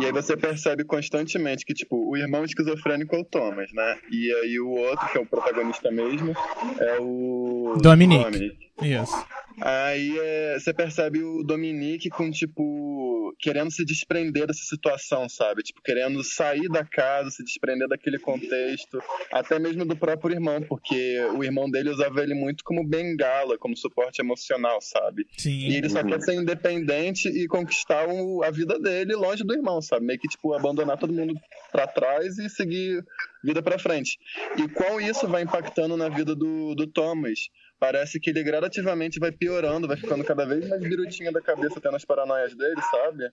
E 0.00 0.06
aí 0.06 0.12
você 0.12 0.34
percebe 0.38 0.84
constantemente 0.84 1.66
que, 1.66 1.74
tipo, 1.74 2.08
o 2.10 2.16
irmão 2.16 2.44
esquizofrênico 2.44 3.14
é 3.14 3.18
o 3.18 3.24
Thomas, 3.24 3.70
né? 3.74 3.98
E 4.10 4.32
aí 4.32 4.58
o 4.58 4.68
outro, 4.70 5.06
que 5.12 5.18
é 5.18 5.20
o 5.20 5.26
protagonista 5.26 5.90
mesmo, 5.90 6.34
é 6.80 6.96
o... 6.98 7.74
Dominic. 7.82 8.65
Isso. 8.82 9.14
Aí 9.62 10.14
é, 10.18 10.58
você 10.58 10.72
percebe 10.74 11.22
o 11.22 11.42
Dominique 11.42 12.10
com, 12.10 12.30
tipo, 12.30 13.34
querendo 13.40 13.70
se 13.70 13.86
desprender 13.86 14.46
dessa 14.46 14.64
situação, 14.64 15.28
sabe? 15.30 15.62
Tipo, 15.62 15.80
querendo 15.82 16.22
sair 16.22 16.68
da 16.68 16.84
casa, 16.84 17.30
se 17.30 17.42
desprender 17.42 17.88
daquele 17.88 18.18
contexto, 18.18 18.98
até 19.32 19.58
mesmo 19.58 19.86
do 19.86 19.96
próprio 19.96 20.34
irmão, 20.34 20.60
porque 20.60 21.18
o 21.34 21.42
irmão 21.42 21.70
dele 21.70 21.88
usava 21.88 22.22
ele 22.22 22.34
muito 22.34 22.62
como 22.64 22.86
bengala, 22.86 23.56
como 23.56 23.74
suporte 23.74 24.20
emocional, 24.20 24.78
sabe? 24.82 25.26
Sim. 25.38 25.68
E 25.68 25.76
ele 25.76 25.88
só 25.88 26.04
quer 26.04 26.20
ser 26.20 26.34
independente 26.34 27.28
e 27.28 27.46
conquistar 27.48 28.06
o- 28.06 28.42
a 28.42 28.50
vida 28.50 28.78
dele 28.78 29.14
longe 29.14 29.42
do 29.42 29.54
irmão, 29.54 29.80
sabe? 29.80 30.04
Meio 30.04 30.18
que, 30.18 30.28
tipo, 30.28 30.52
abandonar 30.52 30.98
todo 30.98 31.14
mundo 31.14 31.34
pra 31.72 31.86
trás 31.86 32.36
e 32.38 32.50
seguir 32.50 33.02
vida 33.42 33.62
pra 33.62 33.78
frente. 33.78 34.18
E 34.58 34.68
qual 34.68 35.00
isso 35.00 35.26
vai 35.28 35.42
impactando 35.42 35.96
na 35.96 36.08
vida 36.10 36.34
do, 36.34 36.74
do 36.74 36.86
Thomas? 36.86 37.38
Parece 37.78 38.18
que 38.18 38.30
ele 38.30 38.42
gradativamente 38.42 39.18
vai 39.20 39.30
piorando, 39.30 39.86
vai 39.86 39.96
ficando 39.96 40.24
cada 40.24 40.46
vez 40.46 40.66
mais 40.68 40.80
birutinha 40.80 41.30
da 41.30 41.42
cabeça, 41.42 41.80
tendo 41.80 41.96
as 41.96 42.04
paranoias 42.04 42.54
dele, 42.54 42.80
sabe? 42.90 43.30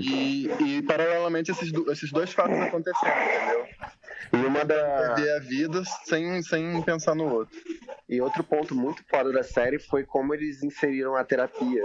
E, 0.00 0.46
e 0.62 0.82
paralelamente 0.82 1.50
esses, 1.50 1.72
do- 1.72 1.90
esses 1.90 2.12
dois 2.12 2.32
fatos 2.32 2.56
acontecendo, 2.58 3.10
entendeu? 3.10 3.66
E 4.32 4.36
uma 4.46 4.64
da. 4.64 5.14
Perder 5.14 5.34
a 5.36 5.38
vida 5.40 5.82
sem, 6.04 6.42
sem 6.42 6.82
pensar 6.82 7.14
no 7.14 7.32
outro. 7.32 7.58
E 8.08 8.20
outro 8.20 8.44
ponto 8.44 8.74
muito 8.74 9.02
foda 9.08 9.32
da 9.32 9.42
série 9.42 9.78
foi 9.78 10.04
como 10.04 10.34
eles 10.34 10.62
inseriram 10.62 11.16
a 11.16 11.24
terapia. 11.24 11.82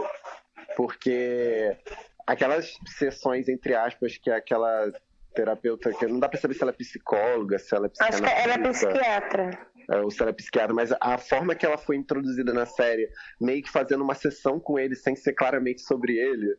Porque 0.75 1.75
aquelas 2.27 2.73
sessões, 2.97 3.47
entre 3.47 3.75
aspas, 3.75 4.17
que 4.17 4.29
aquela 4.29 4.91
terapeuta, 5.33 5.91
que 5.93 6.05
não 6.05 6.19
dá 6.19 6.29
pra 6.29 6.39
saber 6.39 6.53
se 6.53 6.61
ela 6.61 6.71
é 6.71 6.75
psicóloga, 6.75 7.57
se 7.57 7.73
ela 7.75 7.87
é 7.87 8.03
Acho 8.03 8.21
que 8.21 8.29
ela 8.29 8.53
é 8.53 8.57
psicanalista, 8.57 8.87
psiquiatra. 8.87 9.59
É, 9.89 9.97
ou 10.01 10.11
se 10.11 10.21
ela 10.21 10.31
é 10.31 10.33
psiquiatra, 10.33 10.73
mas 10.73 10.93
a 10.99 11.17
forma 11.17 11.55
que 11.55 11.65
ela 11.65 11.77
foi 11.77 11.95
introduzida 11.95 12.53
na 12.53 12.65
série, 12.65 13.09
meio 13.39 13.61
que 13.63 13.69
fazendo 13.69 14.03
uma 14.03 14.15
sessão 14.15 14.59
com 14.59 14.79
ele 14.79 14.95
sem 14.95 15.15
ser 15.15 15.33
claramente 15.33 15.81
sobre 15.81 16.17
ele, 16.17 16.55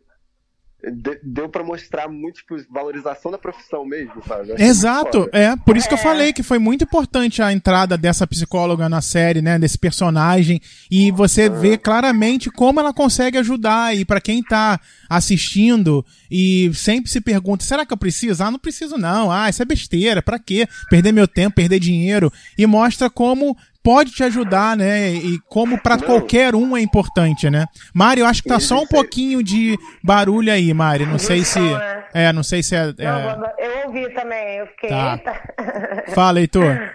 deu 1.22 1.48
pra 1.48 1.62
mostrar 1.64 2.08
muito, 2.08 2.36
tipo, 2.36 2.56
valorização 2.70 3.30
da 3.30 3.38
profissão 3.38 3.84
mesmo, 3.84 4.22
sabe? 4.26 4.48
Muito 4.48 4.60
Exato, 4.60 5.28
é, 5.32 5.56
por 5.56 5.76
isso 5.76 5.88
que 5.88 5.94
eu 5.94 5.98
É. 5.98 6.02
falei 6.02 6.32
que 6.32 6.42
foi 6.42 6.58
muito 6.58 6.84
importante 6.84 7.42
a 7.42 7.52
entrada 7.52 7.96
dessa 7.96 8.26
psicóloga 8.26 8.88
na 8.88 9.00
série, 9.00 9.40
né, 9.42 9.58
desse 9.58 9.78
personagem, 9.78 10.60
e 10.90 11.10
você 11.10 11.48
vê 11.48 11.78
claramente 11.78 12.50
como 12.50 12.80
ela 12.80 12.92
consegue 12.92 13.38
ajudar, 13.38 13.96
e 13.96 14.04
pra 14.04 14.20
quem 14.20 14.42
tá 14.42 14.80
assistindo 15.08 16.04
e 16.30 16.70
sempre 16.74 17.10
se 17.10 17.20
pergunta, 17.20 17.64
será 17.64 17.86
que 17.86 17.92
eu 17.92 17.96
preciso? 17.96 18.42
Ah, 18.42 18.50
não 18.50 18.58
preciso 18.58 18.96
não, 18.98 19.30
ah, 19.30 19.48
isso 19.48 19.62
é 19.62 19.64
besteira, 19.64 20.20
pra 20.22 20.38
quê? 20.38 20.66
Perder 20.90 21.12
meu 21.12 21.26
tempo, 21.28 21.56
perder 21.56 21.78
dinheiro, 21.78 22.32
e 22.58 22.66
mostra 22.66 23.08
como 23.08 23.56
pode 23.84 24.10
te 24.12 24.24
ajudar, 24.24 24.76
né, 24.76 25.10
e 25.12 25.38
como 25.48 25.78
pra 25.80 25.96
Não. 25.96 26.04
qualquer 26.04 26.54
um 26.54 26.74
é 26.76 26.80
importante, 26.80 27.48
né. 27.50 27.66
Mari, 27.94 28.20
eu 28.20 28.26
acho 28.26 28.42
que 28.42 28.48
tá 28.48 28.58
só 28.58 28.82
um 28.82 28.86
pouquinho 28.86 29.42
de 29.42 29.76
barulho 30.02 30.50
aí, 30.50 30.72
Mari, 30.74 31.04
não 31.06 31.18
sei 31.18 31.44
se... 31.44 31.60
É, 32.14 32.32
não 32.32 32.42
sei 32.42 32.62
se 32.62 32.74
é... 32.74 32.86
Não, 32.98 33.44
é... 33.44 33.54
eu 33.58 33.86
ouvi 33.88 34.12
também, 34.14 34.56
eu 34.58 34.66
fiquei, 34.68 34.88
Tá. 34.88 35.12
eita. 35.16 35.42
Fala, 36.14 36.40
Heitor. 36.40 36.94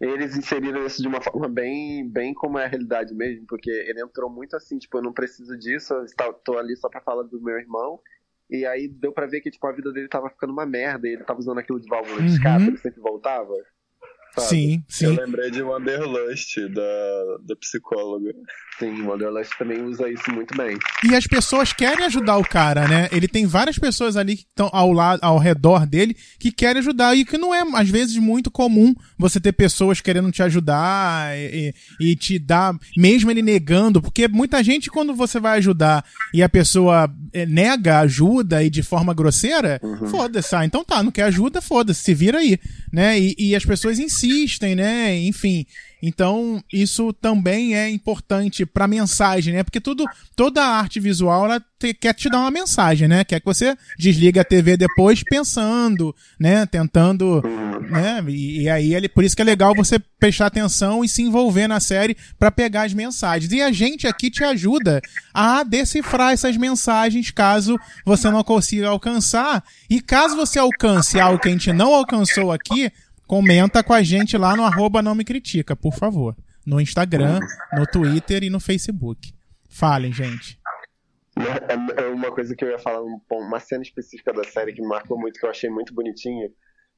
Eles 0.00 0.36
inseriram 0.36 0.84
isso 0.84 1.00
de 1.00 1.06
uma 1.06 1.20
forma 1.20 1.48
bem, 1.48 2.08
bem 2.08 2.32
como 2.34 2.58
é 2.58 2.64
a 2.64 2.68
realidade 2.68 3.14
mesmo, 3.14 3.44
porque 3.46 3.70
ele 3.70 4.00
entrou 4.02 4.28
muito 4.30 4.56
assim, 4.56 4.78
tipo, 4.78 4.98
eu 4.98 5.02
não 5.02 5.12
preciso 5.12 5.56
disso, 5.56 5.94
eu 5.94 6.04
estou- 6.04 6.32
tô 6.44 6.58
ali 6.58 6.76
só 6.76 6.88
pra 6.88 7.00
falar 7.00 7.22
do 7.24 7.40
meu 7.40 7.56
irmão. 7.58 8.00
E 8.50 8.66
aí 8.66 8.88
deu 8.88 9.12
pra 9.12 9.26
ver 9.26 9.40
que, 9.40 9.50
tipo, 9.50 9.64
a 9.66 9.72
vida 9.72 9.92
dele 9.92 10.08
tava 10.08 10.28
ficando 10.28 10.52
uma 10.52 10.66
merda, 10.66 11.06
e 11.08 11.12
ele 11.12 11.24
tava 11.24 11.38
usando 11.38 11.58
aquilo 11.58 11.80
de 11.80 11.88
válvula 11.88 12.16
de 12.20 12.28
Uhum. 12.28 12.34
escape, 12.34 12.64
ele 12.64 12.76
sempre 12.78 13.00
voltava. 13.00 13.52
Sabe? 14.34 14.46
Sim, 14.48 14.74
Eu 15.02 15.10
sim. 15.14 15.16
lembrei 15.20 15.50
de 15.50 15.62
Wanderlust, 15.62 16.56
da, 16.68 16.82
da 17.46 17.56
psicóloga. 17.56 18.32
Sim, 18.78 19.02
o 19.02 19.08
Wanderlust 19.10 19.52
também 19.58 19.82
usa 19.82 20.08
isso 20.10 20.32
muito 20.32 20.56
bem. 20.56 20.76
E 21.04 21.14
as 21.14 21.26
pessoas 21.26 21.72
querem 21.72 22.04
ajudar 22.06 22.38
o 22.38 22.42
cara, 22.42 22.88
né? 22.88 23.08
Ele 23.12 23.28
tem 23.28 23.46
várias 23.46 23.78
pessoas 23.78 24.16
ali 24.16 24.36
que 24.36 24.42
estão 24.44 24.70
ao 24.72 24.90
lado, 24.92 25.20
ao 25.22 25.38
redor 25.38 25.86
dele 25.86 26.16
que 26.38 26.50
querem 26.50 26.80
ajudar 26.80 27.14
e 27.14 27.24
que 27.24 27.36
não 27.38 27.54
é 27.54 27.62
às 27.74 27.88
vezes 27.88 28.16
muito 28.16 28.50
comum 28.50 28.94
você 29.18 29.38
ter 29.38 29.52
pessoas 29.52 30.00
querendo 30.00 30.32
te 30.32 30.42
ajudar 30.42 31.36
e, 31.36 31.74
e- 32.00 32.12
e 32.12 32.16
te 32.16 32.38
dar, 32.38 32.74
mesmo 32.96 33.30
ele 33.30 33.42
negando, 33.42 34.00
porque 34.00 34.26
muita 34.26 34.62
gente 34.64 34.90
quando 34.90 35.14
você 35.14 35.38
vai 35.38 35.58
ajudar 35.58 36.04
e 36.34 36.42
a 36.42 36.48
pessoa 36.48 37.08
eh, 37.32 37.46
nega 37.46 38.00
ajuda 38.00 38.64
e 38.64 38.70
de 38.70 38.82
forma 38.82 39.12
grosseira, 39.14 39.80
foda-se, 40.10 40.56
ah, 40.56 40.64
então 40.64 40.82
tá, 40.84 41.02
não 41.02 41.12
quer 41.12 41.24
ajuda, 41.24 41.60
foda-se, 41.60 42.02
se 42.02 42.14
vira 42.14 42.38
aí, 42.38 42.58
né? 42.92 43.18
E, 43.20 43.34
e 43.38 43.54
as 43.54 43.64
pessoas 43.64 43.98
insistem, 43.98 44.21
né? 44.76 45.16
Enfim, 45.20 45.66
então, 46.02 46.60
isso 46.72 47.12
também 47.12 47.76
é 47.76 47.88
importante 47.88 48.66
pra 48.66 48.88
mensagem, 48.88 49.54
né? 49.54 49.62
Porque 49.62 49.80
tudo, 49.80 50.04
toda 50.34 50.60
a 50.60 50.76
arte 50.78 50.98
visual, 50.98 51.44
ela 51.44 51.62
te- 51.78 51.94
quer 51.94 52.12
te 52.12 52.28
dar 52.28 52.40
uma 52.40 52.50
mensagem, 52.50 53.06
né? 53.06 53.22
Quer 53.22 53.38
que 53.38 53.46
você 53.46 53.76
desligue 53.96 54.40
a 54.40 54.44
TV 54.44 54.76
depois 54.76 55.22
pensando, 55.22 56.12
né? 56.40 56.66
Tentando, 56.66 57.40
né? 57.88 58.20
E, 58.28 58.62
e 58.62 58.68
aí, 58.68 58.94
ele, 58.96 59.08
por 59.08 59.22
isso 59.22 59.36
que 59.36 59.42
é 59.42 59.44
legal 59.44 59.76
você 59.76 59.96
prestar 60.18 60.46
atenção 60.46 61.04
e 61.04 61.08
se 61.08 61.22
envolver 61.22 61.68
na 61.68 61.78
série 61.78 62.16
pra 62.36 62.50
pegar 62.50 62.82
as 62.82 62.92
mensagens. 62.92 63.52
E 63.52 63.62
a 63.62 63.70
gente 63.70 64.04
aqui 64.08 64.28
te 64.28 64.42
ajuda 64.42 65.00
a 65.32 65.62
decifrar 65.62 66.32
essas 66.32 66.56
mensagens 66.56 67.30
caso 67.30 67.78
você 68.04 68.28
não 68.28 68.42
consiga 68.42 68.88
alcançar. 68.88 69.62
E 69.88 70.00
caso 70.00 70.34
você 70.34 70.58
alcance 70.58 71.20
algo 71.20 71.38
que 71.40 71.48
a 71.48 71.52
gente 71.52 71.72
não 71.72 71.94
alcançou 71.94 72.50
aqui, 72.50 72.90
comenta 73.26 73.82
com 73.82 73.92
a 73.92 74.02
gente 74.02 74.36
lá 74.36 74.56
no 74.56 74.64
arroba 74.64 75.02
não 75.02 75.14
me 75.14 75.24
critica, 75.24 75.74
por 75.76 75.94
favor. 75.94 76.36
No 76.66 76.80
Instagram, 76.80 77.40
no 77.72 77.86
Twitter 77.86 78.44
e 78.44 78.50
no 78.50 78.60
Facebook. 78.60 79.32
Falem, 79.68 80.12
gente. 80.12 80.60
É 81.36 82.02
é 82.02 82.06
uma 82.08 82.30
coisa 82.30 82.54
que 82.54 82.62
eu 82.64 82.68
ia 82.70 82.78
falar, 82.78 83.02
um 83.02 83.18
uma 83.30 83.58
cena 83.58 83.82
específica 83.82 84.32
da 84.32 84.44
série 84.44 84.72
que 84.72 84.82
me 84.82 84.88
marcou 84.88 85.18
muito, 85.18 85.40
que 85.40 85.46
eu 85.46 85.50
achei 85.50 85.70
muito 85.70 85.94
bonitinha, 85.94 86.50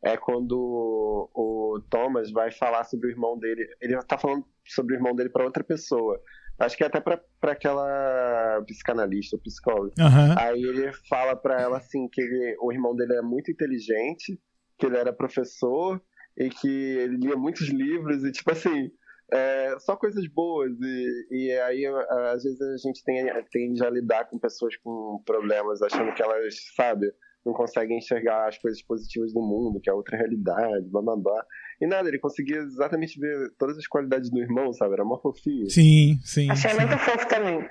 é 0.05 0.17
quando 0.17 1.31
o 1.33 1.81
Thomas 1.89 2.31
vai 2.33 2.51
falar 2.51 2.85
sobre 2.85 3.07
o 3.09 3.11
irmão 3.11 3.39
dele. 3.39 3.65
Ele 3.81 3.97
tá 4.03 4.19
falando 4.19 4.45
sobre 4.67 4.95
o 4.95 4.97
irmão 4.99 5.15
dele 5.15 5.31
pra 5.31 5.45
outra 5.45 5.63
pessoa. 5.65 6.21
Acho 6.59 6.77
que 6.77 6.85
é 6.85 6.87
até 6.87 7.01
pra 7.01 7.21
aquela 7.53 8.63
psicanalista, 8.67 9.37
ou 9.37 9.43
psicóloga. 9.43 9.93
Aham. 9.99 10.35
Aí 10.39 10.63
ele 10.63 10.93
fala 11.09 11.35
pra 11.35 11.61
ela 11.61 11.79
assim 11.79 12.09
que 12.09 12.21
ele- 12.21 12.57
o 12.61 12.73
irmão 12.73 12.95
dele 12.95 13.15
é 13.15 13.23
muito 13.23 13.51
inteligente, 13.51 14.39
que 14.79 14.87
ele 14.87 14.97
era 14.97 15.13
professor 15.13 16.03
e 16.37 16.49
que 16.51 16.69
ele 16.69 17.17
lia 17.17 17.37
muitos 17.37 17.69
livros 17.69 18.25
e 18.25 18.33
tipo 18.33 18.51
assim, 18.51 18.91
é, 19.33 19.77
só 19.79 19.97
coisas 19.97 20.27
boas 20.27 20.73
e, 20.81 21.27
e 21.31 21.53
aí 21.61 21.87
às 21.87 22.43
vezes 22.43 22.61
a 22.61 22.77
gente 22.77 23.03
tem, 23.05 23.27
tende 23.51 23.85
a 23.85 23.91
lidar 23.91 24.27
com 24.27 24.39
pessoas 24.39 24.77
com 24.77 25.23
problemas 25.25 25.81
achando 25.83 26.13
que 26.15 26.23
elas, 26.23 26.55
sabe, 26.75 27.13
não 27.45 27.53
conseguem 27.53 27.99
enxergar 27.99 28.49
as 28.49 28.59
coisas 28.59 28.83
positivas 28.83 29.33
do 29.33 29.41
mundo, 29.41 29.81
que 29.81 29.91
é 29.91 29.93
outra 29.93 30.17
realidade, 30.17 30.89
blá 30.89 31.03
blá 31.03 31.17
blá. 31.17 31.45
E 31.81 31.87
nada, 31.87 32.09
ele 32.09 32.19
conseguia 32.19 32.59
exatamente 32.59 33.19
ver 33.19 33.53
todas 33.59 33.77
as 33.77 33.87
qualidades 33.87 34.31
do 34.31 34.41
irmão, 34.41 34.73
sabe? 34.73 34.95
Era 34.95 35.05
uma 35.05 35.21
fofinho. 35.21 35.69
Sim, 35.69 36.19
sim. 36.23 36.51
Achei 36.51 36.71
sim. 36.71 36.77
muito 36.79 36.97
fofo 36.99 37.29
também. 37.29 37.69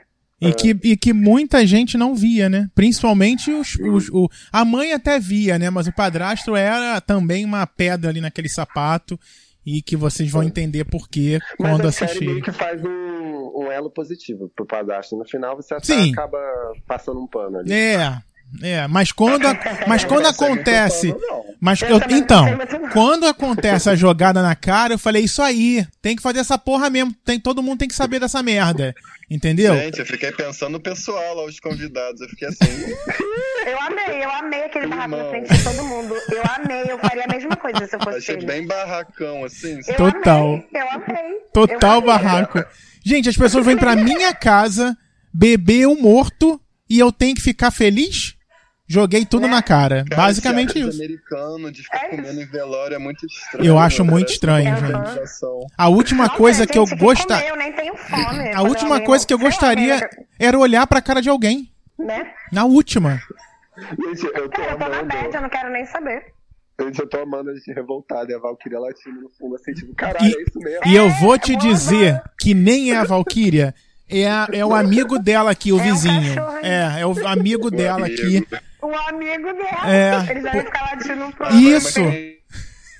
E 0.49 0.53
que, 0.53 0.77
e 0.83 0.97
que 0.97 1.13
muita 1.13 1.65
gente 1.65 1.97
não 1.97 2.13
via, 2.15 2.49
né? 2.49 2.69
Principalmente 2.75 3.51
os, 3.51 3.75
os- 3.79 4.09
o, 4.09 4.29
a 4.51 4.63
mãe 4.65 4.93
até 4.93 5.19
via, 5.19 5.57
né? 5.59 5.69
Mas 5.69 5.87
o 5.87 5.93
padrasto 5.93 6.55
era 6.55 6.99
também 7.01 7.45
uma 7.45 7.65
pedra 7.65 8.09
ali 8.09 8.19
naquele 8.21 8.49
sapato. 8.49 9.19
E 9.65 9.81
que 9.81 9.95
vocês 9.95 10.29
vão 10.29 10.43
entender 10.43 10.83
por 10.83 11.07
quê 11.07 11.39
Mas 11.57 11.69
quando 11.69 11.87
a 11.87 11.91
série 11.91 12.11
assistir. 12.11 12.25
meio 12.25 12.41
que 12.41 12.51
faz 12.51 12.83
um, 12.83 13.63
um 13.63 13.71
elo 13.71 13.89
positivo 13.89 14.51
pro 14.53 14.65
padrasto. 14.65 15.15
No 15.17 15.23
final 15.25 15.55
você 15.55 15.73
Sim. 15.81 16.11
acaba 16.11 16.37
passando 16.85 17.21
um 17.21 17.27
pano 17.27 17.59
ali. 17.59 17.71
É, 17.71 18.17
É, 18.61 18.87
mas 18.87 19.11
quando, 19.11 19.45
a- 19.47 19.57
mas 19.87 20.03
quando 20.05 20.25
acontece. 20.27 21.13
Mas 21.59 21.81
Eu 21.81 21.97
então, 22.09 22.45
quando 22.91 23.25
acontece 23.25 23.89
a 23.89 23.95
jogada 23.95 24.41
na 24.41 24.53
cara, 24.53 24.95
eu 24.95 24.99
falei, 24.99 25.23
isso 25.23 25.41
aí, 25.41 25.87
tem 26.01 26.13
que 26.13 26.21
fazer 26.21 26.39
essa 26.39 26.57
porra 26.57 26.89
mesmo. 26.89 27.15
Tem, 27.23 27.39
todo 27.39 27.63
mundo 27.63 27.79
tem 27.79 27.87
que 27.87 27.95
saber 27.95 28.19
dessa 28.19 28.43
merda. 28.43 28.93
Entendeu? 29.31 29.73
Gente, 29.75 29.99
eu 29.99 30.05
fiquei 30.05 30.31
pensando 30.33 30.73
no 30.73 30.79
pessoal 30.81 31.35
lá, 31.35 31.45
os 31.45 31.59
convidados. 31.61 32.19
Eu 32.21 32.27
fiquei 32.29 32.49
assim. 32.49 32.59
Eu 33.65 33.79
amei, 33.79 34.21
eu 34.21 34.29
amei 34.29 34.63
aquele 34.65 34.87
barraco 34.87 35.11
na 35.11 35.17
Irmão. 35.19 35.29
frente 35.31 35.53
de 35.53 35.63
todo 35.63 35.83
mundo. 35.85 36.13
Eu 36.29 36.43
amei, 36.57 36.83
eu 36.91 36.99
faria 36.99 37.23
a 37.23 37.27
mesma 37.29 37.55
coisa 37.55 37.87
se 37.87 37.95
eu 37.95 37.99
fosse 38.01 38.17
Achei 38.17 38.35
ele. 38.35 38.45
bem 38.45 38.67
barracão, 38.67 39.45
assim. 39.45 39.79
Eu 39.87 39.95
Total. 39.95 40.47
amei, 40.55 40.67
eu 40.73 40.89
amei. 40.91 41.33
Total 41.53 41.91
eu 41.93 41.97
amei. 41.97 42.05
barraco. 42.05 42.65
Gente, 43.05 43.29
as 43.29 43.37
pessoas 43.37 43.65
vêm 43.65 43.77
pra 43.77 43.95
minha 43.95 44.33
casa 44.33 44.97
beber 45.33 45.87
o 45.87 45.95
morto 45.95 46.59
e 46.95 46.99
eu 46.99 47.11
tenho 47.11 47.35
que 47.35 47.41
ficar 47.41 47.71
feliz? 47.71 48.35
Joguei 48.85 49.25
tudo 49.25 49.47
na 49.47 49.63
cara. 49.63 50.03
Cara, 50.09 50.23
Basicamente 50.23 50.77
isso. 50.77 50.97
americano 51.01 51.71
de 51.71 51.81
ficar 51.83 52.05
É 52.05 52.09
comendo 52.09 52.41
em 52.41 52.45
velório 52.45 52.95
é 52.95 52.99
muito 52.99 53.25
estranho. 53.25 53.65
Eu 53.65 53.79
acho 53.79 54.03
muito 54.03 54.25
Parece 54.25 54.33
estranho, 54.33 54.75
gente. 54.77 55.69
A 55.77 55.87
última 55.87 56.25
Nossa, 56.25 56.37
coisa 56.37 56.67
que 56.67 56.77
eu 56.77 56.85
gente, 56.85 56.99
gostaria. 56.99 57.49
comer, 57.49 57.49
Eu 57.51 57.55
nem 57.57 57.73
tenho 57.73 57.95
fome. 57.95 58.53
A 58.53 58.61
última 58.61 58.99
coisa 59.01 59.25
que 59.25 59.33
eu 59.33 59.39
gostaria 59.39 59.97
né? 60.01 60.09
era 60.37 60.59
olhar 60.59 60.85
pra 60.85 61.01
cara 61.01 61.21
de 61.21 61.29
alguém. 61.29 61.71
Né? 61.97 62.29
Na 62.51 62.65
última. 62.65 63.21
Gente, 63.77 64.25
eu 64.25 64.49
tô 64.49 64.49
Cara, 64.49 64.71
eu 64.73 64.77
tô 64.77 64.89
na 64.89 65.03
bad, 65.03 65.33
eu 65.35 65.41
não 65.41 65.49
quero 65.49 65.71
nem 65.71 65.85
saber. 65.85 66.21
Gente, 66.81 66.99
eu 66.99 67.07
tô 67.07 67.19
amando 67.21 67.51
a 67.51 67.55
gente 67.55 67.71
revoltada 67.71 68.31
e 68.31 68.35
a 68.35 68.39
Valkyria 68.39 68.79
latindo 68.79 69.21
no 69.21 69.29
fundo, 69.39 69.55
assim, 69.55 69.73
tipo, 69.73 69.95
caralho, 69.95 70.25
E- 70.25 70.35
é 70.35 70.41
isso 70.41 70.59
mesmo. 70.59 70.87
E 70.87 70.95
eu 70.95 71.09
vou 71.09 71.37
te 71.39 71.53
É, 71.53 71.57
dizer 71.57 72.21
que 72.39 72.53
nem 72.53 72.91
é 72.91 72.97
a 72.97 73.03
Valkyria, 73.03 73.73
é, 74.09 74.27
a- 74.29 74.47
é 74.51 74.65
o 74.65 74.73
amigo 74.73 75.19
dela 75.19 75.51
aqui, 75.51 75.71
o 75.71 75.79
É 75.79 75.81
um 75.81 75.83
vizinho. 75.83 76.35
cachorro, 76.35 76.57
É, 76.63 77.01
é 77.01 77.05
o 77.05 77.27
amigo 77.27 77.69
dela 77.71 78.05
aqui. 78.07 78.45
O 78.81 78.91
amigo 79.09 79.53
dela. 79.53 79.91
É, 79.91 80.31
Eles 80.31 80.43
devem 80.43 80.63
ficar 80.65 80.81
latindo 80.91 81.31
pro 81.35 81.55
Isso. 81.55 81.99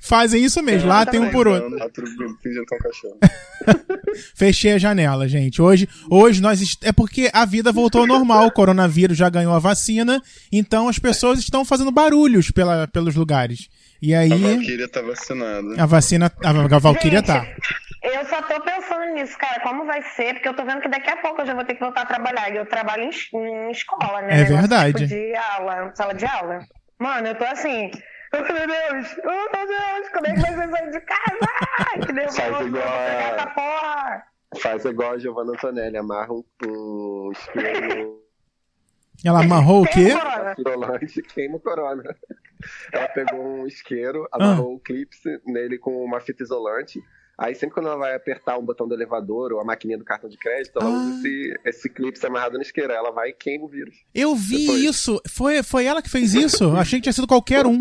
Fazem 0.06 0.44
isso 0.44 0.62
mesmo, 0.62 0.90
lá 0.90 1.06
tem 1.06 1.18
um 1.20 1.32
por 1.32 1.48
outro. 1.48 1.78
É 1.80 1.86
um. 1.86 1.90
Fechei 4.36 4.74
a 4.74 4.78
janela, 4.78 5.28
gente. 5.30 5.62
Hoje, 5.62 5.88
hoje 6.10 6.42
nós. 6.42 6.62
est- 6.62 6.84
É 6.84 6.92
porque 6.92 7.30
a 7.34 7.46
vida 7.46 7.72
voltou 7.72 8.02
ao 8.02 8.08
normal. 8.08 8.48
O 8.48 8.52
coronavírus 8.52 9.18
já 9.18 9.30
ganhou 9.30 9.54
a 9.54 9.60
vacina. 9.60 10.22
Então 10.52 10.90
as 10.90 11.00
pessoas 11.00 11.40
estão 11.40 11.64
fazendo 11.64 11.90
barulhos 11.92 12.52
pela, 12.52 12.86
pelos 12.88 13.16
lugares. 13.16 13.70
E 14.02 14.14
A 14.14 14.20
aí. 14.20 14.30
Valkyria 14.30 14.88
tá 14.90 15.02
vacinada. 15.02 15.82
A 15.82 15.86
vacina. 15.86 16.30
A, 16.44 16.50
a 16.50 16.80
Valkyria 16.80 17.20
Gente, 17.20 17.28
tá. 17.28 17.48
Eu 18.04 18.26
só 18.26 18.42
tô 18.42 18.60
pensando 18.62 19.14
nisso, 19.14 19.38
cara. 19.38 19.62
Como 19.62 19.86
vai 19.86 20.02
ser? 20.02 20.34
Porque 20.34 20.50
eu 20.50 20.56
tô 20.56 20.66
vendo 20.66 20.82
que 20.82 20.90
daqui 20.90 21.10
a 21.10 21.18
pouco 21.18 21.42
eu 21.42 21.46
já 21.46 21.54
vou 21.54 21.64
ter 21.64 21.76
que 21.76 21.80
voltar 21.80 22.02
a 22.02 22.06
trabalhar. 22.06 22.52
E 22.52 22.58
eu 22.58 22.66
trabalho 22.66 23.04
em, 23.04 23.10
em 23.38 23.72
escola, 23.72 24.22
né? 24.22 24.34
É 24.34 24.38
Negócio 24.44 24.58
verdade. 24.58 24.94
Tipo 24.94 25.08
de 25.08 25.36
aula, 25.36 25.92
sala 25.96 26.14
de 26.14 26.26
aula. 26.26 26.60
Mano, 27.00 27.28
eu 27.30 27.36
tô 27.36 27.46
assim. 27.46 27.90
Oh, 28.36 28.38
meu 28.54 28.68
Deus! 28.68 29.16
Oh, 29.24 29.56
meu 29.58 29.68
Deus! 29.68 30.10
Como 30.12 30.28
é 30.28 30.34
que 30.34 30.42
vai 30.42 30.54
ser 30.54 30.70
sair 30.70 30.92
de 30.92 31.00
casa? 31.02 31.48
Ai, 31.80 32.00
Que 32.00 32.12
nervoso! 32.14 32.42
Faz 32.42 32.60
eu 32.62 32.68
igual 32.68 32.84
a- 32.84 33.06
pegar 33.06 33.36
essa 33.36 33.48
porra! 33.48 34.24
Faz 34.62 34.86
igual 34.86 35.12
a 35.14 35.18
Giovanna 35.20 35.52
Antonelli, 35.54 35.98
amarra 35.98 36.34
um, 36.34 36.44
um 36.68 37.32
isqueiro 37.32 38.20
Ela 39.26 39.40
amarrou 39.44 39.82
o 39.84 39.86
Tem 39.88 39.94
quê? 40.10 40.12
corona. 40.18 40.56
pirolante 40.58 41.20
e 41.20 41.24
queima 41.24 41.56
o 41.58 41.60
corona. 41.60 42.16
Ela 42.92 43.08
pegou 43.10 43.40
um 43.40 43.68
isqueiro, 43.68 44.28
amarrou 44.32 44.74
um 44.76 44.80
clipe 44.80 45.16
nele 45.46 45.78
com 45.78 46.04
uma 46.04 46.20
fita 46.20 46.44
isolante. 46.44 47.00
Aí 47.38 47.56
sempre 47.56 47.74
quando 47.74 47.88
ela 47.88 47.98
vai 47.98 48.16
apertar 48.16 48.58
um 48.58 48.66
botão 48.66 48.88
do 48.88 48.94
elevador 48.94 49.52
ou 49.54 49.60
a 49.60 49.66
maquininha 49.66 49.98
do 49.98 50.06
cartão 50.06 50.30
de 50.30 50.38
crédito, 50.38 50.78
ela 50.80 50.90
Ah. 50.90 50.94
usa 50.94 51.16
esse, 51.28 51.60
esse 51.66 51.90
clipe 51.90 52.24
amarrado 52.26 52.56
no 52.58 52.62
isqueiro. 52.62 52.92
Aí 52.92 52.98
Ela 52.98 53.12
vai 53.12 53.30
e 53.30 53.34
queima 53.34 53.66
o 53.66 53.68
vírus. 53.70 53.96
Eu 54.14 54.36
vi 54.36 54.60
Depois. 54.68 54.84
isso. 54.84 55.22
Foi, 55.28 55.64
foi 55.64 55.86
ela 55.86 56.02
que 56.02 56.10
fez 56.10 56.34
isso? 56.34 56.72
Achei 56.78 57.00
que 57.00 57.04
tinha 57.04 57.14
sido 57.14 57.28
qualquer 57.28 57.66
um. 57.66 57.80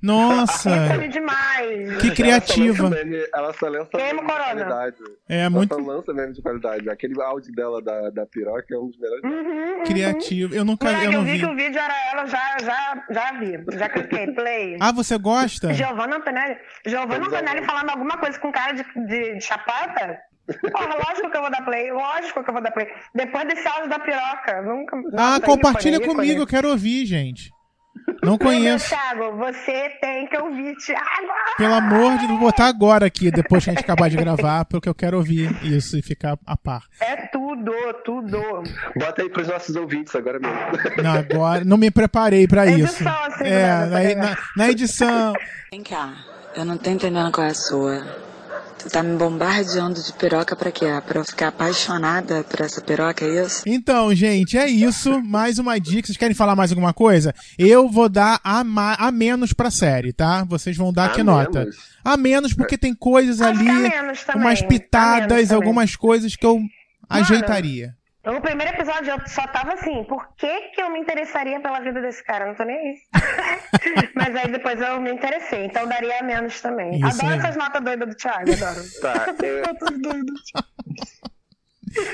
Nossa. 0.00 0.70
Ícone 0.86 1.08
demais! 1.08 1.96
Que 1.98 2.10
criativa. 2.12 2.86
Ela 2.86 2.88
só 2.88 2.88
lança 2.88 3.04
meme, 3.04 3.26
ela 3.34 3.52
só 3.54 3.68
lança 3.68 3.90
Queima 3.90 4.06
meme 4.06 4.20
de 4.20 4.26
corona. 4.26 4.64
qualidade. 4.64 4.96
É 5.28 5.38
Ela 5.40 5.50
muito 5.50 5.74
só 5.74 5.80
lança 5.80 6.14
meme 6.14 6.32
de 6.32 6.42
qualidade. 6.42 6.90
Aquele 6.90 7.20
áudio 7.22 7.52
dela 7.52 7.82
da, 7.82 8.10
da 8.10 8.26
piroca 8.26 8.66
é 8.72 8.78
um 8.78 8.88
dos 8.88 8.98
melhores. 8.98 9.24
Uhum, 9.24 9.78
uhum. 9.78 9.84
criativo. 9.84 10.54
Eu 10.54 10.64
nunca 10.64 10.86
Moleque, 10.86 11.04
eu 11.06 11.12
eu 11.12 11.18
não 11.18 11.24
vi 11.24 11.32
vi. 11.32 11.38
que 11.40 11.46
o 11.46 11.56
vídeo 11.56 11.78
era 11.78 11.94
ela, 12.12 12.26
já, 12.26 12.56
já, 12.60 13.04
já 13.10 13.32
vi. 13.38 13.78
Já 13.78 13.88
cliquei, 13.88 14.26
play. 14.32 14.76
Ah, 14.80 14.92
você 14.92 15.18
gosta? 15.18 15.72
Giovanna 15.74 16.16
Antonelli, 16.16 16.56
Giovanna 16.86 17.26
Antonelli 17.26 17.64
falando 17.64 17.90
alguma 17.90 18.16
coisa 18.18 18.38
com 18.38 18.52
cara 18.52 18.72
de, 18.72 18.84
de, 19.06 19.34
de 19.34 19.40
chapata? 19.40 20.18
Porra, 20.72 20.94
lógico 20.94 21.30
que 21.30 21.36
eu 21.36 21.42
vou 21.42 21.50
dar 21.50 21.62
play, 21.62 21.92
lógico 21.92 22.42
que 22.42 22.48
eu 22.48 22.54
vou 22.54 22.62
dar 22.62 22.70
play. 22.70 22.88
Depois 23.14 23.46
desse 23.46 23.68
áudio 23.68 23.90
da 23.90 23.98
piroca, 23.98 24.62
nunca. 24.62 24.96
Ah, 25.14 25.38
compartilha 25.44 26.00
comigo, 26.00 26.40
eu 26.40 26.46
quero 26.46 26.70
ouvir, 26.70 27.04
gente. 27.04 27.50
Não 28.22 28.36
Deus, 28.36 28.38
conheço. 28.38 28.88
Thiago, 28.88 29.36
você 29.36 29.90
tem 30.00 30.26
que 30.26 30.36
ouvir, 30.38 30.74
Thiago. 30.76 31.28
Pelo 31.56 31.74
amor 31.74 32.12
de 32.12 32.18
Deus, 32.26 32.28
vou 32.30 32.38
botar 32.38 32.66
agora 32.66 33.06
aqui, 33.06 33.30
depois 33.30 33.64
que 33.64 33.70
a 33.70 33.72
gente 33.74 33.82
acabar 33.84 34.08
de 34.08 34.16
gravar, 34.16 34.64
porque 34.64 34.88
eu 34.88 34.94
quero 34.94 35.16
ouvir 35.16 35.50
isso 35.64 35.96
e 35.96 36.02
ficar 36.02 36.38
a 36.46 36.56
par. 36.56 36.82
É 37.00 37.16
tudo, 37.28 37.72
tudo. 38.04 38.38
Bota 38.96 39.22
aí 39.22 39.28
pros 39.28 39.48
nossos 39.48 39.76
ouvintes 39.76 40.14
agora 40.14 40.38
mesmo. 40.38 41.02
Não, 41.02 41.12
agora, 41.12 41.64
não 41.64 41.76
me 41.76 41.90
preparei 41.90 42.46
pra 42.46 42.66
isso. 42.66 43.04
Assim, 43.06 43.44
É, 43.44 44.14
na, 44.16 44.28
na, 44.28 44.36
na 44.56 44.70
edição. 44.70 45.32
Vem 45.70 45.82
cá, 45.82 46.12
eu 46.56 46.64
não 46.64 46.76
tô 46.78 46.90
entendendo 46.90 47.30
qual 47.32 47.46
é 47.46 47.50
a 47.50 47.54
sua. 47.54 48.27
Tu 48.78 48.88
tá 48.88 49.02
me 49.02 49.16
bombardeando 49.16 50.00
de 50.00 50.12
piroca 50.12 50.54
pra 50.54 50.70
quê? 50.70 50.86
Pra 51.04 51.18
eu 51.20 51.24
ficar 51.24 51.48
apaixonada 51.48 52.44
por 52.44 52.60
essa 52.60 52.80
piroca, 52.80 53.24
é 53.24 53.44
isso? 53.44 53.62
Então, 53.66 54.14
gente, 54.14 54.56
é 54.56 54.68
isso. 54.68 55.20
Mais 55.22 55.58
uma 55.58 55.78
dica. 55.80 56.06
Vocês 56.06 56.16
querem 56.16 56.34
falar 56.34 56.54
mais 56.54 56.70
alguma 56.70 56.92
coisa? 56.94 57.34
Eu 57.58 57.88
vou 57.88 58.08
dar 58.08 58.40
a, 58.44 58.62
ma- 58.62 58.94
a 58.94 59.10
menos 59.10 59.52
pra 59.52 59.70
série, 59.70 60.12
tá? 60.12 60.44
Vocês 60.44 60.76
vão 60.76 60.92
dar 60.92 61.06
A 61.06 61.08
que 61.08 61.22
nota? 61.24 61.58
menos? 61.60 61.76
A 62.04 62.16
menos, 62.16 62.54
porque 62.54 62.78
tem 62.78 62.94
coisas 62.94 63.40
Acho 63.42 63.60
ali, 63.60 63.68
umas 64.36 64.62
a 64.62 64.66
pitadas, 64.66 65.50
algumas 65.50 65.96
coisas 65.96 66.36
que 66.36 66.46
eu 66.46 66.60
ajeitaria. 67.08 67.94
No 68.32 68.40
primeiro 68.42 68.74
episódio 68.74 69.12
eu 69.12 69.18
só 69.26 69.46
tava 69.48 69.72
assim, 69.72 70.04
por 70.04 70.34
que 70.36 70.60
que 70.70 70.82
eu 70.82 70.90
me 70.90 71.00
interessaria 71.00 71.58
pela 71.60 71.80
vida 71.80 72.00
desse 72.02 72.22
cara? 72.22 72.46
Não 72.46 72.54
tô 72.54 72.64
nem 72.64 72.76
aí. 72.76 72.94
Mas 74.14 74.36
aí 74.36 74.52
depois 74.52 74.78
eu 74.80 75.00
me 75.00 75.10
interessei, 75.12 75.64
então 75.64 75.88
daria 75.88 76.22
menos 76.22 76.60
também. 76.60 76.96
Isso 76.98 77.06
adoro 77.22 77.32
aí. 77.32 77.38
essas 77.38 77.56
notas 77.56 77.82
doidas 77.82 78.08
do 78.08 78.14
Thiago, 78.14 78.52
adoro. 78.52 78.80
Tá, 79.00 79.26
eu, 79.42 79.64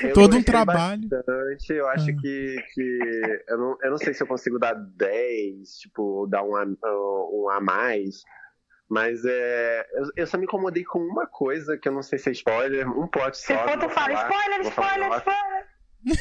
eu 0.09 0.13
Todo 0.15 0.37
um 0.37 0.43
trabalho. 0.43 1.09
Bastante, 1.09 1.73
eu 1.73 1.89
acho 1.89 2.11
Ah. 2.11 2.17
que, 2.21 2.57
que 2.75 3.43
eu, 3.49 3.59
não, 3.59 3.77
eu 3.83 3.91
não 3.91 3.99
sei 3.99 4.15
se 4.15 4.23
eu 4.23 4.27
consigo 4.27 4.59
dar 4.59 4.75
10, 4.75 5.69
tipo, 5.81 6.27
dar 6.31 6.45
um 6.45 6.55
a, 6.55 6.65
um 6.65 7.49
a 7.51 7.61
mais. 7.61 8.23
Mas 8.89 9.25
é, 9.25 9.87
eu, 9.95 10.05
eu 10.19 10.27
só 10.27 10.37
me 10.39 10.45
incomodei 10.45 10.85
com 10.85 11.01
uma 11.01 11.27
coisa 11.27 11.77
que 11.77 11.89
eu 11.89 11.93
não 11.93 12.03
sei 12.03 12.19
se 12.19 12.29
é 12.29 12.33
spoiler, 12.33 12.89
um 12.89 13.09
plot 13.09 13.37
Se 13.37 13.53
só. 13.53 13.59
for, 13.67 13.77
não 13.77 13.89
tu 13.89 13.89
fala 13.89 14.17
falar, 14.17 14.31
spoiler, 14.31 14.61
spoiler, 14.61 15.19
spoiler. 15.19 15.54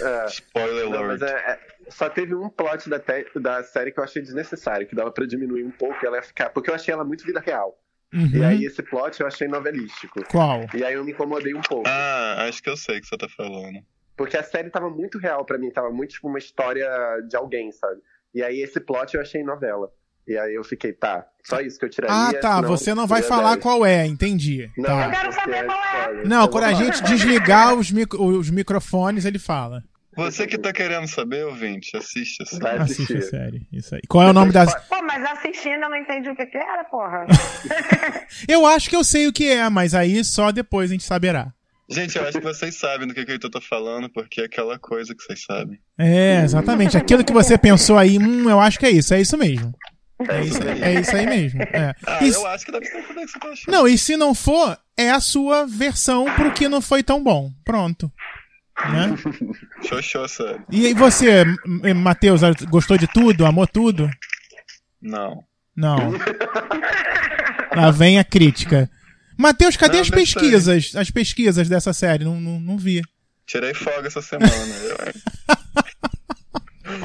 É, 0.01 0.25
Spoiler 0.27 0.89
não, 0.89 1.03
mas 1.07 1.21
alert. 1.21 1.43
é, 1.45 1.51
é- 1.51 1.59
só 1.89 2.09
teve 2.09 2.33
um 2.33 2.49
plot 2.49 2.89
da, 2.89 2.99
te- 2.99 3.27
da 3.35 3.61
série 3.63 3.91
que 3.91 3.99
eu 3.99 4.03
achei 4.03 4.21
desnecessário, 4.21 4.87
que 4.87 4.95
dava 4.95 5.11
pra 5.11 5.25
diminuir 5.25 5.63
um 5.65 5.71
pouco 5.71 5.97
e 6.01 6.07
ela 6.07 6.17
ia 6.17 6.23
ficar. 6.23 6.49
Porque 6.51 6.69
eu 6.69 6.75
achei 6.75 6.93
ela 6.93 7.03
muito 7.03 7.25
vida 7.25 7.39
real. 7.39 7.77
E 8.13 8.37
Uhum. 8.37 8.45
aí 8.47 8.63
esse 8.65 8.81
plot 8.83 9.19
eu 9.19 9.27
achei 9.27 9.47
novelístico. 9.47 10.23
Qual? 10.29 10.65
E 10.73 10.83
aí 10.83 10.93
eu 10.93 11.03
me 11.03 11.11
incomodei 11.11 11.53
um 11.55 11.61
pouco. 11.61 11.87
Ah, 11.89 12.45
acho 12.47 12.61
que 12.61 12.69
eu 12.69 12.77
sei 12.77 12.99
o 12.99 13.01
que 13.01 13.07
você 13.07 13.17
tá 13.17 13.27
falando. 13.27 13.79
Porque 14.15 14.37
a 14.37 14.43
série 14.43 14.69
tava 14.69 14.89
muito 14.89 15.17
real 15.17 15.43
pra 15.43 15.57
mim, 15.57 15.71
tava 15.71 15.89
muito 15.91 16.11
tipo 16.11 16.27
uma 16.27 16.37
história 16.37 16.87
de 17.27 17.35
alguém, 17.35 17.71
sabe? 17.71 17.99
E 18.33 18.43
aí 18.43 18.61
esse 18.61 18.79
plot 18.79 19.15
eu 19.15 19.21
achei 19.21 19.43
novela. 19.43 19.91
E 20.27 20.37
aí 20.37 20.55
eu 20.55 20.63
fiquei, 20.63 20.93
tá, 20.93 21.25
só 21.43 21.59
isso 21.59 21.77
que 21.77 21.85
eu 21.85 21.89
tiraria. 21.89 22.39
Ah, 22.39 22.41
tá. 22.41 22.61
Você 22.61 22.93
não 22.93 23.05
vai 23.05 23.21
falar 23.21 23.51
10. 23.55 23.61
qual 23.63 23.85
é, 23.85 24.05
entendi. 24.05 24.69
Não, 24.77 24.85
Tá. 24.85 25.05
Eu 25.05 25.11
quero 25.11 25.31
saber 25.33 25.65
qual 25.65 25.83
é. 25.83 26.23
Não, 26.25 26.41
Eu 26.43 26.47
quando 26.49 26.63
a 26.63 26.73
gente 26.73 27.03
desligar 27.03 27.75
os, 27.75 27.91
micro- 27.91 28.23
os 28.23 28.49
microfones, 28.49 29.25
ele 29.25 29.39
fala. 29.39 29.83
Você 30.15 30.45
que 30.45 30.59
tá 30.59 30.71
querendo 30.71 31.07
saber, 31.07 31.43
ouvinte, 31.45 31.97
assiste 31.97 32.43
essa. 32.43 32.59
Vai 32.59 32.77
Assiste 32.77 33.17
a 33.17 33.21
série. 33.23 33.67
Isso 33.73 33.95
aí. 33.95 34.01
Qual 34.07 34.25
é 34.27 34.29
o 34.29 34.33
nome 34.33 34.51
das. 34.51 34.73
Pô, 34.87 35.01
mas 35.01 35.23
assistindo 35.25 35.81
eu 35.83 35.89
não 35.89 35.97
entendi 35.97 36.29
o 36.29 36.35
que 36.35 36.45
que 36.45 36.57
era, 36.57 36.83
porra. 36.83 37.25
Eu 38.47 38.65
acho 38.65 38.89
que 38.89 38.95
eu 38.95 39.03
sei 39.03 39.27
o 39.27 39.33
que 39.33 39.49
é, 39.49 39.67
mas 39.69 39.93
aí 39.95 40.23
só 40.23 40.51
depois 40.51 40.89
a 40.91 40.93
gente 40.93 41.03
saberá. 41.03 41.51
Gente, 41.89 42.17
eu 42.17 42.23
acho 42.23 42.39
que 42.39 42.43
vocês 42.43 42.75
sabem 42.79 43.07
do 43.07 43.13
que, 43.13 43.25
que 43.25 43.33
eu 43.33 43.51
tô 43.51 43.59
falando, 43.59 44.09
porque 44.09 44.41
é 44.41 44.45
aquela 44.45 44.79
coisa 44.79 45.13
que 45.13 45.21
vocês 45.21 45.43
sabem. 45.43 45.77
É, 45.97 46.41
exatamente. 46.43 46.97
Aquilo 46.97 47.23
que 47.25 47.33
você 47.33 47.57
pensou 47.57 47.97
aí, 47.97 48.17
hum, 48.17 48.49
eu 48.49 48.59
acho 48.59 48.79
que 48.79 48.85
é 48.85 48.89
isso. 48.89 49.13
É 49.13 49.21
isso 49.21 49.37
mesmo. 49.37 49.73
É 50.29 50.41
isso, 50.43 50.63
é 50.63 50.99
isso 50.99 51.15
aí 51.15 51.25
mesmo. 51.25 51.61
É. 51.63 51.95
Ah, 52.05 52.23
E 52.23 52.29
eu 52.29 52.45
acho 52.47 52.65
que 52.65 52.71
deve 52.71 52.85
ser 52.85 53.03
tudo 53.03 53.19
que 53.19 53.27
você 53.27 53.39
tá 53.39 53.47
achando. 53.49 53.71
Não, 53.73 53.87
e 53.87 53.97
se 53.97 54.15
não 54.15 54.33
for, 54.33 54.77
é 54.95 55.09
a 55.09 55.19
sua 55.19 55.65
versão 55.65 56.25
pro 56.35 56.53
que 56.53 56.67
não 56.69 56.81
foi 56.81 57.03
tão 57.03 57.21
bom. 57.23 57.51
Pronto. 57.65 58.11
Né? 58.89 59.15
Xoxô, 59.87 60.27
sério. 60.27 60.63
E 60.71 60.87
aí 60.87 60.93
você, 60.93 61.43
Matheus, 61.95 62.41
gostou 62.69 62.97
de 62.97 63.07
tudo? 63.07 63.45
Amou 63.45 63.67
tudo? 63.67 64.09
Não. 65.01 65.43
Não. 65.75 66.13
Lá 67.75 67.91
vem 67.91 68.19
a 68.19 68.23
crítica. 68.23 68.89
Matheus, 69.37 69.75
cadê 69.75 69.95
Não, 69.95 70.01
as 70.01 70.09
pesquisas? 70.09 70.95
As 70.95 71.09
pesquisas 71.09 71.67
dessa 71.67 71.91
série? 71.91 72.23
Não, 72.23 72.39
não, 72.39 72.59
não 72.59 72.77
vi. 72.77 73.01
Tirei 73.45 73.73
folga 73.73 74.07
essa 74.07 74.21
semana. 74.21 74.51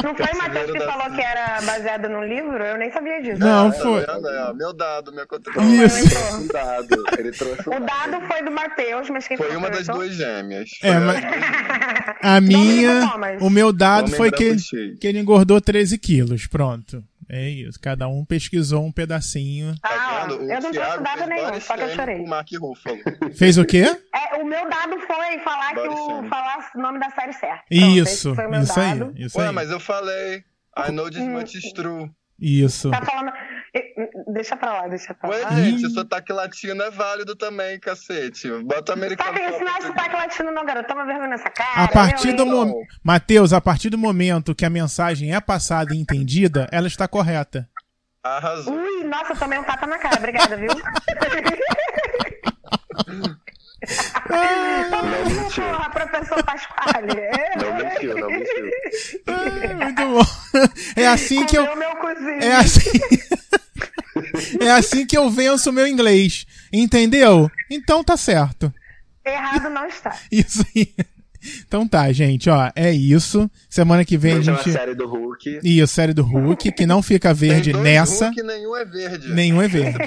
Não 0.03 0.15
foi 0.15 0.27
o 0.33 0.39
Matheus 0.39 0.71
que 0.71 0.79
da 0.79 0.87
falou 0.93 1.15
que 1.17 1.21
era 1.23 1.61
baseado 1.63 2.09
num 2.09 2.25
livro? 2.25 2.63
Eu 2.63 2.77
nem 2.79 2.91
sabia 2.93 3.21
disso. 3.23 3.39
Não, 3.41 3.71
Tá 3.71 3.79
foi. 3.79 4.03
É, 4.03 4.53
meu 4.55 4.73
dado, 4.73 5.13
minha 5.13 5.27
contribuição. 5.27 5.85
Isso. 5.87 6.37
Um 6.37 6.47
dado. 6.49 7.05
Ele 7.19 7.31
trouxe 7.33 7.69
um 7.69 7.77
O 7.77 7.81
dado 7.81 8.27
foi 8.27 8.43
do 8.43 8.51
Matheus, 8.51 9.11
mas 9.11 9.27
quem 9.29 9.37
Foi 9.37 9.57
uma 9.57 9.71
das 9.71 9.87
duas 9.87 10.15
gêmeas. 10.15 10.71
É, 10.83 10.93
Foi 10.93 11.01
mas- 11.01 11.25
a- 11.25 12.17
A 12.37 12.41
minha, 12.41 13.13
o 13.41 13.49
meu 13.51 13.73
dado 13.73 14.11
foi 14.11 14.31
que, 14.31 14.59
cheio. 14.59 14.97
que 14.99 15.07
ele 15.07 15.19
engordou 15.21 15.61
13 15.61 15.97
quilos. 15.99 16.47
Pronto. 16.47 17.03
É 17.31 17.47
isso. 17.49 17.79
Cada 17.81 18.09
um 18.09 18.25
pesquisou 18.25 18.83
um 18.87 18.91
pedacinho. 18.91 19.75
Ah, 19.83 20.27
Tá 20.27 20.27
eu 20.31 20.61
não 20.63 20.71
trouxe 20.73 20.99
dado 21.03 21.27
nenhum, 21.29 21.61
só 21.61 21.77
que 21.77 21.83
eu 21.83 21.89
chorei. 21.91 22.17
o 22.21 22.27
Mark 22.27 22.49
Ruffalo. 22.59 22.97
Fez 23.37 23.59
o 23.59 23.65
quê? 23.67 23.85
O 24.41 24.45
meu 24.45 24.69
dado 24.69 24.99
foi 25.01 25.39
falar 25.41 25.75
que 25.75 25.89
o, 25.89 26.29
falar 26.29 26.71
o 26.75 26.81
nome 26.81 26.99
da 27.01 27.11
série 27.11 27.33
certo. 27.33 27.65
Pronto, 27.69 27.99
Isso. 27.99 28.33
o 28.33 28.37
meu 28.49 28.61
Isso 28.61 28.79
aí. 28.81 29.13
Isso 29.17 29.39
Ué, 29.39 29.49
aí. 29.49 29.53
mas 29.55 29.71
eu 29.71 29.81
falei. 29.81 30.45
I 30.77 30.93
know 30.93 31.11
this 31.11 31.23
much 31.27 31.55
is 31.55 31.73
true. 31.73 32.11
Isso. 32.41 32.91
Tá 32.91 33.03
falando. 33.03 33.33
Deixa 34.33 34.57
pra 34.57 34.73
lá, 34.75 34.89
deixa 34.89 35.13
pra 35.13 35.29
Ué, 35.29 35.43
lá. 35.43 35.51
gente, 35.51 35.91
sotaque 35.91 36.33
latino 36.33 36.81
é 36.83 36.91
válido 36.91 37.35
também, 37.35 37.81
cacete. 37.81 38.49
Bota 38.63 38.83
Tá 38.85 38.93
americano. 38.93 39.33
não 39.33 39.39
é 39.45 39.59
pra- 39.59 39.81
sotaque 39.89 40.15
latino, 40.15 40.53
não, 40.53 40.65
garoto. 40.65 40.87
Toma 40.89 41.05
vergonha 41.05 41.29
nessa 41.31 41.51
cara. 41.51 41.83
A 41.85 41.89
partir 41.89 42.33
do 42.35 42.47
momento. 42.47 42.77
Matheus, 43.03 43.53
a 43.53 43.61
partir 43.61 43.91
do 43.91 43.99
momento 43.99 44.55
que 44.55 44.65
a 44.65 44.71
mensagem 44.71 45.35
é 45.35 45.41
passada 45.41 45.93
e 45.95 45.99
entendida, 45.99 46.69
ela 46.71 46.87
está 46.87 47.09
correta. 47.09 47.69
Arrasou. 48.23 48.75
Ui, 48.75 49.05
nossa, 49.05 49.33
eu 49.33 49.37
tomei 49.39 49.59
um 49.59 49.65
tapa 49.65 49.87
na 49.87 49.99
cara. 49.99 50.17
Obrigada, 50.19 50.57
viu? 50.57 50.71
Não. 54.29 55.49
Porra, 55.51 55.91
professor 55.91 56.43
Pasquale. 56.45 57.13
É, 57.13 57.57
Não 57.57 57.75
mentiu, 57.77 58.15
não 58.19 58.29
mentiu. 58.29 58.71
Ah, 59.27 59.85
muito 59.85 60.03
bom. 60.09 60.61
É 60.97 61.07
assim 61.07 61.47
que 61.47 61.57
eu. 61.57 61.65
É 62.41 62.53
assim. 62.57 62.91
É 64.61 64.71
assim 64.73 65.07
que 65.07 65.17
eu 65.17 65.31
venço 65.31 65.71
o 65.71 65.73
meu 65.73 65.87
inglês. 65.87 66.45
Entendeu? 66.73 67.49
Então 67.71 68.03
tá 68.03 68.17
certo. 68.17 68.73
Errado 69.25 69.71
não 69.71 69.87
está. 69.87 70.15
Isso 70.31 70.65
aí. 70.75 70.93
Então 71.67 71.87
tá, 71.87 72.11
gente, 72.13 72.51
ó, 72.51 72.71
é 72.75 72.91
isso. 72.93 73.49
Semana 73.71 74.05
que 74.05 74.19
vem 74.19 74.33
a 74.33 74.37
Veja 74.37 74.53
a 74.53 74.57
gente. 74.57 74.73
série 74.73 74.95
do 74.95 75.07
Hulk. 75.09 75.61
E 75.63 75.81
a 75.81 75.87
série 75.87 76.13
do 76.13 76.25
Hulk, 76.25 76.73
que 76.73 76.85
não 76.85 77.01
fica 77.01 77.33
verde 77.33 77.73
Tem 77.73 77.81
dois 77.81 77.85
nessa. 77.85 78.27
Hulk, 78.27 78.43
nenhum 78.43 78.77
é 78.77 78.85
verde. 78.85 79.33
Nenhum 79.33 79.63
é 79.63 79.69
verde. 79.69 79.99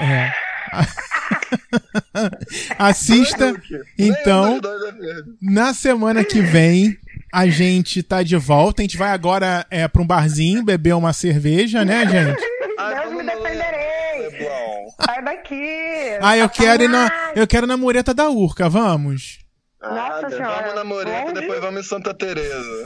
É. 0.00 0.32
Assista. 2.78 3.54
Então, 3.98 4.56
é 4.58 5.22
na 5.40 5.72
semana 5.74 6.24
que 6.24 6.40
vem, 6.40 6.96
a 7.32 7.46
gente 7.46 8.02
tá 8.02 8.22
de 8.22 8.36
volta. 8.36 8.82
A 8.82 8.84
gente 8.84 8.96
vai 8.96 9.10
agora 9.10 9.66
é, 9.70 9.86
pra 9.88 10.02
um 10.02 10.06
barzinho 10.06 10.64
beber 10.64 10.94
uma 10.94 11.12
cerveja, 11.12 11.84
né, 11.84 12.06
gente? 12.06 12.40
Deus 12.40 13.12
me 13.14 13.22
defenderei. 13.24 14.20
Leblon. 14.20 14.86
Sai 15.04 15.24
daqui. 15.24 16.18
Ah, 16.20 16.36
eu 16.36 16.48
quero 16.48 16.82
ir 16.84 16.88
na, 16.88 17.10
eu 17.34 17.46
quero 17.46 17.66
ir 17.66 17.68
na 17.68 17.76
mureta 17.76 18.12
da 18.14 18.28
Urca, 18.30 18.68
vamos? 18.68 19.38
Nossa 19.82 20.26
Ah, 20.26 20.30
senhora. 20.30 20.60
Vamos 20.62 20.74
na 20.74 20.84
Moreta, 20.84 21.30
Onde? 21.30 21.40
depois 21.40 21.60
vamos 21.60 21.80
em 21.80 21.88
Santa 21.88 22.12
Teresa. 22.14 22.84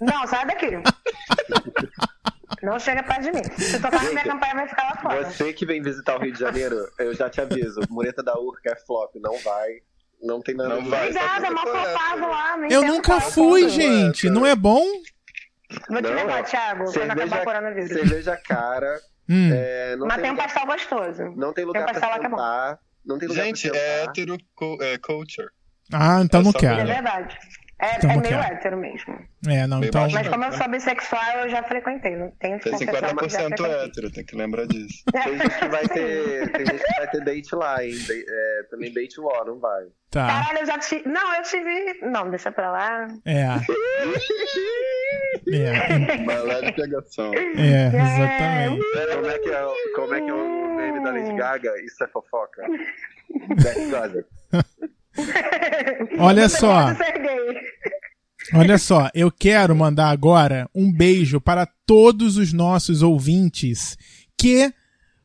Não, 0.00 0.26
sai 0.26 0.46
daqui. 0.46 0.66
Não 2.62 2.78
chega 2.78 3.02
perto 3.02 3.22
de 3.22 3.32
mim. 3.32 3.42
Se 3.58 3.80
tocar 3.80 4.02
na 4.04 4.10
minha 4.10 4.24
campanha, 4.24 4.54
vai 4.54 4.68
ficar 4.68 4.82
lá 4.84 4.96
fora. 5.02 5.24
Você 5.30 5.52
que 5.52 5.66
vem 5.66 5.82
visitar 5.82 6.16
o 6.16 6.20
Rio 6.22 6.32
de 6.32 6.38
Janeiro, 6.38 6.76
eu 6.98 7.12
já 7.14 7.28
te 7.28 7.40
aviso. 7.40 7.80
Mureta 7.90 8.22
da 8.22 8.38
Urca 8.38 8.70
é 8.70 8.76
flop, 8.76 9.14
não 9.16 9.36
vai. 9.38 9.68
Não 10.22 10.40
tem 10.40 10.54
nada 10.54 10.68
Não 10.76 10.80
a 10.80 10.84
vai. 10.88 11.00
Obrigada, 11.08 11.46
é 11.46 11.50
mal 11.50 11.66
flopado 11.66 12.20
lá. 12.20 12.56
não 12.56 12.68
Eu 12.68 12.84
nunca 12.84 13.16
é 13.16 13.20
fui, 13.20 13.68
gente. 13.68 14.30
Não 14.30 14.46
é 14.46 14.54
bom? 14.54 14.84
Vou 15.88 15.96
te 16.00 16.02
Não, 16.02 16.14
levar, 16.14 16.38
é. 16.38 16.42
Thiago, 16.44 16.84
quando 16.84 16.96
acabar 16.98 17.14
o 17.14 17.18
Cerveja, 17.18 17.44
coronavírus. 17.44 17.88
cerveja 17.88 18.36
cara. 18.36 19.00
Hum. 19.28 19.50
é, 19.52 19.96
não 19.96 20.06
Mas 20.06 20.16
tem 20.20 20.26
um 20.30 20.32
lugar, 20.34 20.44
pastel 20.52 20.66
gostoso. 20.66 21.22
não 21.36 21.52
tem 21.52 21.64
lugar 21.64 21.84
tem 21.86 21.96
um 21.96 22.00
pra 22.00 22.00
pastel 22.00 22.10
lá 22.10 22.18
que 22.18 22.26
é. 22.26 22.78
Não 23.04 23.18
tem 23.18 23.28
lugar 23.28 23.44
Gente, 23.44 23.68
pra 23.70 23.78
é 23.78 23.98
sentar. 24.00 24.14
é, 24.82 24.98
culture. 24.98 25.48
Ah, 25.92 26.20
então 26.22 26.40
É 26.40 26.44
não 26.44 26.52
só 26.52 26.58
É 26.58 26.60
quero. 26.60 26.86
verdade. 26.86 27.38
É, 27.82 27.96
Então 27.96 28.10
é 28.10 28.16
meio 28.16 28.22
quero. 28.40 28.54
hétero 28.54 28.76
mesmo. 28.76 29.18
É, 29.48 29.66
não, 29.66 29.80
Bem 29.80 29.88
então. 29.88 30.08
Mas 30.12 30.28
como 30.28 30.44
eu 30.44 30.52
sou 30.52 30.68
bissexual, 30.68 31.38
eu 31.40 31.48
já 31.48 31.64
frequentei. 31.64 32.14
Não 32.14 32.30
tenho 32.30 32.58
que 32.58 32.64
Tem 32.70 32.72
confessar 32.74 32.92
que 32.94 33.00
já 33.00 33.08
50% 33.08 33.56
frequentei. 33.56 33.84
hétero, 33.86 34.10
tem 34.12 34.24
que 34.24 34.36
lembrar 34.36 34.66
disso. 34.68 35.02
Tem 35.12 35.38
gente 35.38 35.58
que 35.58 35.68
vai 35.68 35.88
ter. 35.88 36.52
Tem 36.52 36.66
gente 36.66 36.84
que 36.84 36.94
vai 36.96 37.10
ter 37.10 37.24
date 37.24 37.54
lá, 37.56 37.84
hein? 37.84 37.90
De- 37.92 38.24
é, 38.28 38.62
também 38.70 38.92
date 38.94 39.20
war, 39.20 39.44
não 39.44 39.58
vai. 39.58 39.82
Tá. 40.10 40.26
Caralho, 40.26 40.58
eu 40.60 40.66
já 40.66 40.78
tive. 40.78 41.08
Não, 41.08 41.34
eu 41.34 41.42
tive. 41.42 41.98
Não, 42.02 42.30
deixa 42.30 42.52
pra 42.52 42.70
lá. 42.70 43.08
É. 43.24 43.46
É, 45.52 46.18
Balé 46.24 46.60
de 46.62 46.72
pegação. 46.72 47.32
é, 47.34 47.86
exatamente. 47.88 48.82
Como 49.14 49.26
é 49.26 49.38
que 49.38 49.50
é, 49.50 49.64
o- 49.64 49.76
como 49.96 50.14
é, 50.14 50.20
que 50.20 50.30
é 50.30 50.34
o 50.34 50.74
meme 50.76 51.02
da 51.02 51.10
Lady 51.10 51.34
Gaga? 51.34 51.72
Isso 51.82 52.02
é 52.04 52.08
fofoca. 52.08 52.62
That's 53.62 53.90
gossip. 53.90 54.26
Olha 56.18 56.48
só. 56.48 56.94
Olha 58.54 58.76
só, 58.76 59.08
eu 59.14 59.30
quero 59.30 59.74
mandar 59.74 60.10
agora 60.10 60.68
um 60.74 60.92
beijo 60.92 61.40
para 61.40 61.66
todos 61.86 62.36
os 62.36 62.52
nossos 62.52 63.02
ouvintes 63.02 63.96
que 64.36 64.72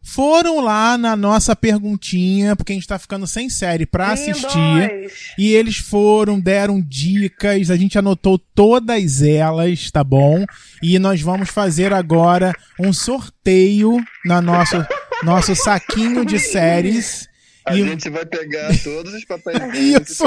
foram 0.08 0.62
lá 0.62 0.98
na 0.98 1.18
nossa 1.18 1.54
perguntinha, 1.54 2.56
porque 2.56 2.72
a 2.72 2.76
gente 2.76 2.88
tá 2.88 2.98
ficando 2.98 3.28
sem 3.28 3.50
série 3.50 3.86
pra 3.86 4.14
assistir. 4.14 4.58
Lindos. 4.58 5.34
E 5.38 5.52
eles 5.54 5.78
foram, 5.78 6.40
deram 6.40 6.82
dicas, 6.82 7.70
a 7.70 7.76
gente 7.76 8.00
anotou 8.00 8.40
todas 8.40 9.22
elas, 9.22 9.92
tá 9.92 10.04
bom? 10.06 10.46
E 10.82 10.98
nós 10.98 11.22
vamos 11.22 11.50
fazer 11.50 11.92
agora 11.92 12.54
um 12.80 12.94
sorteio 12.94 13.98
na 14.24 14.42
nosso 14.42 14.78
nosso 15.24 15.54
saquinho 15.56 16.24
de 16.24 16.40
séries. 16.40 17.28
A 17.68 17.76
E- 17.76 17.84
gente 17.84 18.10
vai 18.10 18.26
pegar 18.26 18.70
todos 18.84 19.14
os 19.14 19.26
papéis 19.26 19.58
Isso. 20.02 20.24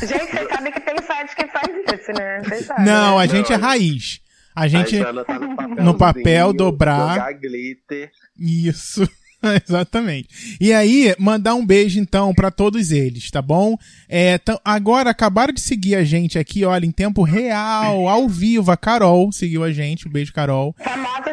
Gente, 0.00 0.30
você 0.30 0.48
sabe 0.48 0.72
que 0.72 0.80
tem 0.80 1.02
site 1.02 1.36
que 1.36 1.46
faz 1.48 1.68
isso, 2.00 2.12
né? 2.12 2.42
Vocês 2.44 2.66
sabem, 2.66 2.84
Não, 2.84 3.16
né? 3.18 3.22
a 3.24 3.26
gente 3.26 3.52
é 3.52 3.58
Não, 3.58 3.64
raiz. 3.66 4.20
A 4.54 4.68
gente 4.68 4.96
anotar 4.98 5.40
no 5.40 5.56
papel, 5.56 5.84
no 5.84 5.94
papel, 5.94 6.52
dobrar. 6.52 7.14
Jogar 7.16 7.32
glitter. 7.32 8.10
Isso. 8.38 9.08
Exatamente. 9.68 10.56
E 10.60 10.72
aí, 10.72 11.14
mandar 11.18 11.54
um 11.54 11.66
beijo 11.66 11.98
então 12.00 12.32
pra 12.32 12.50
todos 12.50 12.90
eles, 12.90 13.30
tá 13.30 13.42
bom? 13.42 13.76
É, 14.08 14.40
agora 14.64 15.10
acabaram 15.10 15.52
de 15.52 15.60
seguir 15.60 15.96
a 15.96 16.04
gente 16.04 16.38
aqui, 16.38 16.64
olha, 16.64 16.86
em 16.86 16.92
tempo 16.92 17.22
real, 17.24 18.08
ao 18.08 18.26
vivo. 18.28 18.70
A 18.70 18.76
Carol 18.76 19.30
seguiu 19.32 19.62
a 19.64 19.70
gente. 19.72 20.08
Um 20.08 20.10
beijo, 20.10 20.32
Carol. 20.32 20.74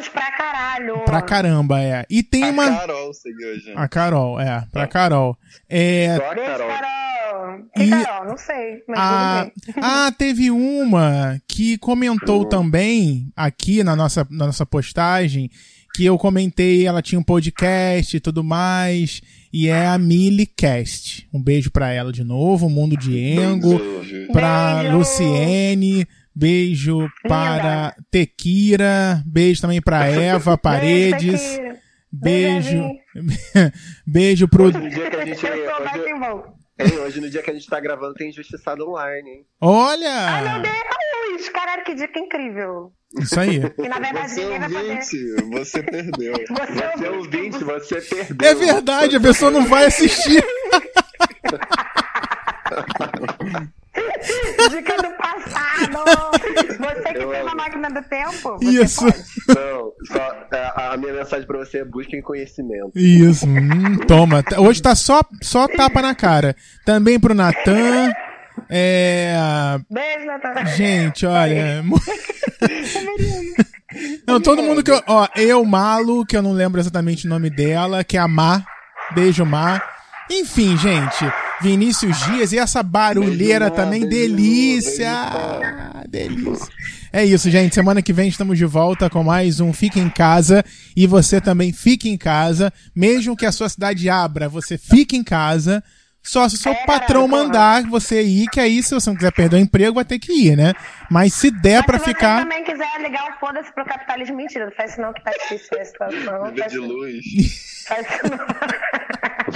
Pra 0.10 0.32
caralho. 0.32 1.06
Pra 1.06 1.22
caramba, 1.22 1.82
é. 1.82 2.06
E 2.10 2.24
tem 2.24 2.44
A 2.46 2.50
uma. 2.50 2.68
Carol 2.78 3.14
seguiu 3.14 3.50
a 3.52 3.54
gente. 3.56 3.74
A 3.78 3.88
Carol, 3.88 4.40
é, 4.40 4.66
pra 4.72 4.88
Carol. 4.88 5.38
É. 5.70 6.16
Só 6.18 6.26
a 6.32 6.34
Beijo, 6.36 6.48
Carol. 6.52 6.68
Carol. 6.68 7.60
Que 7.76 7.84
E- 7.84 7.90
Carol? 7.90 8.28
Não 8.28 8.38
sei, 8.38 8.84
mas 8.88 9.00
Ah, 9.00 9.44
bem. 9.66 9.76
ah, 9.84 10.12
teve 10.18 10.52
uma 10.52 11.40
que 11.48 11.78
comentou 11.78 12.46
também 12.46 13.32
aqui 13.36 13.84
na 13.84 13.96
nossa, 13.96 14.26
na 14.30 14.46
nossa 14.48 14.66
postagem 14.66 15.50
que 15.94 16.06
eu 16.06 16.18
comentei, 16.18 16.88
ela 16.88 17.02
tinha 17.02 17.20
um 17.20 17.24
podcast 17.24 18.16
e 18.16 18.20
tudo 18.22 18.42
mais, 18.46 19.22
e 19.52 19.68
é 19.68 19.88
a 19.88 19.98
Milicast. 19.98 21.28
Um 21.34 21.42
beijo 21.44 21.70
pra 21.70 21.92
ela 21.92 22.14
de 22.14 22.24
novo, 22.24 22.70
Mundo 22.70 22.96
de 22.96 23.18
Engo, 23.18 23.78
Beijo. 23.78 24.98
Luciene, 24.98 26.08
beijo 26.36 27.10
para 27.28 27.96
Tequira, 28.10 29.22
beijo 29.26 29.62
também 29.62 29.82
pra 29.82 30.06
Eva 30.10 30.58
Paredes, 30.58 31.42
Beijo, 32.12 32.80
beijo, 32.82 32.84
Beijo, 33.14 33.72
beijo 34.06 34.48
pro... 34.48 34.66
Hoje 34.66 34.78
no 34.80 34.90
dia 34.90 35.10
que 35.10 35.16
a 35.16 35.26
gente. 35.26 35.42
Back 35.42 36.00
Hoje, 36.00 36.94
hein, 36.94 37.00
hoje 37.00 37.22
no 37.22 37.30
dia 37.30 37.42
que 37.42 37.52
a 37.52 37.54
gente 37.54 37.68
tá 37.68 37.80
gravando 37.80 38.14
tem 38.16 38.30
Injustiçado 38.30 38.90
Online, 38.90 39.30
hein? 39.30 39.46
Ai, 39.62 39.68
meu 39.68 39.70
Olha! 39.70 40.60
Deus! 40.62 41.50
Caralho, 41.50 41.84
que 41.84 41.94
dica 41.96 42.20
incrível. 42.20 42.92
Isso 43.20 43.40
aí. 43.40 43.60
E 43.78 43.88
na 43.88 44.00
verdade 44.00 44.30
Você 44.30 44.46
ouvinte, 44.46 45.36
você 45.52 45.84
perdeu. 45.84 46.34
Você 46.34 46.74
Você 46.98 47.06
é 47.06 47.12
ouvinte. 47.12 47.64
ouvinte, 47.64 47.64
você 47.64 48.02
perdeu. 48.02 48.50
É 48.50 48.56
verdade, 48.56 49.16
a 49.16 49.20
pessoa 49.22 49.52
não 49.52 49.66
vai 49.66 49.86
assistir. 49.86 50.44
Dica 54.70 54.98
do! 54.98 55.11
Você 55.92 57.14
que 57.14 57.18
Eu 57.24 57.30
tem 57.30 57.40
amo. 57.42 57.48
uma 57.50 57.56
máquina 57.56 57.90
do 57.90 58.02
tempo. 58.08 58.58
Você 58.60 58.84
Isso. 58.84 59.02
pode. 59.02 59.18
Não, 59.48 59.92
só, 60.08 60.36
é, 60.52 60.64
a, 60.76 60.94
a 60.94 60.98
minha 60.98 61.14
mensagem 61.14 61.46
pra 61.46 61.58
você 61.60 61.80
é 61.80 61.86
busquem 61.86 62.22
conhecimento. 62.22 62.92
Isso, 62.96 63.46
hum, 63.48 63.98
toma. 64.08 64.44
Hoje 64.58 64.82
tá 64.82 64.96
só, 64.96 65.22
só 65.42 65.68
tapa 65.68 66.02
na 66.02 66.16
cara. 66.16 66.56
Também 66.86 67.20
pro 67.20 67.34
Natan. 67.36 68.12
É. 68.70 69.36
Beijo, 69.90 70.26
Natália. 70.26 70.66
Gente, 70.76 71.26
olha. 71.26 71.84
Não, 74.26 74.40
todo 74.40 74.64
mundo 74.64 74.82
que 74.84 74.92
eu. 74.92 75.02
Ó, 75.06 75.28
eu, 75.36 75.66
Malo, 75.66 76.26
que 76.26 76.38
eu 76.38 76.42
não 76.42 76.54
lembro 76.54 76.80
exatamente 76.80 77.26
o 77.26 77.30
nome 77.30 77.50
dela, 77.50 78.04
que 78.04 78.16
é 78.18 78.20
a 78.22 78.28
Má. 78.28 78.64
Beijo, 79.14 79.46
Má. 79.46 79.82
Enfim, 80.30 80.78
gente. 80.78 81.26
Vinícius 81.62 82.18
Dias 82.26 82.52
e 82.52 82.58
essa 82.58 82.82
barulheira 82.84 83.70
Beijo, 83.70 83.76
também, 83.76 84.08
beijo, 84.08 84.36
delícia! 84.36 85.12
Delícia. 86.08 86.68
É 87.14 87.24
isso, 87.26 87.50
gente. 87.50 87.76
Semana 87.76 88.02
que 88.02 88.14
vem 88.14 88.30
estamos 88.30 88.58
de 88.58 88.66
volta 88.66 89.10
com 89.10 89.24
mais 89.24 89.60
um 89.60 89.72
Fica 89.74 90.00
em 90.00 90.10
Casa. 90.10 90.64
E 90.96 91.06
você 91.06 91.40
também 91.42 91.72
fique 91.74 92.10
em 92.10 92.18
casa. 92.18 92.72
Mesmo 92.96 93.36
que 93.36 93.46
a 93.46 93.52
sua 93.52 93.70
cidade 93.70 94.10
abra, 94.10 94.48
você 94.50 94.78
fique 94.78 95.16
em 95.16 95.24
casa. 95.24 95.84
Só 96.24 96.48
se 96.48 96.56
o 96.56 96.58
seu 96.58 96.72
É, 96.72 96.86
patrão 96.86 97.28
mandar 97.28 97.84
você 97.84 98.22
ir, 98.22 98.48
que 98.52 98.60
aí, 98.60 98.84
se 98.84 98.94
você 98.94 99.10
não 99.10 99.18
quiser 99.18 99.32
perder 99.32 99.56
o 99.56 99.60
emprego, 99.60 99.96
vai 99.96 100.06
ter 100.06 100.20
que 100.20 100.32
ir, 100.32 100.56
né? 100.56 100.72
Mas 101.10 101.34
se 101.34 101.50
der 101.50 101.78
Mas 101.78 101.86
pra 101.88 101.98
se 101.98 102.06
você 102.06 102.14
também 102.14 102.44
também 102.44 102.64
quiser 102.64 103.02
ligar 103.02 103.32
o 103.32 103.40
foda-se 103.40 103.74
pro 103.74 103.84
capitalismo, 103.84 104.38
mentira, 104.38 104.66
não 104.66 104.72
faz 104.74 104.92
isso 104.92 105.02
não 105.02 105.12
que 105.14 105.24
tá 105.24 105.32
difícil 105.32 105.82
a 105.82 105.86
situação. 105.86 106.46
Vida 106.46 106.62
Faz 106.62 106.72
de 106.72 106.78
luz. 106.78 107.26
faz 107.88 108.06
isso 108.08 108.22
não. 108.30 108.46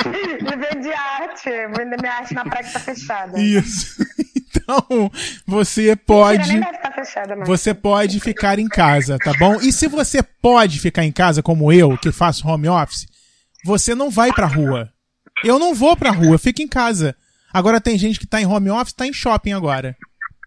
Viver 0.12 0.82
de 0.82 0.92
arte, 0.94 1.50
vender 1.78 1.98
minha 2.00 2.14
arte 2.14 2.34
na 2.34 2.44
praia 2.44 2.64
que 2.64 2.74
tá 2.74 2.80
fechada. 2.80 3.40
Isso. 3.40 3.96
Então, 4.68 5.12
você 5.46 5.82
Mentira, 5.82 6.02
pode. 6.08 6.48
nem 6.48 6.60
deve 6.62 6.78
estar 6.78 6.92
fechada, 6.92 7.36
mas... 7.36 7.48
Você 7.48 7.74
pode 7.74 8.20
ficar 8.20 8.58
em 8.58 8.68
casa, 8.68 9.18
tá 9.20 9.34
bom? 9.38 9.62
E 9.62 9.72
se 9.72 9.86
você 9.86 10.24
pode 10.24 10.80
ficar 10.80 11.04
em 11.04 11.12
casa, 11.12 11.44
como 11.44 11.72
eu, 11.72 11.96
que 11.98 12.12
faço 12.12 12.48
home 12.48 12.68
office, 12.68 13.06
você 13.64 13.94
não 13.94 14.10
vai 14.10 14.32
pra 14.32 14.48
rua. 14.48 14.90
Eu 15.44 15.60
não 15.60 15.76
vou 15.76 15.96
pra 15.96 16.10
rua, 16.10 16.36
eu 16.36 16.40
fico 16.40 16.62
em 16.62 16.68
casa. 16.68 17.16
Agora 17.54 17.80
tem 17.82 17.98
gente 17.98 18.20
que 18.20 18.26
tá 18.26 18.42
em 18.42 18.46
home 18.46 18.70
office, 18.72 18.94
tá 18.94 19.06
em 19.06 19.14
shopping 19.14 19.54
agora. 19.54 19.96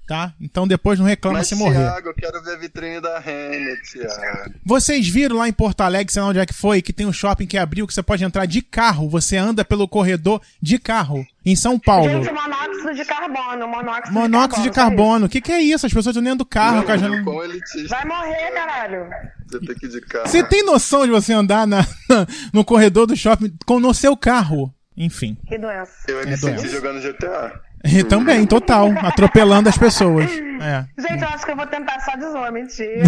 Tá? 0.08 0.32
Então 0.40 0.66
depois 0.66 0.98
não 0.98 1.04
reclama 1.04 1.36
Mas, 1.40 1.48
se 1.48 1.54
morrer. 1.54 1.80
Thiago, 1.84 2.08
eu 2.08 2.14
quero 2.14 2.42
ver 2.42 2.54
a 2.54 2.56
vitrine 2.56 2.98
da 2.98 3.18
Renner, 3.18 3.78
Thiago. 3.82 4.54
Vocês 4.64 5.06
viram 5.06 5.36
lá 5.36 5.46
em 5.46 5.52
Porto 5.52 5.82
Alegre, 5.82 6.10
sei 6.10 6.22
lá 6.22 6.28
onde 6.28 6.38
é 6.38 6.46
que 6.46 6.54
foi, 6.54 6.80
que 6.80 6.94
tem 6.94 7.04
um 7.04 7.12
shopping 7.12 7.46
que 7.46 7.58
abriu 7.58 7.86
que 7.86 7.92
você 7.92 8.02
pode 8.02 8.24
entrar 8.24 8.46
de 8.46 8.62
carro. 8.62 9.06
Você 9.10 9.36
anda 9.36 9.66
pelo 9.66 9.86
corredor 9.86 10.40
de 10.62 10.78
carro. 10.78 11.26
Em 11.44 11.54
São 11.54 11.78
Paulo. 11.78 12.08
Gente, 12.24 12.32
monóxido 12.32 12.94
de 12.94 13.04
carbono, 13.04 13.68
monóxido, 13.68 14.12
Monóxido 14.14 14.62
de 14.62 14.68
de 14.70 14.74
carbono. 14.74 15.26
O 15.26 15.28
que, 15.28 15.42
que 15.42 15.52
é 15.52 15.60
isso? 15.60 15.84
As 15.84 15.92
pessoas 15.92 16.06
estão 16.16 16.22
dentro 16.22 16.38
do 16.38 16.46
carro. 16.46 16.82
com 16.84 16.90
a 16.92 16.96
Não, 16.96 17.02
janela- 17.02 17.24
Quão 17.24 17.36
só 17.36 17.44
elitista 17.44 17.78
isso. 17.78 17.88
Vai 17.88 18.04
morrer, 18.06 18.50
caralho. 18.54 19.06
você 19.46 19.60
tem 19.60 19.74
que 19.76 19.86
ir 19.86 19.88
de 19.90 20.00
carro. 20.00 20.26
Você 20.28 20.42
tem 20.42 20.64
noção 20.64 21.04
de 21.04 21.10
você 21.10 21.34
andar 21.34 21.66
na- 21.66 21.86
no 22.52 22.64
corredor 22.64 23.06
do 23.06 23.14
shopping 23.14 23.54
com 23.66 23.78
no 23.78 23.92
seu 23.92 24.16
carro? 24.16 24.72
Enfim. 24.96 25.36
Que 25.46 25.56
doença. 25.58 25.92
Eu 26.08 26.20
ia 26.20 26.26
me 26.26 26.32
É 26.32 26.36
doença. 26.38 26.68
jogando 26.68 27.00
GTA. 27.00 27.60
E 27.84 28.04
também, 28.04 28.46
total. 28.46 28.90
Atropelando 29.02 29.68
as 29.68 29.78
pessoas. 29.78 30.30
É. 30.60 30.84
Gente, 30.98 31.22
eu 31.22 31.28
acho 31.28 31.44
que 31.44 31.52
eu 31.52 31.56
vou 31.56 31.66
tentar 31.66 32.00
só 32.00 32.16
desor, 32.16 32.50
mentira. 32.52 33.02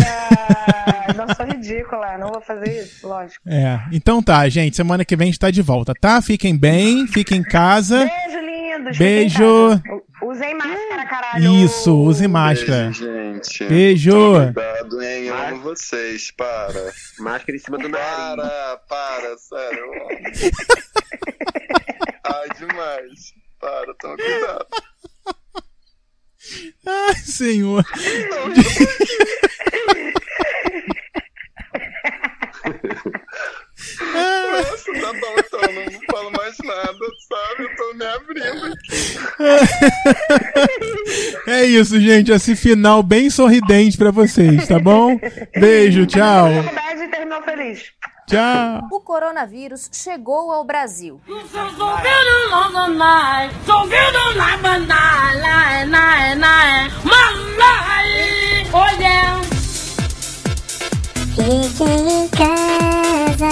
não 1.16 1.26
sou 1.34 1.46
ridícula, 1.46 2.16
não 2.18 2.28
vou 2.28 2.40
fazer 2.40 2.82
isso, 2.82 3.06
lógico. 3.06 3.48
É. 3.48 3.80
Então 3.92 4.22
tá, 4.22 4.48
gente. 4.48 4.76
Semana 4.76 5.04
que 5.04 5.16
vem 5.16 5.26
a 5.26 5.30
gente 5.30 5.38
tá 5.38 5.50
de 5.50 5.62
volta, 5.62 5.92
tá? 6.00 6.22
Fiquem 6.22 6.56
bem, 6.56 7.06
fiquem 7.06 7.38
em 7.38 7.42
casa. 7.42 7.98
Beijo, 7.98 8.38
lindos. 8.38 8.98
Beijo. 8.98 9.82
Usem 10.22 10.54
máscara, 10.54 11.06
caralho. 11.06 11.64
Isso, 11.64 11.96
use 11.96 12.28
máscara. 12.28 12.84
Beijo, 12.84 13.04
gente. 13.04 13.64
Beijo. 13.64 14.52
Cuidado, 14.52 15.02
hein? 15.02 15.24
Eu 15.24 15.36
amo 15.36 15.62
vocês. 15.62 16.30
Para. 16.30 16.92
Máscara 17.18 17.56
em 17.56 17.58
cima 17.58 17.78
do 17.78 17.88
nariz. 17.88 18.36
Para, 18.36 18.76
para, 18.88 19.36
sério. 19.38 19.90
Ai, 22.24 22.48
demais. 22.58 23.32
Para, 23.60 23.94
toma 24.00 24.16
cuidado. 24.16 24.66
Ai, 26.86 27.14
senhor. 27.16 27.84
Nossa, 34.12 34.92
tá 34.92 35.12
bom, 35.12 35.34
então. 35.38 35.60
Não, 35.60 35.84
não 35.84 36.00
falo 36.10 36.30
mais 36.32 36.56
nada, 36.64 36.98
sabe? 37.28 37.62
Eu 37.64 37.76
tô 37.76 37.94
me 37.94 38.04
abrindo 38.06 38.72
aqui. 38.72 39.18
É 41.46 41.64
isso, 41.66 42.00
gente. 42.00 42.32
Esse 42.32 42.56
final 42.56 43.02
bem 43.02 43.28
sorridente 43.30 43.96
pra 43.98 44.10
vocês, 44.10 44.66
tá 44.66 44.78
bom? 44.78 45.18
Beijo, 45.54 46.06
tchau. 46.06 46.48
Faculdade 46.64 47.08
terminou 47.10 47.42
feliz. 47.42 47.92
Tchau. 48.30 48.86
O 48.92 49.00
coronavírus 49.00 49.90
chegou 49.92 50.52
ao 50.52 50.62
Brasil. 50.62 51.20
Fique 61.34 61.84
em 61.84 62.28
casa. 62.28 63.48